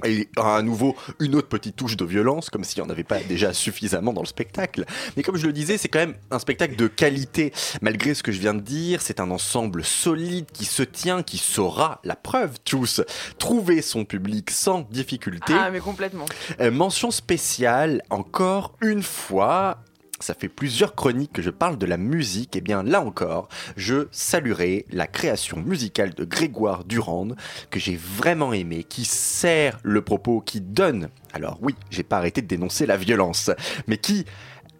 Et 0.05 0.29
à 0.37 0.61
nouveau, 0.61 0.95
une 1.19 1.35
autre 1.35 1.49
petite 1.49 1.75
touche 1.75 1.97
de 1.97 2.05
violence, 2.05 2.49
comme 2.49 2.63
s'il 2.63 2.81
n'y 2.81 2.87
en 2.87 2.89
avait 2.89 3.03
pas 3.03 3.19
déjà 3.19 3.51
suffisamment 3.51 4.13
dans 4.13 4.21
le 4.21 4.27
spectacle. 4.27 4.85
Mais 5.17 5.23
comme 5.23 5.35
je 5.35 5.45
le 5.45 5.51
disais, 5.51 5.77
c'est 5.77 5.89
quand 5.89 5.99
même 5.99 6.15
un 6.31 6.39
spectacle 6.39 6.77
de 6.77 6.87
qualité. 6.87 7.51
Malgré 7.81 8.13
ce 8.13 8.23
que 8.23 8.31
je 8.31 8.39
viens 8.39 8.53
de 8.53 8.61
dire, 8.61 9.01
c'est 9.01 9.19
un 9.19 9.29
ensemble 9.29 9.83
solide 9.83 10.45
qui 10.53 10.63
se 10.63 10.83
tient, 10.83 11.21
qui 11.21 11.37
saura, 11.37 11.99
la 12.05 12.15
preuve 12.15 12.59
tous, 12.63 13.01
trouver 13.39 13.81
son 13.81 14.05
public 14.05 14.51
sans 14.51 14.87
difficulté. 14.89 15.53
Ah, 15.53 15.69
mais 15.69 15.81
complètement. 15.81 16.25
Euh, 16.61 16.71
mention 16.71 17.11
spéciale, 17.11 18.01
encore 18.09 18.77
une 18.81 19.03
fois, 19.03 19.79
ça 20.19 20.33
fait 20.33 20.49
plusieurs 20.49 20.95
chroniques 20.95 21.33
que 21.33 21.41
je 21.41 21.49
parle 21.49 21.77
de 21.77 21.85
la 21.85 21.97
musique, 21.97 22.55
et 22.55 22.61
bien 22.61 22.83
là 22.83 23.01
encore, 23.01 23.49
je 23.77 24.07
saluerai 24.11 24.85
la 24.91 25.07
création 25.07 25.57
musicale 25.57 26.13
de 26.13 26.25
Grégoire 26.25 26.83
Durand, 26.83 27.29
que 27.69 27.79
j'ai 27.79 27.95
vraiment 27.95 28.53
aimé, 28.53 28.83
qui 28.83 29.05
sert 29.05 29.79
le 29.83 30.01
propos, 30.01 30.41
qui 30.41 30.61
donne, 30.61 31.09
alors 31.33 31.57
oui, 31.61 31.75
j'ai 31.89 32.03
pas 32.03 32.17
arrêté 32.17 32.41
de 32.41 32.47
dénoncer 32.47 32.85
la 32.85 32.97
violence, 32.97 33.51
mais 33.87 33.97
qui 33.97 34.25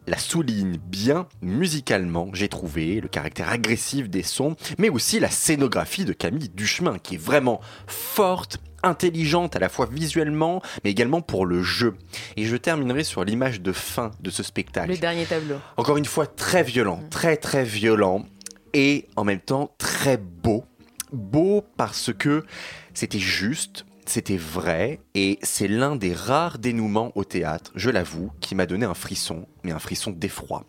la 0.08 0.18
souligne 0.18 0.78
bien 0.78 1.28
musicalement, 1.42 2.30
j'ai 2.34 2.50
trouvé, 2.50 3.00
le 3.00 3.08
caractère 3.08 3.50
agressif 3.50 4.10
des 4.10 4.24
sons, 4.24 4.56
mais 4.78 4.90
aussi 4.90 5.20
la 5.20 5.30
scénographie 5.30 6.06
de 6.06 6.14
Camille 6.14 6.50
Duchemin, 6.50 6.98
qui 6.98 7.16
est 7.16 7.20
vraiment 7.20 7.62
forte, 7.86 8.58
intelligente 8.84 9.56
à 9.56 9.60
la 9.60 9.70
fois 9.70 9.88
visuellement, 9.92 10.62
mais 10.84 10.92
également 10.92 11.22
pour 11.22 11.46
le 11.46 11.64
jeu. 11.64 11.96
Et 12.38 12.46
je 12.46 12.56
terminerai 12.56 13.04
sur 13.04 13.24
l'image 13.24 13.62
de 13.62 13.72
fin 13.72 14.12
de 14.22 14.30
ce 14.30 14.44
spectacle. 14.44 14.92
Le 14.92 14.98
dernier 14.98 15.26
tableau. 15.26 15.56
Encore 15.78 15.98
une 15.98 16.06
fois, 16.06 16.28
très 16.28 16.64
violent, 16.64 17.02
très 17.10 17.38
très 17.38 17.64
violent, 17.64 18.26
et 18.74 19.08
en 19.16 19.24
même 19.24 19.40
temps 19.40 19.72
très 19.78 20.18
beau. 20.18 20.66
Beau 21.12 21.66
parce 21.76 22.12
que 22.14 22.46
c'était 22.94 23.20
juste, 23.20 23.86
c'était 24.06 24.38
vrai, 24.38 25.00
et 25.16 25.40
c'est 25.42 25.68
l'un 25.68 25.96
des 25.96 26.14
rares 26.14 26.60
dénouements 26.60 27.12
au 27.16 27.24
théâtre, 27.24 27.72
je 27.76 27.90
l'avoue, 27.90 28.32
qui 28.42 28.54
m'a 28.54 28.66
donné 28.66 28.86
un 28.86 28.94
frisson, 28.94 29.48
mais 29.64 29.72
un 29.72 29.80
frisson 29.80 30.12
d'effroi. 30.12 30.66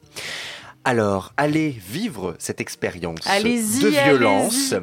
Alors, 0.85 1.35
allez 1.37 1.69
vivre 1.69 2.35
cette 2.39 2.63
expérience 2.63 3.21
de 3.21 3.89
violence 3.89 4.75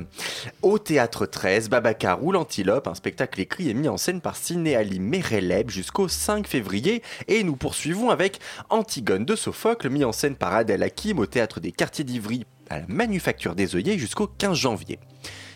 au 0.62 0.78
Théâtre 0.78 1.26
13, 1.26 1.70
Babacar 1.70 2.24
ou 2.24 2.32
l'Antilope, 2.32 2.88
un 2.88 2.94
spectacle 2.94 3.42
écrit 3.42 3.70
et 3.70 3.74
mis 3.74 3.90
en 3.90 3.98
scène 3.98 4.22
par 4.22 4.36
Sidney 4.36 4.76
Ali 4.76 5.00
Mereleb 5.00 5.72
jusqu'au 5.72 6.08
5 6.08 6.46
février. 6.46 7.02
Et 7.28 7.44
nous 7.44 7.56
poursuivons 7.56 8.12
avec 8.12 8.40
Antigone 8.70 9.26
de 9.26 9.36
Sophocle, 9.36 9.90
mis 9.90 10.04
en 10.04 10.12
scène 10.12 10.36
par 10.36 10.54
Adèle 10.54 10.84
Hakim 10.84 11.18
au 11.18 11.26
Théâtre 11.26 11.60
des 11.60 11.72
Quartiers 11.72 12.06
d'Ivry 12.06 12.46
à 12.70 12.80
la 12.80 12.86
Manufacture 12.88 13.56
des 13.56 13.76
œillets 13.76 13.98
jusqu'au 13.98 14.28
15 14.28 14.56
janvier. 14.56 15.00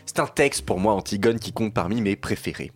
C'est 0.08 0.20
un 0.20 0.28
texte 0.28 0.66
pour 0.66 0.80
moi, 0.80 0.94
Antigone, 0.94 1.39
qui 1.39 1.52
compte 1.52 1.74
parmi 1.74 2.02
mes 2.02 2.16
préférés 2.16 2.72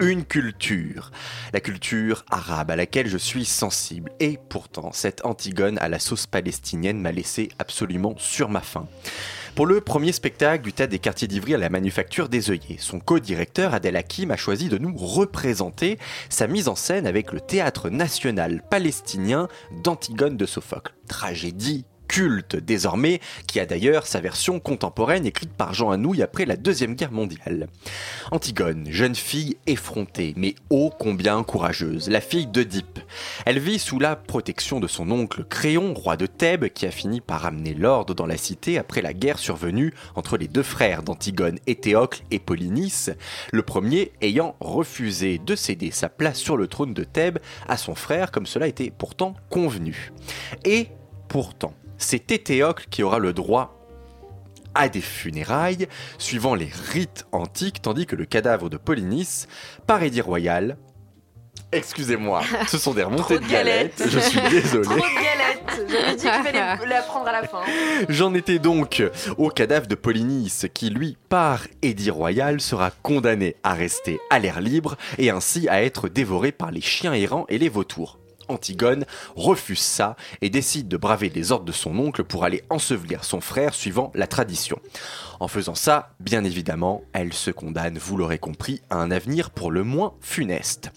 une 0.00 0.24
culture, 0.24 1.10
la 1.52 1.60
culture 1.60 2.24
arabe 2.30 2.70
à 2.70 2.76
laquelle 2.76 3.08
je 3.08 3.18
suis 3.18 3.44
sensible. 3.44 4.10
Et 4.20 4.38
pourtant, 4.48 4.92
cette 4.92 5.24
Antigone 5.24 5.78
à 5.78 5.88
la 5.88 5.98
sauce 5.98 6.26
palestinienne 6.26 7.00
m'a 7.00 7.12
laissé 7.12 7.48
absolument 7.58 8.14
sur 8.18 8.48
ma 8.48 8.60
faim. 8.60 8.86
Pour 9.54 9.66
le 9.66 9.80
premier 9.80 10.10
spectacle 10.10 10.64
du 10.64 10.72
Théâtre 10.72 10.90
des 10.90 10.98
Quartiers 10.98 11.28
d'Ivry 11.28 11.54
à 11.54 11.58
la 11.58 11.70
Manufacture 11.70 12.28
des 12.28 12.50
œillets, 12.50 12.78
son 12.78 12.98
co-directeur 12.98 13.72
Adel 13.72 13.94
Hakim 13.94 14.32
a 14.32 14.36
choisi 14.36 14.68
de 14.68 14.78
nous 14.78 14.96
représenter 14.96 15.98
sa 16.28 16.48
mise 16.48 16.66
en 16.66 16.74
scène 16.74 17.06
avec 17.06 17.32
le 17.32 17.40
Théâtre 17.40 17.88
national 17.88 18.64
palestinien 18.68 19.46
d'Antigone 19.84 20.36
de 20.36 20.46
Sophocle. 20.46 20.94
Tragédie 21.06 21.84
culte 22.08 22.56
désormais, 22.56 23.20
qui 23.46 23.60
a 23.60 23.66
d'ailleurs 23.66 24.06
sa 24.06 24.20
version 24.20 24.60
contemporaine 24.60 25.26
écrite 25.26 25.52
par 25.52 25.74
Jean 25.74 25.90
Anouilh 25.90 26.22
après 26.22 26.46
la 26.46 26.56
Deuxième 26.56 26.94
Guerre 26.94 27.12
mondiale. 27.12 27.68
Antigone, 28.30 28.86
jeune 28.90 29.14
fille 29.14 29.56
effrontée, 29.66 30.34
mais 30.36 30.54
ô 30.70 30.90
combien 30.90 31.42
courageuse, 31.42 32.08
la 32.08 32.20
fille 32.20 32.46
d'Oedipe. 32.46 33.00
Elle 33.46 33.58
vit 33.58 33.78
sous 33.78 33.98
la 33.98 34.16
protection 34.16 34.80
de 34.80 34.86
son 34.86 35.10
oncle 35.10 35.44
Créon, 35.44 35.94
roi 35.94 36.16
de 36.16 36.26
Thèbes, 36.26 36.68
qui 36.68 36.86
a 36.86 36.90
fini 36.90 37.20
par 37.20 37.42
ramener 37.42 37.74
l'ordre 37.74 38.14
dans 38.14 38.26
la 38.26 38.36
cité 38.36 38.78
après 38.78 39.02
la 39.02 39.12
guerre 39.12 39.38
survenue 39.38 39.92
entre 40.14 40.36
les 40.36 40.48
deux 40.48 40.62
frères 40.62 41.02
d'Antigone, 41.02 41.58
Éthéocle 41.66 42.22
et 42.30 42.38
Polynice, 42.38 43.10
le 43.52 43.62
premier 43.62 44.12
ayant 44.20 44.56
refusé 44.60 45.38
de 45.38 45.54
céder 45.54 45.90
sa 45.90 46.08
place 46.08 46.38
sur 46.38 46.56
le 46.56 46.68
trône 46.68 46.94
de 46.94 47.04
Thèbes 47.04 47.38
à 47.68 47.76
son 47.76 47.94
frère 47.94 48.30
comme 48.30 48.46
cela 48.46 48.66
était 48.66 48.92
pourtant 48.96 49.34
convenu. 49.50 50.12
Et 50.64 50.88
pourtant, 51.28 51.74
c'est 52.04 52.30
Éthéocle 52.30 52.86
qui 52.90 53.02
aura 53.02 53.18
le 53.18 53.32
droit 53.32 53.80
à 54.74 54.88
des 54.88 55.00
funérailles 55.00 55.88
suivant 56.18 56.54
les 56.54 56.70
rites 56.92 57.26
antiques, 57.32 57.80
tandis 57.82 58.06
que 58.06 58.16
le 58.16 58.24
cadavre 58.24 58.68
de 58.68 58.76
Polynice, 58.76 59.48
par 59.86 60.02
édit 60.02 60.20
royal, 60.20 60.76
excusez-moi, 61.72 62.42
ce 62.68 62.78
sont 62.78 62.92
des 62.92 63.04
remontées 63.04 63.38
de 63.38 63.46
galettes, 63.46 64.02
je 64.06 64.18
suis 64.18 64.40
désolé. 64.50 64.84
Trop 64.84 64.96
de 64.96 65.00
galettes. 65.00 65.90
J'avais 65.90 66.14
dit 66.14 66.22
qu'il 66.22 66.30
fallait 66.30 66.88
la 66.88 67.02
prendre 67.06 67.28
à 67.28 67.32
la 67.32 67.48
fin. 67.48 67.62
J'en 68.08 68.34
étais 68.34 68.58
donc 68.58 69.02
au 69.38 69.48
cadavre 69.48 69.86
de 69.86 69.94
Polynice 69.94 70.66
qui, 70.74 70.90
lui, 70.90 71.16
par 71.28 71.66
édit 71.82 72.10
royal, 72.10 72.60
sera 72.60 72.90
condamné 72.90 73.56
à 73.62 73.74
rester 73.74 74.20
à 74.30 74.38
l'air 74.38 74.60
libre 74.60 74.96
et 75.18 75.30
ainsi 75.30 75.68
à 75.68 75.82
être 75.82 76.08
dévoré 76.08 76.52
par 76.52 76.70
les 76.70 76.82
chiens 76.82 77.14
errants 77.14 77.46
et 77.48 77.58
les 77.58 77.68
vautours. 77.68 78.18
Antigone 78.48 79.04
refuse 79.36 79.80
ça 79.80 80.16
et 80.40 80.50
décide 80.50 80.88
de 80.88 80.96
braver 80.96 81.30
les 81.30 81.52
ordres 81.52 81.64
de 81.64 81.72
son 81.72 81.98
oncle 81.98 82.24
pour 82.24 82.44
aller 82.44 82.62
ensevelir 82.70 83.24
son 83.24 83.40
frère 83.40 83.74
suivant 83.74 84.12
la 84.14 84.26
tradition. 84.26 84.78
En 85.40 85.48
faisant 85.48 85.74
ça, 85.74 86.14
bien 86.20 86.44
évidemment, 86.44 87.02
elle 87.12 87.32
se 87.32 87.50
condamne, 87.50 87.98
vous 87.98 88.16
l'aurez 88.16 88.38
compris, 88.38 88.80
à 88.90 88.96
un 88.96 89.10
avenir 89.10 89.50
pour 89.50 89.70
le 89.70 89.84
moins 89.84 90.14
funeste. 90.20 90.90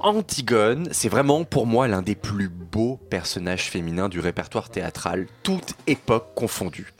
Antigone, 0.00 0.88
c'est 0.92 1.08
vraiment 1.08 1.44
pour 1.44 1.66
moi 1.66 1.88
l'un 1.88 2.02
des 2.02 2.14
plus 2.14 2.48
beaux 2.48 2.98
personnages 3.10 3.70
féminins 3.70 4.08
du 4.08 4.20
répertoire 4.20 4.70
théâtral, 4.70 5.26
toute 5.42 5.74
époque 5.86 6.34
confondue. 6.34 6.92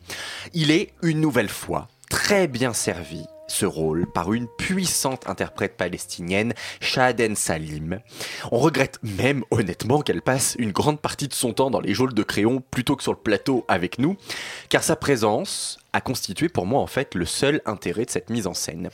Il 0.52 0.70
est, 0.70 0.92
une 1.02 1.20
nouvelle 1.20 1.48
fois, 1.48 1.88
très 2.10 2.46
bien 2.46 2.72
servi 2.72 3.24
ce 3.46 3.66
rôle 3.66 4.06
par 4.12 4.32
une 4.32 4.48
puissante 4.48 5.28
interprète 5.28 5.76
palestinienne, 5.76 6.54
Shaden 6.80 7.36
Salim. 7.36 8.00
On 8.50 8.58
regrette 8.58 8.98
même 9.02 9.44
honnêtement 9.50 10.00
qu'elle 10.00 10.22
passe 10.22 10.56
une 10.58 10.72
grande 10.72 11.00
partie 11.00 11.28
de 11.28 11.34
son 11.34 11.52
temps 11.52 11.70
dans 11.70 11.80
les 11.80 11.94
geôles 11.94 12.14
de 12.14 12.22
crayon 12.22 12.62
plutôt 12.70 12.96
que 12.96 13.02
sur 13.02 13.12
le 13.12 13.18
plateau 13.18 13.64
avec 13.68 13.98
nous, 13.98 14.16
car 14.68 14.82
sa 14.82 14.96
présence 14.96 15.78
a 15.94 16.00
constitué 16.00 16.48
pour 16.50 16.66
moi 16.66 16.82
en 16.82 16.86
fait 16.86 17.14
le 17.14 17.24
seul 17.24 17.62
intérêt 17.64 18.04
de 18.04 18.10
cette 18.10 18.28
mise 18.28 18.46
en 18.46 18.52
scène. 18.52 18.90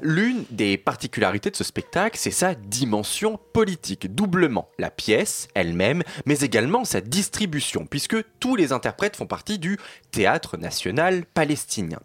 L'une 0.00 0.44
des 0.50 0.78
particularités 0.78 1.50
de 1.50 1.56
ce 1.56 1.64
spectacle, 1.64 2.16
c'est 2.18 2.30
sa 2.30 2.54
dimension 2.54 3.38
politique, 3.52 4.14
doublement 4.14 4.68
la 4.78 4.90
pièce 4.90 5.48
elle-même, 5.54 6.02
mais 6.24 6.38
également 6.40 6.84
sa 6.84 7.00
distribution, 7.00 7.86
puisque 7.86 8.16
tous 8.38 8.54
les 8.54 8.72
interprètes 8.72 9.16
font 9.16 9.26
partie 9.26 9.58
du 9.58 9.78
théâtre 10.12 10.56
national 10.56 11.24
palestinien. 11.26 11.98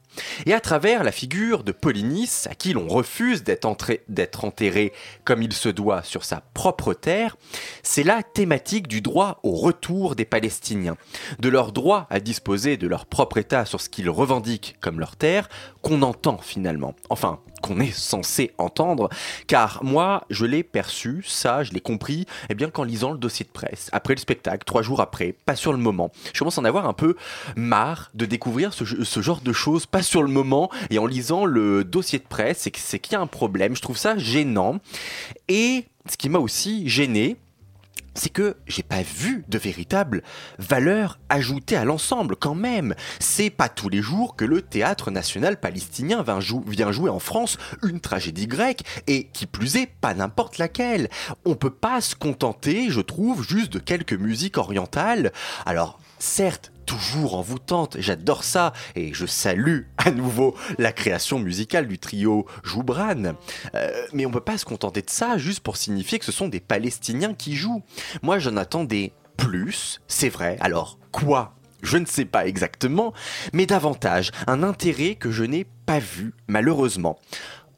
Et 0.48 0.54
à 0.54 0.60
travers 0.60 1.04
la 1.04 1.12
figure 1.12 1.64
de 1.64 1.72
Polynice, 1.72 2.48
à 2.48 2.56
qui 2.56 2.74
l'on 2.74 2.88
refuse 2.88 3.44
d'être 3.44 3.66
enterré 4.46 4.94
comme 5.26 5.44
il 5.44 5.54
se 5.54 5.70
doit 5.70 6.02
sur 6.02 6.26
sa 6.26 6.42
propre 6.54 6.96
terre, 6.96 7.38
c'est 7.84 8.04
la 8.04 8.24
thématique 8.24 8.88
du 8.88 9.02
droit 9.02 9.40
au 9.44 9.52
retour 9.52 10.16
des 10.16 10.26
Palestiniens, 10.26 10.98
de 11.38 11.50
leur 11.50 11.72
droit 11.72 12.08
à 12.10 12.20
disposer 12.20 12.78
de 12.78 12.88
leur 12.88 13.06
propre 13.06 13.38
État 13.38 13.66
sur 13.66 13.80
ce 13.80 13.90
qu'ils 13.90 14.10
revendiquent 14.24 14.78
comme 14.80 15.00
leur 15.00 15.16
terre 15.18 15.50
qu'on 15.82 16.02
entend 16.02 16.38
finalement. 16.38 16.96
Enfin, 17.10 17.40
qu'on 17.62 17.80
est 17.80 17.92
censé 17.92 18.52
entendre, 18.58 19.10
car 19.48 19.84
moi, 19.84 20.26
je 20.30 20.46
l'ai 20.46 20.64
perçu, 20.64 21.24
ça, 21.26 21.64
je 21.64 21.72
l'ai 21.72 21.80
compris, 21.80 22.26
eh 22.50 22.56
bien, 22.56 22.70
qu'en 22.70 22.84
lisant 22.84 23.12
le 23.12 23.18
dossier 23.18 23.46
de 23.46 23.52
presse, 23.52 23.90
après 23.92 24.16
le 24.16 24.20
spectacle, 24.20 24.64
trois 24.66 24.82
jours 24.82 25.02
après, 25.02 25.34
pas 25.46 25.56
sur 25.56 25.72
le 25.72 25.78
moment. 25.78 26.12
Je 26.34 26.40
commence 26.40 26.58
à 26.58 26.62
en 26.62 26.66
avoir 26.66 26.88
un 26.88 26.94
peu 26.94 27.16
marre 27.56 28.12
de 28.14 28.26
découvrir 28.26 28.74
ce, 28.74 28.86
ce 28.86 29.22
genre 29.22 29.42
de 29.42 29.54
choses, 29.54 29.86
pas 29.86 30.04
sur 30.04 30.24
le 30.24 30.30
moment, 30.30 30.70
et 30.90 31.00
en 31.00 31.06
lisant 31.06 31.46
le 31.46 31.84
dossier 31.84 32.20
de 32.20 32.26
presse, 32.28 32.70
c'est 32.76 33.00
qu'il 33.00 33.14
y 33.14 33.16
a 33.16 33.22
un 33.22 33.28
problème. 33.28 33.76
Je 33.76 33.82
trouve 33.82 33.98
ça 33.98 34.18
gênant. 34.18 34.80
Et 35.48 35.86
ce 36.10 36.18
qui 36.18 36.30
m'a 36.30 36.40
aussi 36.40 36.88
gêné, 36.90 37.38
c'est 38.16 38.30
que 38.30 38.58
j'ai 38.68 38.84
pas 38.84 39.02
vu 39.02 39.46
de 39.48 39.58
véritable 39.58 40.24
valeur 40.60 41.20
ajoutée 41.30 41.76
à 41.76 41.86
l'ensemble 41.86 42.36
quand 42.36 42.56
même. 42.56 42.96
C'est 43.20 43.50
pas 43.50 43.70
tous 43.70 43.90
les 43.90 44.02
jours 44.02 44.36
que 44.36 44.46
le 44.46 44.62
théâtre 44.62 45.12
national 45.12 45.60
palestinien 45.60 46.22
vient, 46.24 46.40
jou- 46.40 46.64
vient 46.68 46.92
jouer 46.92 47.10
en 47.10 47.20
France 47.20 47.58
une 47.82 48.00
tragédie 48.00 48.48
grecque 48.48 48.84
et 49.08 49.26
qui 49.28 49.46
plus 49.46 49.78
est 49.78 49.88
pas 49.88 50.14
n'importe 50.14 50.58
laquelle. 50.58 51.10
On 51.46 51.56
peut 51.56 51.70
pas 51.70 52.02
se 52.02 52.16
contenter, 52.16 52.90
je 52.90 53.02
trouve, 53.02 53.48
juste 53.48 53.72
de 53.74 53.80
quelques 53.80 54.14
musiques 54.14 54.58
orientales. 54.58 55.32
Alors, 55.66 56.00
certes, 56.20 56.72
toujours 56.86 57.36
envoûtante, 57.36 57.98
j'adore 58.00 58.44
ça 58.44 58.74
et 58.96 59.14
je 59.14 59.26
salue 59.26 59.82
à 59.98 60.12
nouveau 60.12 60.56
la 60.78 60.92
création 60.92 61.40
musicale 61.40 61.88
du 61.88 62.00
trio 62.00 62.46
Joubran. 62.64 63.34
Euh, 63.76 63.92
mais 64.14 64.26
on 64.26 64.32
peut 64.32 64.40
pas 64.40 64.58
se 64.58 64.66
contenter 64.66 65.02
de 65.02 65.10
ça 65.10 65.38
juste 65.38 65.62
pour 65.62 65.78
signifier 65.78 66.20
que 66.20 66.26
ce 66.26 66.32
sont 66.32 66.48
des 66.48 66.60
Palestiniens 66.60 67.34
qui 67.34 67.56
jouent. 67.56 67.84
Moi 68.22 68.40
j'en 68.40 68.58
attendais 68.58 69.14
plus, 69.38 70.02
c'est 70.08 70.30
vrai. 70.30 70.58
Alors 70.60 71.00
quoi? 71.12 71.56
Je 71.82 71.98
ne 71.98 72.06
sais 72.06 72.26
pas 72.26 72.48
exactement, 72.48 73.14
mais 73.52 73.66
davantage 73.66 74.32
un 74.48 74.64
intérêt 74.64 75.16
que 75.16 75.32
je 75.32 75.44
n'ai 75.44 75.66
pas 75.86 76.00
vu 76.00 76.34
malheureusement. 76.48 77.20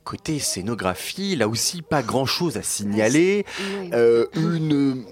Côté 0.03 0.38
scénographie, 0.38 1.36
là 1.36 1.47
aussi 1.47 1.82
pas 1.82 2.03
grand 2.03 2.28
chose 2.28 2.58
à 2.58 2.62
signaler. 2.62 3.43
Euh, 3.93 4.28
une 4.36 5.03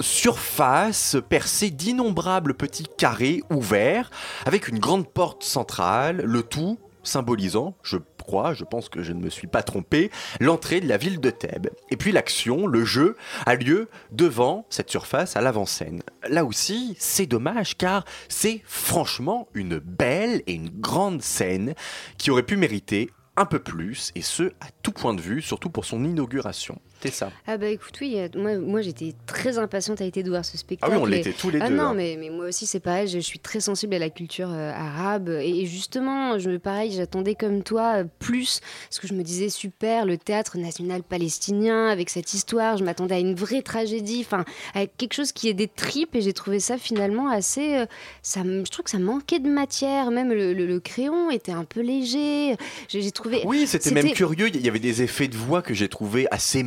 surface 0.00 1.16
percée 1.28 1.70
d'innombrables 1.70 2.54
petits 2.54 2.86
carrés 2.96 3.42
ouverts 3.50 4.10
avec 4.46 4.68
une 4.68 4.78
grande 4.78 5.08
porte 5.08 5.42
centrale, 5.42 6.22
le 6.24 6.42
tout 6.42 6.78
symbolisant, 7.02 7.76
je 7.82 7.96
crois, 8.18 8.54
je 8.54 8.64
pense 8.64 8.88
que 8.88 9.02
je 9.02 9.12
ne 9.12 9.20
me 9.20 9.30
suis 9.30 9.46
pas 9.46 9.62
trompé, 9.62 10.10
l'entrée 10.38 10.80
de 10.80 10.88
la 10.88 10.96
ville 10.96 11.20
de 11.20 11.30
Thèbes. 11.30 11.68
Et 11.90 11.96
puis 11.96 12.12
l'action, 12.12 12.66
le 12.66 12.84
jeu, 12.84 13.16
a 13.46 13.54
lieu 13.54 13.88
devant 14.12 14.66
cette 14.70 14.90
surface 14.90 15.36
à 15.36 15.40
l'avant-scène. 15.40 16.02
Là 16.28 16.44
aussi, 16.44 16.96
c'est 16.98 17.26
dommage 17.26 17.76
car 17.76 18.04
c'est 18.28 18.62
franchement 18.66 19.48
une 19.54 19.78
belle 19.78 20.42
et 20.46 20.52
une 20.52 20.70
grande 20.70 21.22
scène 21.22 21.74
qui 22.18 22.30
aurait 22.30 22.42
pu 22.42 22.56
mériter 22.56 23.10
un 23.36 23.46
peu 23.46 23.58
plus, 23.58 24.12
et 24.14 24.22
ce, 24.22 24.52
à 24.60 24.66
tout 24.82 24.92
point 24.92 25.14
de 25.14 25.20
vue, 25.20 25.40
surtout 25.40 25.70
pour 25.70 25.86
son 25.86 26.04
inauguration. 26.04 26.78
C'est 27.02 27.12
ça. 27.12 27.30
Ah 27.46 27.56
bah 27.56 27.68
écoute, 27.68 27.94
oui, 28.00 28.14
euh, 28.16 28.28
moi, 28.36 28.58
moi 28.58 28.82
j'étais 28.82 29.14
très 29.26 29.58
impatiente 29.58 30.00
à 30.00 30.04
l'idée 30.04 30.22
de 30.22 30.28
voir 30.30 30.44
ce 30.44 30.56
spectacle. 30.58 30.92
Ah 30.92 30.96
oui, 30.96 31.02
on 31.02 31.06
l'était 31.06 31.32
tous 31.32 31.50
les 31.50 31.60
ah 31.60 31.68
deux, 31.68 31.76
non, 31.76 31.84
hein. 31.84 31.94
mais, 31.94 32.16
mais 32.18 32.30
moi 32.30 32.46
aussi 32.46 32.66
c'est 32.66 32.80
pareil, 32.80 33.08
je, 33.08 33.14
je 33.14 33.24
suis 33.24 33.38
très 33.38 33.60
sensible 33.60 33.94
à 33.94 33.98
la 33.98 34.10
culture 34.10 34.50
euh, 34.50 34.72
arabe. 34.72 35.28
Et, 35.28 35.60
et 35.60 35.66
justement, 35.66 36.38
je, 36.38 36.56
pareil, 36.56 36.92
j'attendais 36.92 37.34
comme 37.34 37.62
toi 37.62 38.00
euh, 38.00 38.04
plus, 38.18 38.60
parce 38.88 38.98
que 38.98 39.06
je 39.08 39.14
me 39.14 39.22
disais 39.22 39.48
super, 39.48 40.04
le 40.04 40.18
théâtre 40.18 40.58
national 40.58 41.02
palestinien, 41.02 41.88
avec 41.88 42.10
cette 42.10 42.34
histoire, 42.34 42.76
je 42.76 42.84
m'attendais 42.84 43.14
à 43.14 43.18
une 43.18 43.34
vraie 43.34 43.62
tragédie, 43.62 44.22
enfin, 44.24 44.44
à 44.74 44.86
quelque 44.86 45.14
chose 45.14 45.32
qui 45.32 45.48
est 45.48 45.54
des 45.54 45.68
tripes, 45.68 46.14
et 46.14 46.20
j'ai 46.20 46.32
trouvé 46.32 46.60
ça 46.60 46.76
finalement 46.78 47.28
assez... 47.30 47.76
euh, 47.76 47.86
ça, 48.22 48.40
je 48.44 48.70
trouve 48.70 48.84
que 48.84 48.90
ça 48.90 48.98
manquait 48.98 49.38
de 49.38 49.48
matière, 49.48 50.10
même 50.10 50.30
le, 50.32 50.52
le- 50.52 50.66
le 50.66 50.80
crayon 50.80 51.30
était 51.30 51.52
un 51.52 51.64
peu 51.64 51.80
léger. 51.80 52.56
J'ai 52.88 53.10
trouvé... 53.10 53.42
Oui, 53.44 53.66
c'était 53.66 53.90
même 53.90 54.12
curieux. 54.12 54.48
Il 54.48 54.60
y 54.64 54.68
avait 54.68 54.78
des 54.78 55.02
effets 55.02 55.28
de 55.28 55.36
voix 55.36 55.62
que 55.62 55.74
j'ai 55.74 55.88
trouvé 55.88 56.26
assez 56.30 56.62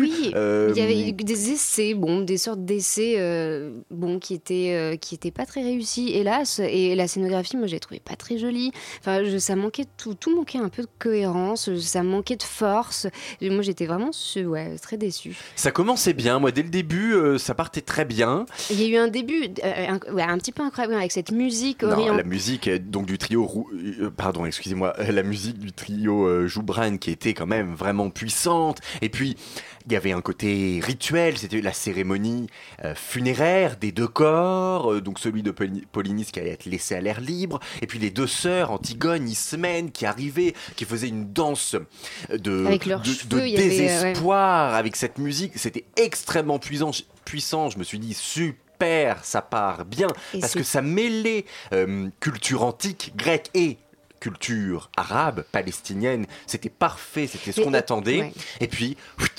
Oui, 0.00 0.32
Euh, 0.34 0.72
il 0.74 0.78
y 0.78 0.82
avait 0.84 1.08
eu 1.08 1.12
des 1.12 1.50
essais, 1.50 1.94
bon, 1.94 2.20
des 2.20 2.36
sortes 2.38 2.64
d'essais, 2.64 3.14
euh, 3.18 3.70
bon, 3.90 4.18
qui 4.18 4.34
étaient, 4.34 4.74
euh, 4.74 4.96
qui 4.96 5.14
étaient 5.14 5.30
pas 5.30 5.46
très 5.46 5.62
réussis, 5.62 6.10
hélas. 6.10 6.60
Et 6.60 6.94
la 6.94 7.08
scénographie, 7.08 7.56
moi, 7.56 7.66
j'ai 7.66 7.80
trouvé 7.80 8.00
pas 8.00 8.14
très 8.16 8.38
jolie. 8.38 8.72
Enfin, 9.00 9.24
je- 9.24 9.38
ça 9.38 9.56
manquait 9.56 9.86
tout, 9.96 10.14
tout 10.14 10.34
manquait 10.34 10.58
un 10.58 10.68
peu 10.68 10.82
de 10.82 10.88
cohérence, 10.98 11.74
ça 11.78 12.02
manquait 12.02 12.36
de 12.36 12.42
force. 12.42 13.06
Et 13.40 13.50
moi, 13.50 13.62
j'étais 13.62 13.86
vraiment, 13.86 14.10
ouais, 14.36 14.76
très 14.78 14.96
déçue. 14.96 15.36
Ça 15.56 15.70
commençait 15.70 16.12
bien. 16.12 16.38
Moi, 16.38 16.50
dès 16.52 16.62
le 16.62 16.68
début, 16.70 17.14
euh, 17.14 17.38
ça 17.38 17.54
partait 17.54 17.80
très 17.80 18.04
bien. 18.04 18.44
Il 18.70 18.80
y 18.80 18.84
a 18.84 18.88
eu 18.88 18.96
un 18.96 19.08
début, 19.08 19.44
euh, 19.64 19.86
un, 19.88 20.12
ouais, 20.14 20.22
un 20.22 20.38
petit 20.38 20.52
peu 20.52 20.62
incroyable 20.62 20.94
avec 20.94 21.12
cette 21.12 21.32
musique 21.32 21.82
Non, 21.82 22.16
la 22.16 22.22
musique 22.22 22.68
euh, 22.68 22.78
donc 22.78 23.06
du 23.06 23.18
trio, 23.18 23.66
euh, 24.00 24.10
pardon, 24.10 24.44
excusez-moi, 24.44 24.94
euh, 24.98 25.12
la 25.12 25.22
musique 25.22 25.58
du 25.58 25.72
trio 25.72 26.26
euh, 26.26 26.46
Joubran 26.46 26.96
qui 26.98 27.10
était 27.10 27.34
quand 27.34 27.46
même 27.46 27.74
vraiment 27.74 28.10
puissante. 28.10 28.78
Et 29.02 29.08
puis 29.08 29.36
il 29.86 29.92
y 29.92 29.96
avait 29.96 30.12
un 30.12 30.20
côté 30.20 30.80
rituel, 30.82 31.38
c'était 31.38 31.62
la 31.62 31.72
cérémonie 31.72 32.48
euh, 32.84 32.94
funéraire 32.94 33.76
des 33.76 33.90
deux 33.90 34.06
corps, 34.06 34.92
euh, 34.92 35.00
donc 35.00 35.18
celui 35.18 35.42
de 35.42 35.50
Polynice 35.50 36.30
qui 36.30 36.40
allait 36.40 36.50
être 36.50 36.66
laissé 36.66 36.94
à 36.94 37.00
l'air 37.00 37.20
libre, 37.20 37.58
et 37.80 37.86
puis 37.86 37.98
les 37.98 38.10
deux 38.10 38.26
sœurs 38.26 38.70
Antigone, 38.70 39.26
Ismène 39.26 39.90
qui 39.90 40.04
arrivaient, 40.04 40.54
qui 40.76 40.84
faisaient 40.84 41.08
une 41.08 41.32
danse 41.32 41.74
euh, 42.30 42.36
de, 42.36 42.66
Avec 42.66 42.84
leurs 42.84 43.00
de, 43.00 43.06
cheveux, 43.06 43.40
de 43.40 43.46
il 43.46 43.52
y 43.52 43.56
avait, 43.56 43.64
ouais. 43.64 43.70
désespoir 43.70 44.74
avec 44.74 44.94
cette 44.94 45.18
musique. 45.18 45.52
C'était 45.56 45.86
extrêmement 45.96 46.58
puissant. 46.58 46.90
puissant. 47.24 47.70
Je 47.70 47.78
me 47.78 47.84
suis 47.84 47.98
dit 47.98 48.14
super, 48.14 49.24
ça 49.24 49.40
part 49.40 49.86
bien 49.86 50.08
Et 50.34 50.40
parce 50.40 50.52
que 50.52 50.62
ça 50.62 50.82
mêlait 50.82 51.46
euh, 51.72 52.08
culture 52.20 52.62
antique 52.62 53.12
grecque 53.16 53.50
et 53.54 53.78
culture 54.20 54.90
arabe, 54.96 55.44
palestinienne, 55.52 56.26
c'était 56.46 56.68
parfait, 56.68 57.26
c'était 57.26 57.52
ce 57.52 57.60
qu'on 57.60 57.74
euh, 57.74 57.78
attendait. 57.78 58.20
ouais. 58.20 58.32
Et 58.60 58.66
puis, 58.68 58.96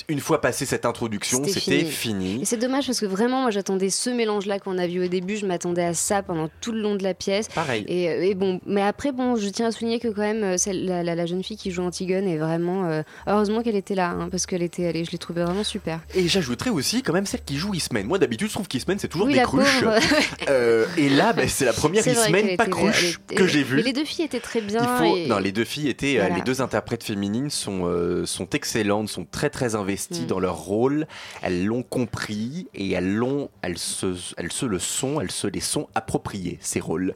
une 0.08 0.20
fois 0.20 0.42
passée 0.42 0.66
cette 0.66 0.86
introduction, 0.86 1.44
C'était 1.44 1.60
fini. 1.86 1.92
fini. 1.92 2.42
Et 2.42 2.46
c'est 2.46 2.58
dommage 2.58 2.86
parce 2.88 3.00
que 3.00 3.06
vraiment, 3.06 3.42
moi, 3.42 3.52
j'attendais 3.52 3.90
ce 3.90 4.10
mélange-là 4.10 4.60
qu'on 4.60 4.78
a 4.78 4.88
vu 4.88 5.04
au 5.04 5.08
début. 5.08 5.38
Je 5.38 5.46
m'attendais 5.46 5.84
à 5.84 5.94
ça 5.94 6.24
pendant 6.24 6.50
tout 6.62 6.72
le 6.72 6.82
long 6.82 6.96
de 6.96 7.04
la 7.04 7.14
pièce. 7.14 7.48
Pareil. 7.50 7.84
Et, 7.88 8.30
et 8.30 8.36
bon, 8.36 8.60
mais 8.66 8.82
après, 8.82 9.12
bon, 9.12 9.36
je 9.36 9.48
tiens 9.50 9.68
à 9.68 9.72
souligner 9.72 10.00
que 10.00 10.08
quand 10.08 10.22
même, 10.22 10.44
euh, 10.44 10.58
celle- 10.58 10.86
la, 10.86 11.04
la- 11.04 11.16
la 11.16 11.26
jeune 11.26 11.44
fille 11.44 11.58
qui 11.58 11.72
joue 11.72 11.84
Antigone 11.84 12.28
est 12.28 12.38
vraiment. 12.38 12.86
euh, 12.86 13.02
heureusement 13.28 13.62
qu'elle 13.64 13.76
était 13.76 13.96
là, 13.96 14.10
hein, 14.10 14.28
parce 14.32 14.46
qu'elle 14.46 14.64
était, 14.64 14.88
allée, 14.88 15.06
je 15.06 15.12
l'ai 15.12 15.18
trouvée 15.18 15.44
vraiment 15.44 15.64
super. 15.64 16.00
Et 16.16 16.28
j'ajouterais 16.28 16.70
aussi 16.70 17.04
quand 17.04 17.14
même 17.14 17.26
celle 17.26 17.44
qui 17.44 17.58
joue 17.58 17.74
Ismène. 17.74 18.08
Moi 18.08 18.18
d'habitude 18.20 18.48
je 18.48 18.54
trouve 18.54 18.68
qu'Ismène 18.68 19.00
c'est 19.00 19.08
toujours 19.08 19.28
Oui, 19.28 19.34
des 19.34 19.42
cruches. 19.42 19.84
Euh, 20.50 20.86
et 20.98 21.10
là 21.10 21.34
ben, 21.34 21.48
c'est 21.48 21.66
la 21.66 21.74
première 21.74 22.06
Ismène 22.08 22.56
pas 22.56 22.64
était- 22.66 22.70
cruche 22.72 23.20
elle 23.30 23.36
que 23.38 23.48
j'ai 23.48 23.64
vue. 23.64 23.78
Mais 23.78 23.82
les 23.84 23.94
deux 23.94 24.06
filles 24.06 24.26
étaient 24.26 24.40
très 24.40 24.62
bien. 24.70 24.82
Il 24.82 24.98
faut... 25.10 25.16
et- 25.18 25.28
Non, 25.28 25.38
les 25.40 25.52
deux 25.52 25.66
filles 25.66 25.90
étaient, 25.90 26.18
euh, 26.18 26.22
Voilà. 26.22 26.36
les 26.36 26.42
deux 26.42 26.62
interprètes 26.62 27.04
féminines 27.04 27.50
sont, 27.50 27.82
euh, 27.86 28.26
sont 28.26 28.50
excellentes, 28.52 29.10
sont 29.10 29.26
très 29.30 29.50
très 29.50 29.76
investies 29.76 30.22
Mm. 30.24 30.28
dans 30.28 30.40
leur 30.40 30.56
rôle. 30.58 31.08
Elles 31.42 31.66
l'ont 31.66 31.84
compris 31.84 32.68
et 32.74 32.92
elles 32.92 33.14
l'ont, 33.16 33.50
elles 33.62 33.78
se, 33.78 34.16
elles 34.38 34.52
se 34.52 34.66
le 34.66 34.80
sont, 34.80 35.20
elles 35.22 35.32
se 35.32 35.48
les 35.48 35.60
sont 35.60 35.88
appropriés 35.96 36.58
ces 36.62 36.80
rôles. 36.80 37.16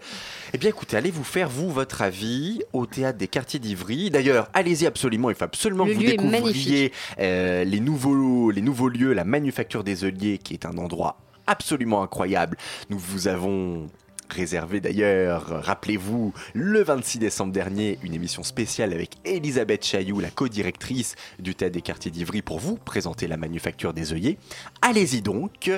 Eh 0.53 0.57
bien, 0.57 0.69
écoutez, 0.69 0.97
allez 0.97 1.11
vous 1.11 1.23
faire 1.23 1.49
vous 1.49 1.69
votre 1.71 2.01
avis 2.01 2.61
au 2.73 2.85
théâtre 2.85 3.17
des 3.17 3.27
Quartiers 3.27 3.59
d'Ivry. 3.59 4.09
D'ailleurs, 4.09 4.49
allez-y 4.53 4.85
absolument. 4.85 5.29
Il 5.29 5.35
faut 5.35 5.43
absolument 5.45 5.85
Le 5.85 5.91
que 5.91 5.95
vous 5.97 6.03
découvriez 6.03 6.91
euh, 7.19 7.63
les 7.63 7.79
nouveaux, 7.79 8.51
les 8.51 8.61
nouveaux 8.61 8.89
lieux, 8.89 9.13
la 9.13 9.23
Manufacture 9.23 9.83
des 9.83 10.03
Œilliers, 10.03 10.37
qui 10.37 10.53
est 10.53 10.65
un 10.65 10.77
endroit 10.77 11.17
absolument 11.47 12.01
incroyable. 12.03 12.57
Nous 12.89 12.97
vous 12.97 13.27
avons 13.27 13.87
réservé 14.33 14.81
d'ailleurs, 14.81 15.63
rappelez-vous, 15.63 16.33
le 16.53 16.83
26 16.83 17.19
décembre 17.19 17.53
dernier, 17.53 17.99
une 18.03 18.13
émission 18.13 18.43
spéciale 18.43 18.91
avec 18.91 19.11
Elisabeth 19.23 19.85
Chailloux, 19.85 20.19
la 20.19 20.29
co-directrice 20.29 21.15
du 21.39 21.55
Théâtre 21.55 21.73
des 21.73 21.81
Quartiers 21.81 22.11
d'Ivry, 22.11 22.41
pour 22.41 22.59
vous 22.59 22.75
présenter 22.75 23.27
la 23.27 23.37
Manufacture 23.37 23.93
des 23.93 24.11
œillets. 24.11 24.37
Allez-y 24.81 25.21
donc, 25.21 25.71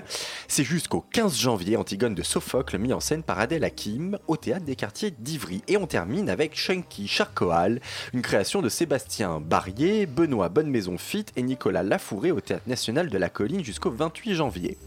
c'est 0.47 0.64
jusqu'au 0.64 1.06
15 1.12 1.38
janvier, 1.38 1.78
Antigone 1.78 2.16
de 2.16 2.24
Sophocle, 2.24 2.78
mis 2.78 2.93
en 2.93 2.99
scène 2.99 3.24
par 3.24 3.39
Adèle 3.39 3.64
Hakim, 3.64 4.18
au 4.28 4.38
Théâtre 4.38 4.66
des 4.66 4.76
Quartiers 4.76 5.12
d'Ivry. 5.12 5.62
Et 5.68 5.78
on 5.78 5.86
termine 5.86 6.30
avec 6.30 6.56
Chunky 6.56 7.08
Charcoal, 7.08 7.82
une 8.14 8.22
création 8.22 8.62
de 8.62 8.70
Sébastien 8.70 9.41
Barrier, 9.41 10.06
Benoît 10.06 10.49
Bonnemaison 10.49 10.97
Fit 10.97 11.26
et 11.36 11.43
Nicolas 11.43 11.84
Lafouré 11.84 12.32
au 12.32 12.39
Théâtre 12.39 12.68
National 12.68 13.10
de 13.10 13.18
la 13.18 13.30
Colline 13.30 13.64
jusqu'au 13.64 13.91
28 13.91 14.36
janvier. 14.36 14.78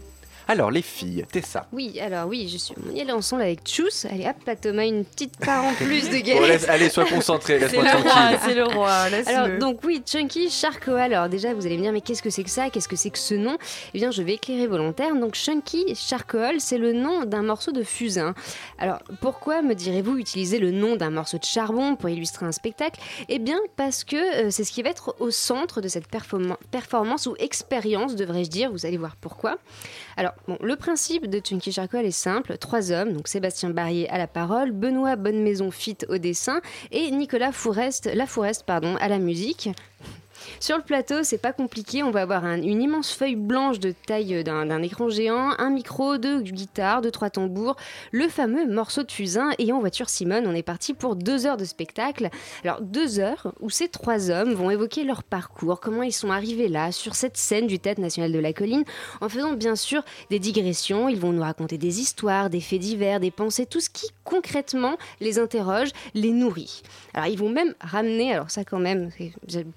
Alors 0.51 0.71
les 0.71 0.81
filles, 0.81 1.25
Tessa. 1.31 1.67
Oui, 1.71 1.99
alors 1.99 2.27
oui, 2.27 2.49
je 2.51 2.57
suis. 2.57 2.73
Allait 2.99 3.11
ensemble 3.11 3.43
avec 3.43 3.61
Tchous. 3.63 4.07
Allez 4.09 4.25
hop, 4.27 4.35
là, 4.47 4.55
Thomas, 4.55 4.83
une 4.87 5.05
petite 5.05 5.37
part 5.37 5.63
en 5.63 5.73
plus 5.75 6.09
de 6.09 6.17
galette. 6.17 6.37
Bon, 6.41 6.47
laisse- 6.47 6.67
allez, 6.67 6.89
sois 6.89 7.05
concentré, 7.05 7.59
laisse-moi 7.59 7.83
C'est 7.85 7.93
le 7.93 8.01
roi, 8.01 8.11
tranquille. 8.11 8.39
c'est 8.43 8.53
le 8.55 8.63
roi, 8.63 9.09
laisse-le. 9.09 9.35
Alors 9.35 9.59
donc 9.59 9.79
oui, 9.83 10.01
Chunky 10.05 10.49
Charcoal. 10.49 11.13
Alors 11.13 11.29
déjà 11.29 11.53
vous 11.53 11.67
allez 11.67 11.77
me 11.77 11.83
dire 11.83 11.91
mais 11.93 12.01
qu'est-ce 12.01 12.23
que 12.23 12.31
c'est 12.31 12.43
que 12.43 12.49
ça? 12.49 12.71
Qu'est-ce 12.71 12.87
que 12.87 12.95
c'est 12.95 13.11
que 13.11 13.19
ce 13.19 13.35
nom? 13.35 13.57
Eh 13.93 13.99
bien 13.99 14.09
je 14.09 14.23
vais 14.23 14.33
éclairer 14.33 14.65
volontaire. 14.65 15.13
Donc 15.15 15.35
Chunky 15.35 15.93
Charcoal, 15.95 16.59
c'est 16.59 16.79
le 16.79 16.93
nom 16.93 17.25
d'un 17.25 17.43
morceau 17.43 17.71
de 17.71 17.83
fusain. 17.83 18.33
Alors 18.79 18.99
pourquoi 19.21 19.61
me 19.61 19.75
direz-vous 19.75 20.17
utiliser 20.17 20.57
le 20.57 20.71
nom 20.71 20.95
d'un 20.95 21.11
morceau 21.11 21.37
de 21.37 21.43
charbon 21.45 21.95
pour 21.95 22.09
illustrer 22.09 22.47
un 22.47 22.51
spectacle? 22.51 22.99
Eh 23.27 23.37
bien 23.37 23.59
parce 23.75 24.03
que 24.03 24.45
euh, 24.45 24.49
c'est 24.49 24.63
ce 24.63 24.71
qui 24.71 24.81
va 24.81 24.89
être 24.89 25.15
au 25.19 25.29
centre 25.29 25.79
de 25.79 25.87
cette 25.87 26.09
performa- 26.11 26.57
performance 26.71 27.27
ou 27.27 27.35
expérience 27.37 28.15
devrais-je 28.15 28.49
dire. 28.49 28.71
Vous 28.71 28.87
allez 28.87 28.97
voir 28.97 29.15
pourquoi. 29.15 29.57
Alors 30.17 30.33
le 30.61 30.75
principe 30.75 31.27
de 31.27 31.39
Chunky 31.39 31.71
Charcoal 31.71 32.05
est 32.05 32.11
simple. 32.11 32.57
Trois 32.57 32.91
hommes, 32.91 33.13
donc 33.13 33.27
Sébastien 33.27 33.69
Barrier 33.69 34.09
à 34.09 34.17
la 34.17 34.27
parole, 34.27 34.71
Benoît 34.71 35.15
Bonnemaison 35.15 35.71
fit 35.71 35.97
au 36.07 36.17
dessin 36.17 36.61
et 36.91 37.11
Nicolas 37.11 37.51
Fourest, 37.51 38.09
Lafourest 38.13 38.63
pardon, 38.63 38.95
à 38.97 39.07
la 39.07 39.19
musique. 39.19 39.69
Sur 40.59 40.77
le 40.77 40.83
plateau, 40.83 41.23
c'est 41.23 41.37
pas 41.37 41.53
compliqué. 41.53 42.03
On 42.03 42.11
va 42.11 42.21
avoir 42.21 42.45
un- 42.45 42.61
une 42.61 42.81
immense 42.81 43.11
feuille 43.11 43.35
blanche 43.35 43.79
de 43.79 43.93
taille 44.05 44.43
d'un 44.43 44.65
d'un 44.65 44.81
écran 44.81 45.09
géant, 45.09 45.51
un 45.57 45.69
micro, 45.69 46.17
deux 46.17 46.41
guitares, 46.41 47.01
deux 47.01 47.11
trois 47.11 47.29
tambours, 47.29 47.75
le 48.11 48.27
fameux 48.27 48.67
morceau 48.67 49.03
de 49.03 49.11
fusain 49.11 49.51
et 49.57 49.71
en 49.71 49.79
voiture 49.79 50.09
Simone. 50.09 50.45
On 50.47 50.53
est 50.53 50.63
parti 50.63 50.93
pour 50.93 51.15
deux 51.15 51.45
heures 51.45 51.57
de 51.57 51.65
spectacle. 51.65 52.29
Alors 52.63 52.81
deux 52.81 53.19
heures 53.19 53.53
où 53.59 53.69
ces 53.69 53.87
trois 53.87 54.29
hommes 54.31 54.53
vont 54.53 54.69
évoquer 54.69 55.03
leur 55.03 55.23
parcours, 55.23 55.79
comment 55.79 56.03
ils 56.03 56.13
sont 56.13 56.31
arrivés 56.31 56.67
là, 56.67 56.91
sur 56.91 57.15
cette 57.15 57.37
scène 57.37 57.67
du 57.67 57.79
Théâtre 57.79 58.01
national 58.01 58.31
de 58.31 58.39
la 58.39 58.53
colline, 58.53 58.83
en 59.21 59.29
faisant 59.29 59.53
bien 59.53 59.75
sûr 59.75 60.03
des 60.29 60.39
digressions. 60.39 61.09
Ils 61.09 61.19
vont 61.19 61.31
nous 61.31 61.41
raconter 61.41 61.77
des 61.77 61.99
histoires, 61.99 62.49
des 62.49 62.61
faits 62.61 62.79
divers, 62.79 63.19
des 63.19 63.31
pensées, 63.31 63.65
tout 63.65 63.79
ce 63.79 63.89
qui 63.89 64.07
concrètement 64.23 64.97
les 65.19 65.39
interroge, 65.39 65.89
les 66.13 66.31
nourrit. 66.31 66.83
Alors 67.13 67.27
ils 67.27 67.37
vont 67.37 67.49
même 67.49 67.73
ramener, 67.81 68.33
alors 68.33 68.51
ça 68.51 68.63
quand 68.63 68.79
même, 68.79 69.09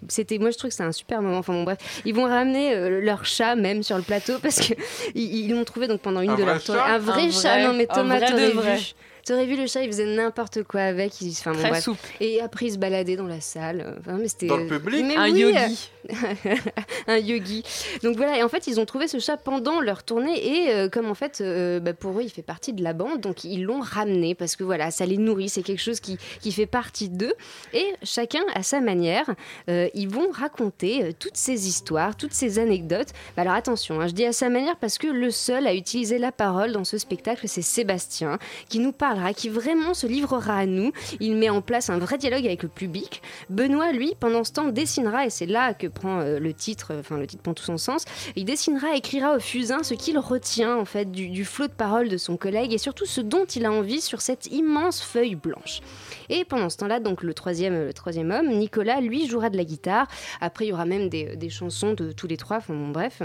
c'était, 0.08 0.38
moi 0.38 0.50
je 0.50 0.58
trouve 0.62 0.70
que 0.70 0.76
c'est 0.76 0.82
un 0.82 0.92
super 0.92 1.22
moment. 1.22 1.38
Enfin 1.38 1.52
bon 1.52 1.64
bref, 1.64 1.78
ils 2.04 2.14
vont 2.14 2.24
ramener 2.24 2.74
euh, 2.74 3.00
leur 3.00 3.24
chat 3.24 3.54
même 3.54 3.82
sur 3.82 3.96
le 3.96 4.02
plateau 4.02 4.34
parce 4.42 4.60
que 4.60 4.74
ils, 5.14 5.50
l'ont 5.50 5.64
trouvé 5.64 5.86
donc 5.88 6.00
pendant 6.00 6.20
une 6.20 6.30
Un 6.30 6.34
de 6.36 6.44
leurs 6.44 6.62
tournées. 6.62 6.80
chat 6.80 6.86
Un 6.86 6.98
vrai 6.98 7.22
Un 7.22 7.30
chat, 7.30 7.54
vrai- 7.58 7.66
non 7.66 7.72
mais 7.74 7.86
Thomas, 7.86 8.20
t'aurais 8.20 8.50
vrai. 8.50 8.76
vu. 8.76 8.82
T'aurais 9.24 9.46
vu 9.46 9.56
le 9.56 9.66
chat, 9.68 9.82
il 9.82 9.86
faisait 9.86 10.16
n'importe 10.16 10.64
quoi 10.64 10.80
avec. 10.80 11.20
Il, 11.20 11.30
enfin, 11.30 11.52
bon, 11.52 11.58
Très 11.60 11.68
bref. 11.70 11.84
souple. 11.84 12.08
Et 12.20 12.40
après, 12.40 12.66
il 12.66 12.72
se 12.72 12.78
baladait 12.78 13.14
dans 13.14 13.28
la 13.28 13.40
salle. 13.40 13.96
Enfin, 14.00 14.18
mais 14.20 14.26
c'était 14.26 14.46
Dans 14.46 14.56
le 14.56 14.66
public 14.66 15.04
Mais 15.06 15.16
Un 15.16 15.30
oui, 15.30 15.40
yogi. 15.40 15.90
un 17.06 17.18
yogi. 17.18 17.62
Donc 18.02 18.16
voilà, 18.16 18.38
et 18.38 18.42
en 18.42 18.48
fait, 18.48 18.66
ils 18.66 18.80
ont 18.80 18.84
trouvé 18.84 19.08
ce 19.08 19.18
chat 19.18 19.36
pendant 19.36 19.80
leur 19.80 20.02
tournée 20.02 20.64
et 20.64 20.70
euh, 20.70 20.88
comme 20.88 21.10
en 21.10 21.14
fait, 21.14 21.40
euh, 21.40 21.80
bah, 21.80 21.94
pour 21.94 22.18
eux, 22.18 22.22
il 22.22 22.30
fait 22.30 22.42
partie 22.42 22.72
de 22.72 22.82
la 22.82 22.92
bande, 22.92 23.20
donc 23.20 23.44
ils 23.44 23.64
l'ont 23.64 23.80
ramené 23.80 24.34
parce 24.34 24.56
que 24.56 24.64
voilà, 24.64 24.90
ça 24.90 25.06
les 25.06 25.18
nourrit, 25.18 25.48
c'est 25.48 25.62
quelque 25.62 25.82
chose 25.82 26.00
qui, 26.00 26.18
qui 26.40 26.52
fait 26.52 26.66
partie 26.66 27.08
d'eux. 27.08 27.34
Et 27.72 27.86
chacun, 28.02 28.42
à 28.54 28.62
sa 28.62 28.80
manière, 28.80 29.26
euh, 29.68 29.88
ils 29.94 30.08
vont 30.08 30.30
raconter 30.30 31.14
toutes 31.18 31.36
ces 31.36 31.68
histoires, 31.68 32.16
toutes 32.16 32.32
ces 32.32 32.58
anecdotes. 32.58 33.08
Bah, 33.36 33.42
alors 33.42 33.54
attention, 33.54 34.00
hein, 34.00 34.08
je 34.08 34.12
dis 34.12 34.24
à 34.24 34.32
sa 34.32 34.48
manière 34.48 34.76
parce 34.76 34.98
que 34.98 35.06
le 35.06 35.30
seul 35.30 35.66
à 35.66 35.74
utiliser 35.74 36.18
la 36.18 36.32
parole 36.32 36.72
dans 36.72 36.84
ce 36.84 36.98
spectacle, 36.98 37.48
c'est 37.48 37.62
Sébastien, 37.62 38.38
qui 38.68 38.78
nous 38.78 38.92
parlera, 38.92 39.32
qui 39.34 39.48
vraiment 39.48 39.94
se 39.94 40.06
livrera 40.06 40.58
à 40.58 40.66
nous. 40.66 40.92
Il 41.20 41.36
met 41.36 41.50
en 41.50 41.62
place 41.62 41.90
un 41.90 41.98
vrai 41.98 42.18
dialogue 42.18 42.46
avec 42.46 42.62
le 42.62 42.68
public. 42.68 43.22
Benoît, 43.50 43.92
lui, 43.92 44.14
pendant 44.18 44.44
ce 44.44 44.52
temps, 44.52 44.68
dessinera, 44.68 45.26
et 45.26 45.30
c'est 45.30 45.46
là 45.46 45.74
que 45.74 45.86
prend 45.92 46.20
euh, 46.20 46.38
le 46.38 46.52
titre, 46.52 46.92
euh, 46.92 47.00
enfin 47.00 47.18
le 47.18 47.26
titre 47.26 47.42
prend 47.42 47.54
tout 47.54 47.64
son 47.64 47.78
sens, 47.78 48.04
il 48.36 48.44
dessinera, 48.44 48.96
écrira 48.96 49.36
au 49.36 49.40
fusain 49.40 49.82
ce 49.82 49.94
qu'il 49.94 50.18
retient 50.18 50.76
en 50.76 50.84
fait 50.84 51.10
du, 51.10 51.44
flot 51.44 51.66
de 51.66 51.72
paroles 51.72 52.08
de 52.08 52.16
son 52.16 52.36
collègue 52.36 52.72
et 52.72 52.78
surtout 52.78 53.06
ce 53.06 53.20
dont 53.20 53.44
il 53.44 53.66
a 53.66 53.72
envie 53.72 54.00
sur 54.00 54.20
cette 54.20 54.46
immense 54.46 55.02
feuille 55.02 55.34
blanche. 55.34 55.80
Et 56.28 56.44
pendant 56.44 56.70
ce 56.70 56.76
temps-là, 56.78 57.00
donc 57.00 57.22
le 57.22 57.34
troisième, 57.34 57.86
le 57.86 57.92
troisième 57.92 58.30
homme, 58.30 58.48
Nicolas, 58.48 59.00
lui, 59.00 59.26
jouera 59.26 59.50
de 59.50 59.56
la 59.56 59.64
guitare. 59.64 60.06
Après, 60.40 60.66
il 60.66 60.68
y 60.68 60.72
aura 60.72 60.86
même 60.86 61.08
des, 61.08 61.36
des 61.36 61.50
chansons 61.50 61.92
de 61.92 62.12
tous 62.12 62.26
les 62.26 62.36
trois, 62.36 62.58
enfin 62.58 62.74
bon, 62.74 62.88
bref. 62.88 63.22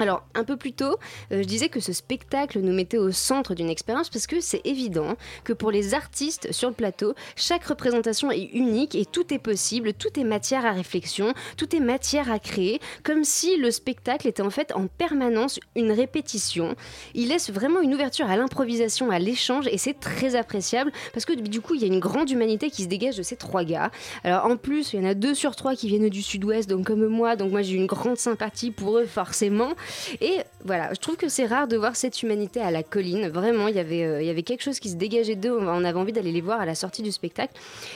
Alors, 0.00 0.22
un 0.34 0.44
peu 0.44 0.56
plus 0.56 0.72
tôt, 0.72 0.96
euh, 1.30 1.42
je 1.42 1.46
disais 1.46 1.68
que 1.68 1.78
ce 1.78 1.92
spectacle 1.92 2.58
nous 2.60 2.72
mettait 2.72 2.96
au 2.96 3.12
centre 3.12 3.54
d'une 3.54 3.68
expérience 3.68 4.08
parce 4.08 4.26
que 4.26 4.40
c'est 4.40 4.62
évident 4.64 5.14
que 5.44 5.52
pour 5.52 5.70
les 5.70 5.92
artistes 5.92 6.52
sur 6.52 6.70
le 6.70 6.74
plateau, 6.74 7.14
chaque 7.36 7.64
représentation 7.64 8.30
est 8.30 8.48
unique 8.54 8.94
et 8.94 9.04
tout 9.04 9.32
est 9.34 9.38
possible, 9.38 9.92
tout 9.92 10.18
est 10.18 10.24
matière 10.24 10.64
à 10.64 10.72
réflexion, 10.72 11.34
tout 11.58 11.76
est 11.76 11.80
matière 11.80 12.32
à 12.32 12.38
créer, 12.38 12.80
comme 13.02 13.24
si 13.24 13.58
le 13.58 13.70
spectacle 13.70 14.26
était 14.26 14.42
en 14.42 14.48
fait 14.48 14.72
en 14.74 14.86
permanence 14.86 15.60
une 15.76 15.92
répétition. 15.92 16.76
Il 17.14 17.28
laisse 17.28 17.50
vraiment 17.50 17.82
une 17.82 17.92
ouverture 17.92 18.30
à 18.30 18.38
l'improvisation, 18.38 19.10
à 19.10 19.18
l'échange 19.18 19.66
et 19.70 19.76
c'est 19.76 20.00
très 20.00 20.34
appréciable 20.34 20.92
parce 21.12 21.26
que 21.26 21.34
du 21.34 21.60
coup, 21.60 21.74
il 21.74 21.82
y 21.82 21.84
a 21.84 21.88
une 21.88 22.00
grande 22.00 22.30
humanité 22.30 22.70
qui 22.70 22.84
se 22.84 22.88
dégage 22.88 23.18
de 23.18 23.22
ces 23.22 23.36
trois 23.36 23.64
gars. 23.64 23.90
Alors, 24.24 24.46
en 24.46 24.56
plus, 24.56 24.94
il 24.94 25.00
y 25.00 25.04
en 25.04 25.08
a 25.08 25.14
deux 25.14 25.34
sur 25.34 25.56
trois 25.56 25.76
qui 25.76 25.88
viennent 25.88 26.08
du 26.08 26.22
sud-ouest, 26.22 26.70
donc 26.70 26.86
comme 26.86 27.06
moi, 27.06 27.36
donc 27.36 27.50
moi 27.50 27.60
j'ai 27.60 27.74
une 27.74 27.86
grande 27.86 28.16
sympathie 28.16 28.70
pour 28.70 28.96
eux, 28.96 29.04
forcément. 29.04 29.74
Et 30.20 30.38
voilà, 30.64 30.92
je 30.92 30.98
trouve 30.98 31.16
que 31.16 31.28
c'est 31.28 31.46
rare 31.46 31.68
de 31.68 31.76
voir 31.76 31.96
cette 31.96 32.22
humanité 32.22 32.60
à 32.60 32.70
la 32.70 32.82
colline. 32.82 33.28
Vraiment, 33.28 33.68
il 33.68 33.76
y 33.76 33.78
avait, 33.78 34.04
euh, 34.04 34.22
il 34.22 34.26
y 34.26 34.30
avait 34.30 34.42
quelque 34.42 34.62
chose 34.62 34.78
qui 34.80 34.90
se 34.90 34.96
dégageait 34.96 35.36
d'eux. 35.36 35.56
On 35.58 35.84
avait 35.84 35.98
envie 35.98 36.12
d'aller 36.12 36.32
les 36.32 36.40
voir 36.40 36.60
à 36.60 36.66
la 36.66 36.74
sortie 36.74 37.02
du 37.02 37.12
spectacle. 37.12 37.54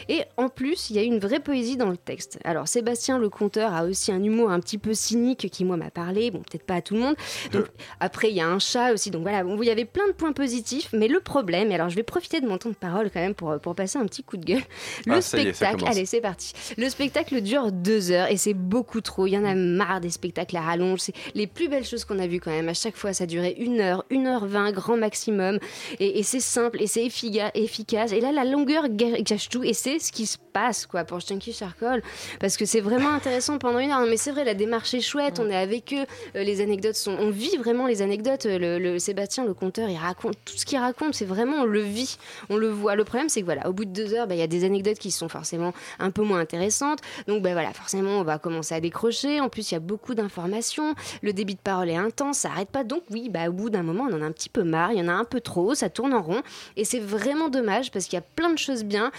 Et 0.09 0.23
en 0.37 0.49
plus, 0.49 0.91
il 0.91 0.97
y 0.97 0.99
a 0.99 1.03
une 1.03 1.19
vraie 1.19 1.41
poésie 1.41 1.77
dans 1.77 1.91
le 1.91 1.97
texte. 1.97 2.39
Alors, 2.45 2.69
Sébastien 2.69 3.19
le 3.19 3.29
conteur 3.29 3.73
a 3.75 3.85
aussi 3.85 4.13
un 4.13 4.23
humour 4.23 4.51
un 4.51 4.61
petit 4.61 4.79
peu 4.79 4.95
cynique 4.95 5.49
qui, 5.51 5.65
moi, 5.65 5.77
m'a 5.77 5.91
parlé. 5.91 6.31
Bon, 6.31 6.39
peut-être 6.39 6.65
pas 6.65 6.75
à 6.75 6.83
tout 6.83 6.95
le 6.95 7.01
monde. 7.01 7.17
Donc, 7.53 7.67
après, 8.01 8.31
il 8.31 8.37
y 8.37 8.41
a 8.41 8.47
un 8.47 8.59
chat 8.59 8.93
aussi. 8.93 9.11
Donc 9.11 9.23
voilà, 9.23 9.45
bon, 9.45 9.61
il 9.61 9.67
y 9.67 9.71
avait 9.71 9.85
plein 9.85 10.07
de 10.07 10.13
points 10.13 10.33
positifs. 10.33 10.91
Mais 10.93 11.09
le 11.09 11.21
problème, 11.21 11.71
et 11.71 11.75
alors 11.75 11.89
je 11.89 11.97
vais 11.97 12.03
profiter 12.03 12.41
de 12.41 12.47
mon 12.47 12.59
temps 12.59 12.69
de 12.69 12.75
parole 12.75 13.11
quand 13.11 13.21
même 13.21 13.35
pour, 13.35 13.59
pour 13.61 13.75
passer 13.75 13.99
un 13.99 14.07
petit 14.07 14.23
coup 14.23 14.37
de 14.37 14.45
gueule. 14.45 14.63
Le 15.07 15.15
Ah, 15.15 15.19
est, 15.19 15.23
ça 15.23 15.39
spectacle, 15.39 15.85
allez, 15.87 16.07
c'est 16.07 16.21
parti. 16.21 16.53
Le 16.77 16.89
spectacle 16.89 17.41
dure 17.41 17.73
deux 17.73 18.11
heures 18.11 18.31
et 18.31 18.37
c'est 18.37 18.55
beaucoup 18.55 19.01
trop. 19.01 19.27
Il 19.27 19.33
y 19.33 19.39
en 19.39 19.45
a 19.45 19.55
marre 19.55 20.01
des 20.01 20.11
spectacles 20.11 20.57
à 20.57 20.63
rallonge. 20.63 21.01
C'est 21.01 21.15
les 21.35 21.47
plus 21.47 21.69
belles 21.69 21.84
choses 21.85 22.05
qu'on 22.05 22.19
a 22.19 22.27
vues 22.27 22.41
quand 22.41 22.51
même. 22.51 22.69
À 22.69 22.75
chaque 22.75 22.97
fois, 22.97 23.13
ça 23.13 23.27
durait 23.27 23.55
une 23.59 23.81
heure, 23.81 24.05
une 24.11 24.27
heure 24.27 24.47
vingt, 24.47 24.73
grand 24.73 24.97
maximum. 24.97 25.59
Et, 26.01 26.19
et 26.19 26.23
c'est 26.23 26.41
simple 26.41 26.83
et 26.83 26.87
c'est 26.87 27.05
efficace. 27.05 28.13
Et 28.13 28.21
là, 28.21 28.33
la 28.33 28.45
longueur 28.45 28.89
gâche 28.89 29.49
tout. 29.49 29.63
Et 29.63 29.73
c'est 29.75 29.99
ce 29.99 30.11
qui 30.13 30.27
se 30.27 30.39
passe, 30.53 30.87
quoi, 30.87 31.05
pour 31.05 31.21
Chunky 31.21 31.53
Charcoal. 31.53 32.03
Parce 32.41 32.57
que 32.57 32.65
c'est 32.65 32.81
vraiment 32.81 33.11
intéressant 33.11 33.59
pendant 33.59 33.79
une 33.79 33.91
heure. 33.91 34.01
Non, 34.01 34.07
mais 34.09 34.17
c'est 34.17 34.31
vrai, 34.31 34.45
la 34.45 34.55
démarche 34.55 34.95
est 34.95 35.01
chouette. 35.01 35.41
On 35.41 35.51
est 35.51 35.57
avec 35.57 35.93
eux. 35.93 36.07
Euh, 36.37 36.43
les 36.43 36.61
anecdotes 36.61 36.97
sont. 36.97 37.17
On 37.19 37.31
vit 37.31 37.57
vraiment 37.57 37.87
les 37.87 38.03
anecdotes. 38.03 38.47
Le, 38.47 38.79
le- 38.79 38.99
Sébastien, 38.99 39.45
le 39.45 39.55
conteur, 39.55 39.89
il 39.91 39.97
raconte 39.97 40.37
tout 40.45 40.57
ce 40.57 40.65
qu'il 40.65 40.79
raconte. 40.79 41.15
C'est 41.15 41.25
vraiment, 41.25 41.59
on 41.59 41.65
le 41.65 41.81
vit. 41.81 42.17
On 42.49 42.57
le 42.57 42.69
voit. 42.69 42.95
Le 42.95 43.05
problème, 43.05 43.29
c'est 43.29 43.41
que 43.41 43.45
voilà, 43.45 43.69
au 43.69 43.73
bout 43.73 43.85
de 43.85 43.91
deux 43.91 44.15
heures, 44.15 44.27
bah, 44.27 44.35
il 44.35 44.39
y 44.39 44.43
a 44.43 44.47
des 44.47 44.65
anecdotes 44.65 44.99
qui 44.99 45.11
sont 45.11 45.29
forcément 45.29 45.75
un 45.99 46.11
peu 46.11 46.23
moins 46.23 46.41
intéressantes. 46.41 47.01
Donc, 47.27 47.43
bah, 47.43 47.53
voilà, 47.53 47.73
forcément, 47.73 48.19
on 48.21 48.25
va 48.25 48.39
commencer 48.39 48.75
à 48.75 48.81
décrocher. 48.81 49.41
En 49.41 49.49
plus, 49.49 49.71
il 49.71 49.75
y 49.75 49.77
a 49.77 49.81
beaucoup 49.81 50.15
d'informations. 50.15 50.95
Le 51.23 51.33
débit 51.33 51.55
de 51.55 51.61
parole 51.61 51.74
est 51.83 51.97
intense. 51.97 52.39
Ça 52.39 52.51
arrête 52.51 52.71
pas. 52.71 52.85
Donc, 52.85 53.03
oui, 53.11 53.29
bah, 53.29 53.49
au 53.49 53.53
bout 53.53 53.71
d'un 53.71 53.83
moment, 53.83 54.07
on 54.11 54.15
en 54.15 54.23
a 54.23 54.25
un 54.25 54.33
petit 54.33 54.49
peu 54.49 54.63
marre. 54.63 54.93
Il 54.93 54.99
y 54.99 55.03
en 55.03 55.09
a 55.09 55.13
un 55.13 55.25
peu 55.25 55.41
trop. 55.41 55.75
Ça 55.75 55.91
tourne 55.91 56.15
en 56.15 56.23
rond. 56.23 56.43
Et 56.77 56.85
c'est 56.85 57.01
vraiment 57.01 57.49
dommage 57.49 57.91
parce 57.91 58.07
qu'il 58.07 58.15
y 58.15 58.23
a 58.23 58.27
plein 58.37 58.51
de 58.51 58.59
choses 58.59 58.85
bien. 58.85 59.11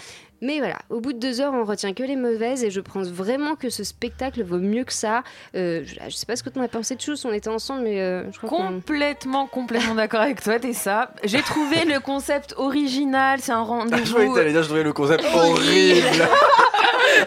Mais 0.42 0.58
voilà, 0.58 0.78
au 0.90 1.00
bout 1.00 1.12
de 1.12 1.18
deux 1.18 1.40
heures, 1.40 1.52
on 1.54 1.64
retient 1.64 1.92
que 1.94 2.02
les 2.02 2.16
mauvaises 2.16 2.62
et 2.64 2.70
je 2.70 2.80
pense 2.80 3.08
vraiment 3.08 3.54
que 3.56 3.70
ce 3.70 3.84
spectacle 3.84 4.42
vaut 4.42 4.58
mieux 4.58 4.84
que 4.84 4.92
ça. 4.92 5.22
Euh, 5.54 5.82
je, 5.84 5.94
je 6.08 6.14
sais 6.14 6.26
pas 6.26 6.36
ce 6.36 6.42
que 6.42 6.50
tu 6.50 6.58
en 6.58 6.62
as 6.62 6.68
pensé 6.68 6.94
de 6.94 7.00
Chous, 7.00 7.24
on 7.24 7.32
était 7.32 7.48
ensemble, 7.48 7.82
mais 7.82 8.00
euh, 8.00 8.30
je 8.32 8.38
crois. 8.38 8.58
Complètement, 8.58 9.46
complètement 9.46 9.94
d'accord 9.94 10.20
avec 10.20 10.42
toi, 10.42 10.58
Tessa. 10.58 11.10
J'ai 11.24 11.42
trouvé 11.42 11.84
le 11.84 12.00
concept 12.00 12.54
original, 12.56 13.40
c'est 13.40 13.52
un 13.52 13.64
Je 13.64 13.68
rendez-vous. 13.68 14.34
t'allais 14.34 14.52
dire, 14.52 14.62
je 14.62 14.68
trouvais 14.68 14.82
le 14.82 14.92
concept 14.92 15.24
horrible. 15.34 16.06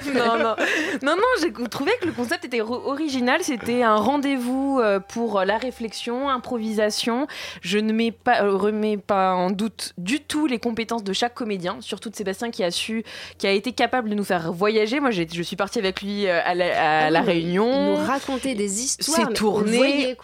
non, 0.14 0.38
non, 0.38 0.56
non, 1.04 1.16
non, 1.16 1.24
j'ai 1.42 1.52
trouvé 1.70 1.92
que 2.02 2.06
le 2.06 2.12
concept 2.12 2.46
était 2.46 2.62
original. 2.62 3.42
C'était 3.44 3.84
un 3.84 3.96
rendez-vous 3.96 4.80
euh, 4.82 5.00
pour 5.00 5.42
la 5.44 5.58
réflexion, 5.58 6.30
improvisation. 6.30 7.28
Je 7.62 7.80
ne 7.80 7.94
mets 7.94 8.12
pas, 8.12 8.42
remets 8.42 8.98
pas 8.98 9.34
en 9.34 9.50
doute 9.52 9.94
du 9.98 10.20
tout 10.20 10.48
les 10.48 10.60
compétences 10.60 11.04
de 11.04 11.14
chaque 11.14 11.34
comédien, 11.34 11.78
surtout 11.82 12.10
de 12.10 12.16
Sébastien 12.16 12.52
qui 12.52 12.64
a 12.64 12.72
su, 12.72 12.99
qui 13.38 13.48
a 13.48 13.52
été 13.52 13.72
capable 13.72 14.10
de 14.10 14.16
nous 14.16 14.24
faire 14.24 14.52
voyager. 14.52 15.00
Moi, 15.00 15.12
je 15.12 15.42
suis 15.42 15.56
partie 15.56 15.80
avec 15.80 16.02
lui 16.02 16.28
euh, 16.28 16.40
à 16.44 16.56
la, 16.56 16.66
à 16.66 17.06
Ah 17.06 17.10
la 17.10 17.22
Réunion. 17.22 17.96
Il 17.96 18.02
nous 18.02 18.08
racontait 18.08 18.56
des 18.56 18.84
histoires. 18.84 19.28
C'est 19.28 19.34
tourné. 19.34 20.16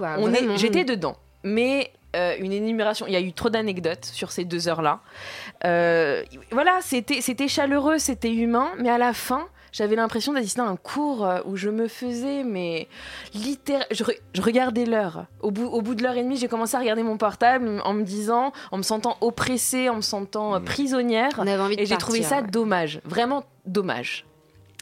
J'étais 0.57 0.83
dedans. 0.83 1.17
Mais 1.43 1.91
euh, 2.15 2.35
une 2.39 2.53
énumération, 2.53 3.05
il 3.07 3.13
y 3.13 3.17
a 3.17 3.21
eu 3.21 3.33
trop 3.33 3.49
d'anecdotes 3.49 4.05
sur 4.05 4.31
ces 4.31 4.45
deux 4.45 4.67
heures-là. 4.67 5.01
Euh, 5.65 6.23
voilà, 6.51 6.79
c'était 6.81 7.47
chaleureux, 7.47 7.97
c'était 7.97 8.33
humain, 8.33 8.71
mais 8.79 8.89
à 8.89 8.97
la 8.97 9.13
fin, 9.13 9.47
j'avais 9.75 9.97
l'impression 9.97 10.31
d'assister 10.31 10.61
à 10.61 10.63
un 10.63 10.77
cours 10.77 11.25
euh, 11.25 11.39
où 11.45 11.57
je 11.57 11.69
me 11.69 11.89
faisais, 11.89 12.43
mais 12.45 12.87
littéralement, 13.33 13.85
je, 13.91 14.05
re- 14.05 14.19
je 14.33 14.41
regardais 14.41 14.85
l'heure. 14.85 15.25
Au 15.41 15.51
bout, 15.51 15.65
au 15.65 15.81
bout 15.81 15.95
de 15.95 16.01
l'heure 16.01 16.15
et 16.15 16.23
demie, 16.23 16.37
j'ai 16.37 16.47
commencé 16.47 16.77
à 16.77 16.79
regarder 16.79 17.03
mon 17.03 17.17
portable 17.17 17.81
en 17.83 17.93
me 17.93 18.03
disant, 18.03 18.53
en 18.71 18.77
me 18.77 18.83
sentant 18.83 19.17
oppressée, 19.19 19.89
en 19.89 19.97
me 19.97 20.01
sentant 20.01 20.55
euh, 20.55 20.59
prisonnière. 20.61 21.31
On 21.37 21.45
avait 21.45 21.61
envie 21.61 21.75
de 21.75 21.81
et 21.81 21.85
j'ai 21.85 21.97
trouvé 21.97 22.23
ça 22.23 22.37
ouais. 22.37 22.47
dommage, 22.49 23.01
vraiment 23.03 23.43
dommage. 23.65 24.25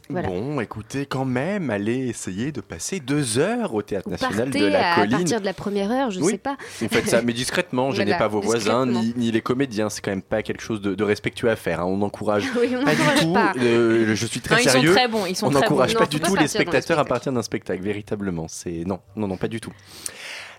Bon, 0.09 0.59
écoutez, 0.59 1.05
quand 1.05 1.23
même, 1.25 1.69
allez 1.69 2.07
essayer 2.09 2.51
de 2.51 2.61
passer 2.61 2.99
deux 2.99 3.39
heures 3.39 3.73
au 3.73 3.81
Théâtre 3.81 4.07
Ou 4.07 4.11
National 4.11 4.49
de 4.51 4.65
la 4.65 4.91
à 4.93 4.95
Colline. 4.99 5.17
partir 5.17 5.39
de 5.39 5.45
la 5.45 5.53
première 5.53 5.91
heure, 5.91 6.11
je 6.11 6.19
Oui. 6.19 6.33
sais 6.33 6.37
pas. 6.37 6.57
Vous 6.81 6.89
faites 6.89 7.07
ça, 7.07 7.21
mais 7.21 7.31
discrètement. 7.33 7.91
Gênez 7.91 8.11
Voilà, 8.11 8.17
pas 8.19 8.27
vos 8.27 8.41
voisins 8.41 8.85
ni, 8.85 9.13
ni 9.15 9.31
les 9.31 9.41
comédiens. 9.41 9.89
C'est 9.89 10.01
quand 10.01 10.11
même 10.11 10.21
pas 10.21 10.43
quelque 10.43 10.61
chose 10.61 10.81
de, 10.81 10.93
de 10.93 11.03
respectueux 11.03 11.49
à 11.49 11.55
faire. 11.55 11.79
hein. 11.79 11.85
On 11.87 12.01
encourage 12.01 12.43
Oui, 12.59 12.75
on 12.77 12.83
pas 12.83 12.93
du 12.95 13.01
n'encourage 13.01 13.19
tout. 13.21 13.33
pas. 13.33 13.53
euh, 13.59 14.13
je 14.13 14.25
suis 14.25 14.41
très 14.41 14.55
Non, 14.55 14.61
ils 14.61 14.65
sont 14.65 14.69
sérieux. 14.71 14.91
très 14.91 15.07
bons, 15.07 15.25
ils 15.25 15.35
sont 15.35 15.47
on 15.47 15.51
n'encourage 15.51 15.93
pas 15.93 16.01
Non, 16.01 16.05
du 16.09 16.19
tout 16.19 16.33
pas 16.35 16.41
les 16.41 16.47
spectateurs 16.47 16.99
à 16.99 17.05
partir 17.05 17.31
d'un 17.31 17.41
spectacle. 17.41 17.81
Véritablement, 17.81 18.47
c'est 18.49 18.83
non, 18.85 18.99
non, 19.15 19.27
non, 19.27 19.37
pas 19.37 19.47
du 19.47 19.61
tout. 19.61 19.71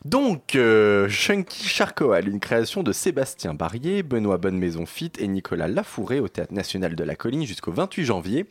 Donc, 0.04 0.54
euh, 0.54 1.08
Chunky 1.08 1.66
Charcoal, 1.66 2.28
une 2.28 2.38
création 2.38 2.82
de 2.82 2.92
Sébastien 2.92 3.54
Barrier, 3.54 4.02
Benoît 4.02 4.36
Bonnemaison 4.36 4.84
Fit 4.84 5.12
et 5.18 5.26
Nicolas 5.26 5.66
Lafouré 5.66 6.20
au 6.20 6.28
Théâtre 6.28 6.52
National 6.52 6.94
de 6.94 7.04
la 7.04 7.16
Colline 7.16 7.46
jusqu'au 7.46 7.72
28 7.72 8.04
janvier. 8.04 8.44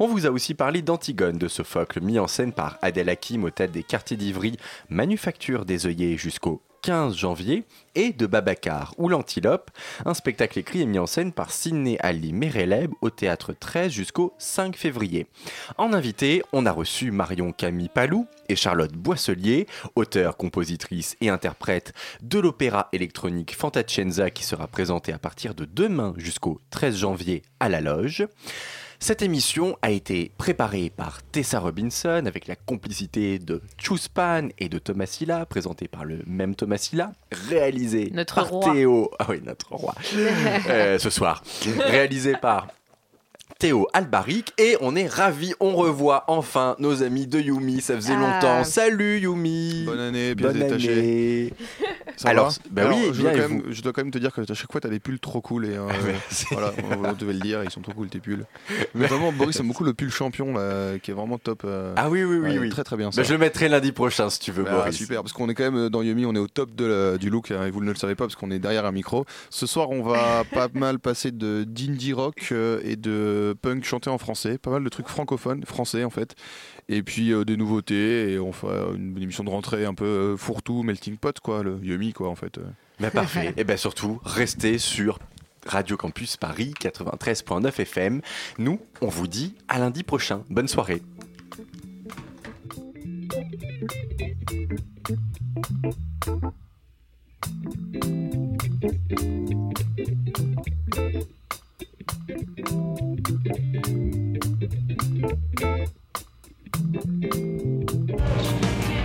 On 0.00 0.06
vous 0.06 0.26
a 0.26 0.30
aussi 0.30 0.52
parlé 0.52 0.82
d'Antigone 0.82 1.38
de 1.38 1.48
Sophocle, 1.48 2.02
mis 2.02 2.18
en 2.18 2.26
scène 2.26 2.52
par 2.52 2.78
Adèle 2.82 3.08
Hakim 3.08 3.44
au 3.44 3.50
Théâtre 3.50 3.72
des 3.72 3.84
Quartiers 3.84 4.18
d'Ivry, 4.18 4.58
Manufacture 4.90 5.64
des 5.64 5.86
œillets 5.86 6.18
jusqu'au 6.18 6.60
15 6.82 7.16
janvier, 7.16 7.64
et 7.94 8.12
de 8.12 8.26
Babacar 8.26 8.94
ou 8.96 9.08
l'Antilope, 9.08 9.70
un 10.04 10.14
spectacle 10.14 10.58
écrit 10.58 10.82
et 10.82 10.86
mis 10.86 11.00
en 11.00 11.06
scène 11.06 11.32
par 11.32 11.50
Sidney 11.50 11.96
Ali 12.00 12.32
Mereleb 12.32 12.92
au 13.00 13.10
théâtre 13.10 13.52
13 13.58 13.90
jusqu'au 13.90 14.34
5 14.38 14.76
février. 14.76 15.26
En 15.78 15.92
invité, 15.92 16.42
on 16.52 16.64
a 16.64 16.70
reçu 16.70 17.10
Marion 17.10 17.50
Camille 17.50 17.88
Palou 17.88 18.26
et 18.48 18.54
Charlotte 18.56 18.92
Boisselier, 18.92 19.66
auteure, 19.96 20.36
compositrice 20.36 21.16
et 21.20 21.28
interprète 21.28 21.92
de 22.22 22.38
l'opéra 22.38 22.88
électronique 22.92 23.56
Fantacenza 23.56 24.30
qui 24.30 24.44
sera 24.44 24.68
présenté 24.68 25.12
à 25.12 25.18
partir 25.18 25.54
de 25.54 25.64
demain 25.64 26.14
jusqu'au 26.16 26.60
13 26.70 26.96
janvier 26.96 27.42
à 27.58 27.68
la 27.68 27.80
loge. 27.80 28.26
Cette 29.00 29.22
émission 29.22 29.78
a 29.80 29.90
été 29.90 30.32
préparée 30.38 30.90
par 30.94 31.22
Tessa 31.22 31.60
Robinson 31.60 32.24
avec 32.26 32.48
la 32.48 32.56
complicité 32.56 33.38
de 33.38 33.62
Chuspan 33.78 34.48
et 34.58 34.68
de 34.68 34.78
Thomas 34.78 35.06
Silla, 35.06 35.46
présentée 35.46 35.86
par 35.86 36.04
le 36.04 36.20
même 36.26 36.56
Thomas 36.56 36.78
Silla, 36.78 37.12
réalisée 37.48 38.10
Notre 38.12 38.34
par 38.34 38.48
roi. 38.48 38.72
Théo, 38.72 39.10
ah 39.20 39.26
oui 39.28 39.40
notre 39.44 39.72
roi, 39.72 39.94
Euh, 40.68 40.98
ce 40.98 41.10
soir, 41.10 41.42
réalisée 41.78 42.34
par 42.42 42.66
Théo 43.58 43.88
Albaric 43.92 44.52
et 44.58 44.76
on 44.80 44.94
est 44.94 45.08
ravis, 45.08 45.52
on 45.58 45.74
revoit 45.74 46.22
enfin 46.28 46.76
nos 46.78 47.02
amis 47.02 47.26
de 47.26 47.40
Yumi, 47.40 47.80
ça 47.80 47.96
faisait 47.96 48.14
Ah. 48.16 48.20
longtemps. 48.20 48.62
Salut 48.64 49.18
Yumi 49.18 49.82
Bonne 49.84 49.98
année, 49.98 50.34
bien 50.36 50.48
Bonne 50.52 50.58
détaché. 50.60 50.92
année. 50.92 51.52
Alors, 52.24 52.52
bah 52.70 52.82
Alors, 52.82 52.98
oui, 52.98 53.04
je, 53.12 53.20
bien, 53.20 53.22
dois 53.22 53.32
quand 53.32 53.48
même, 53.48 53.62
vous 53.62 53.72
je 53.72 53.82
dois 53.82 53.92
quand 53.92 54.02
même 54.02 54.10
te 54.12 54.18
dire 54.18 54.32
que 54.32 54.40
à 54.42 54.54
chaque 54.54 54.70
fois 54.70 54.80
t'as 54.80 54.88
des 54.88 55.00
pulls 55.00 55.18
trop 55.18 55.40
cool 55.40 55.66
et 55.66 55.76
euh, 55.76 55.86
voilà, 56.52 56.72
on, 57.04 57.12
devait 57.14 57.32
le 57.32 57.40
dire, 57.40 57.64
ils 57.64 57.70
sont 57.70 57.80
trop 57.80 57.92
cool 57.92 58.08
tes 58.08 58.20
pulls. 58.20 58.44
Mais 58.94 59.06
vraiment, 59.06 59.32
Boris 59.32 59.58
aime 59.58 59.66
beaucoup 59.68 59.84
le 59.84 59.94
pull 59.94 60.10
champion 60.10 60.52
là, 60.54 60.98
qui 61.02 61.10
est 61.10 61.14
vraiment 61.14 61.38
top. 61.38 61.62
euh. 61.64 61.94
Ah 61.96 62.10
oui, 62.10 62.22
oui, 62.24 62.36
oui, 62.38 62.50
Ouais, 62.50 62.58
oui. 62.58 62.68
Très 62.68 62.84
très 62.84 62.96
bien. 62.96 63.10
Bah, 63.14 63.22
je 63.24 63.32
le 63.32 63.38
mettrai 63.38 63.68
lundi 63.68 63.90
prochain 63.92 64.30
si 64.30 64.38
tu 64.40 64.52
veux, 64.52 64.62
Bah, 64.64 64.72
Boris. 64.78 64.94
super, 64.96 65.22
parce 65.22 65.32
qu'on 65.32 65.48
est 65.48 65.54
quand 65.54 65.64
même 65.64 65.76
euh, 65.86 65.90
dans 65.90 66.02
Yumi, 66.02 66.26
on 66.26 66.34
est 66.34 66.38
au 66.40 66.48
top 66.48 66.74
de 66.76 66.84
la- 66.84 67.18
du 67.18 67.28
look, 67.30 67.50
hein, 67.50 67.66
et 67.66 67.70
vous 67.70 67.82
ne 67.82 67.90
le 67.90 67.96
savez 67.96 68.14
pas 68.14 68.24
parce 68.24 68.36
qu'on 68.36 68.50
est 68.52 68.58
derrière 68.60 68.84
un 68.84 68.92
micro. 68.92 69.24
Ce 69.50 69.66
soir, 69.66 69.90
on 69.90 70.02
va 70.02 70.44
pas 70.52 70.68
mal 70.74 70.98
passer 71.00 71.30
de 71.32 71.64
d'indie 71.64 72.12
rock 72.12 72.48
euh, 72.52 72.80
et 72.84 72.96
de 72.96 73.37
punk 73.60 73.84
chanté 73.84 74.10
en 74.10 74.18
français, 74.18 74.58
pas 74.58 74.70
mal 74.70 74.84
de 74.84 74.88
trucs 74.88 75.08
francophones, 75.08 75.64
français 75.64 76.04
en 76.04 76.10
fait, 76.10 76.34
et 76.88 77.02
puis 77.02 77.32
euh, 77.32 77.44
des 77.44 77.56
nouveautés, 77.56 78.32
et 78.32 78.38
on 78.38 78.52
fera 78.52 78.92
une, 78.94 79.16
une 79.16 79.22
émission 79.22 79.44
de 79.44 79.50
rentrée 79.50 79.84
un 79.84 79.94
peu 79.94 80.04
euh, 80.04 80.36
fourre-tout, 80.36 80.82
melting 80.82 81.16
pot, 81.16 81.38
quoi, 81.40 81.62
le 81.62 81.78
Yumi, 81.82 82.12
quoi, 82.12 82.28
en 82.28 82.34
fait. 82.34 82.58
euh. 82.58 82.62
Bah, 83.00 83.10
parfait. 83.10 83.54
et 83.56 83.64
bien 83.64 83.76
surtout, 83.76 84.20
restez 84.24 84.78
sur 84.78 85.18
Radio 85.66 85.96
Campus 85.96 86.36
Paris 86.36 86.74
93.9 86.80 87.80
FM. 87.80 88.20
Nous, 88.58 88.80
on 89.00 89.08
vous 89.08 89.26
dit 89.26 89.54
à 89.68 89.78
lundi 89.78 90.02
prochain. 90.02 90.42
Bonne 90.50 90.68
soirée. 90.68 91.02
Thank 101.00 101.22
you. 101.22 101.37
Thank 102.28 102.58
you. 108.92 108.97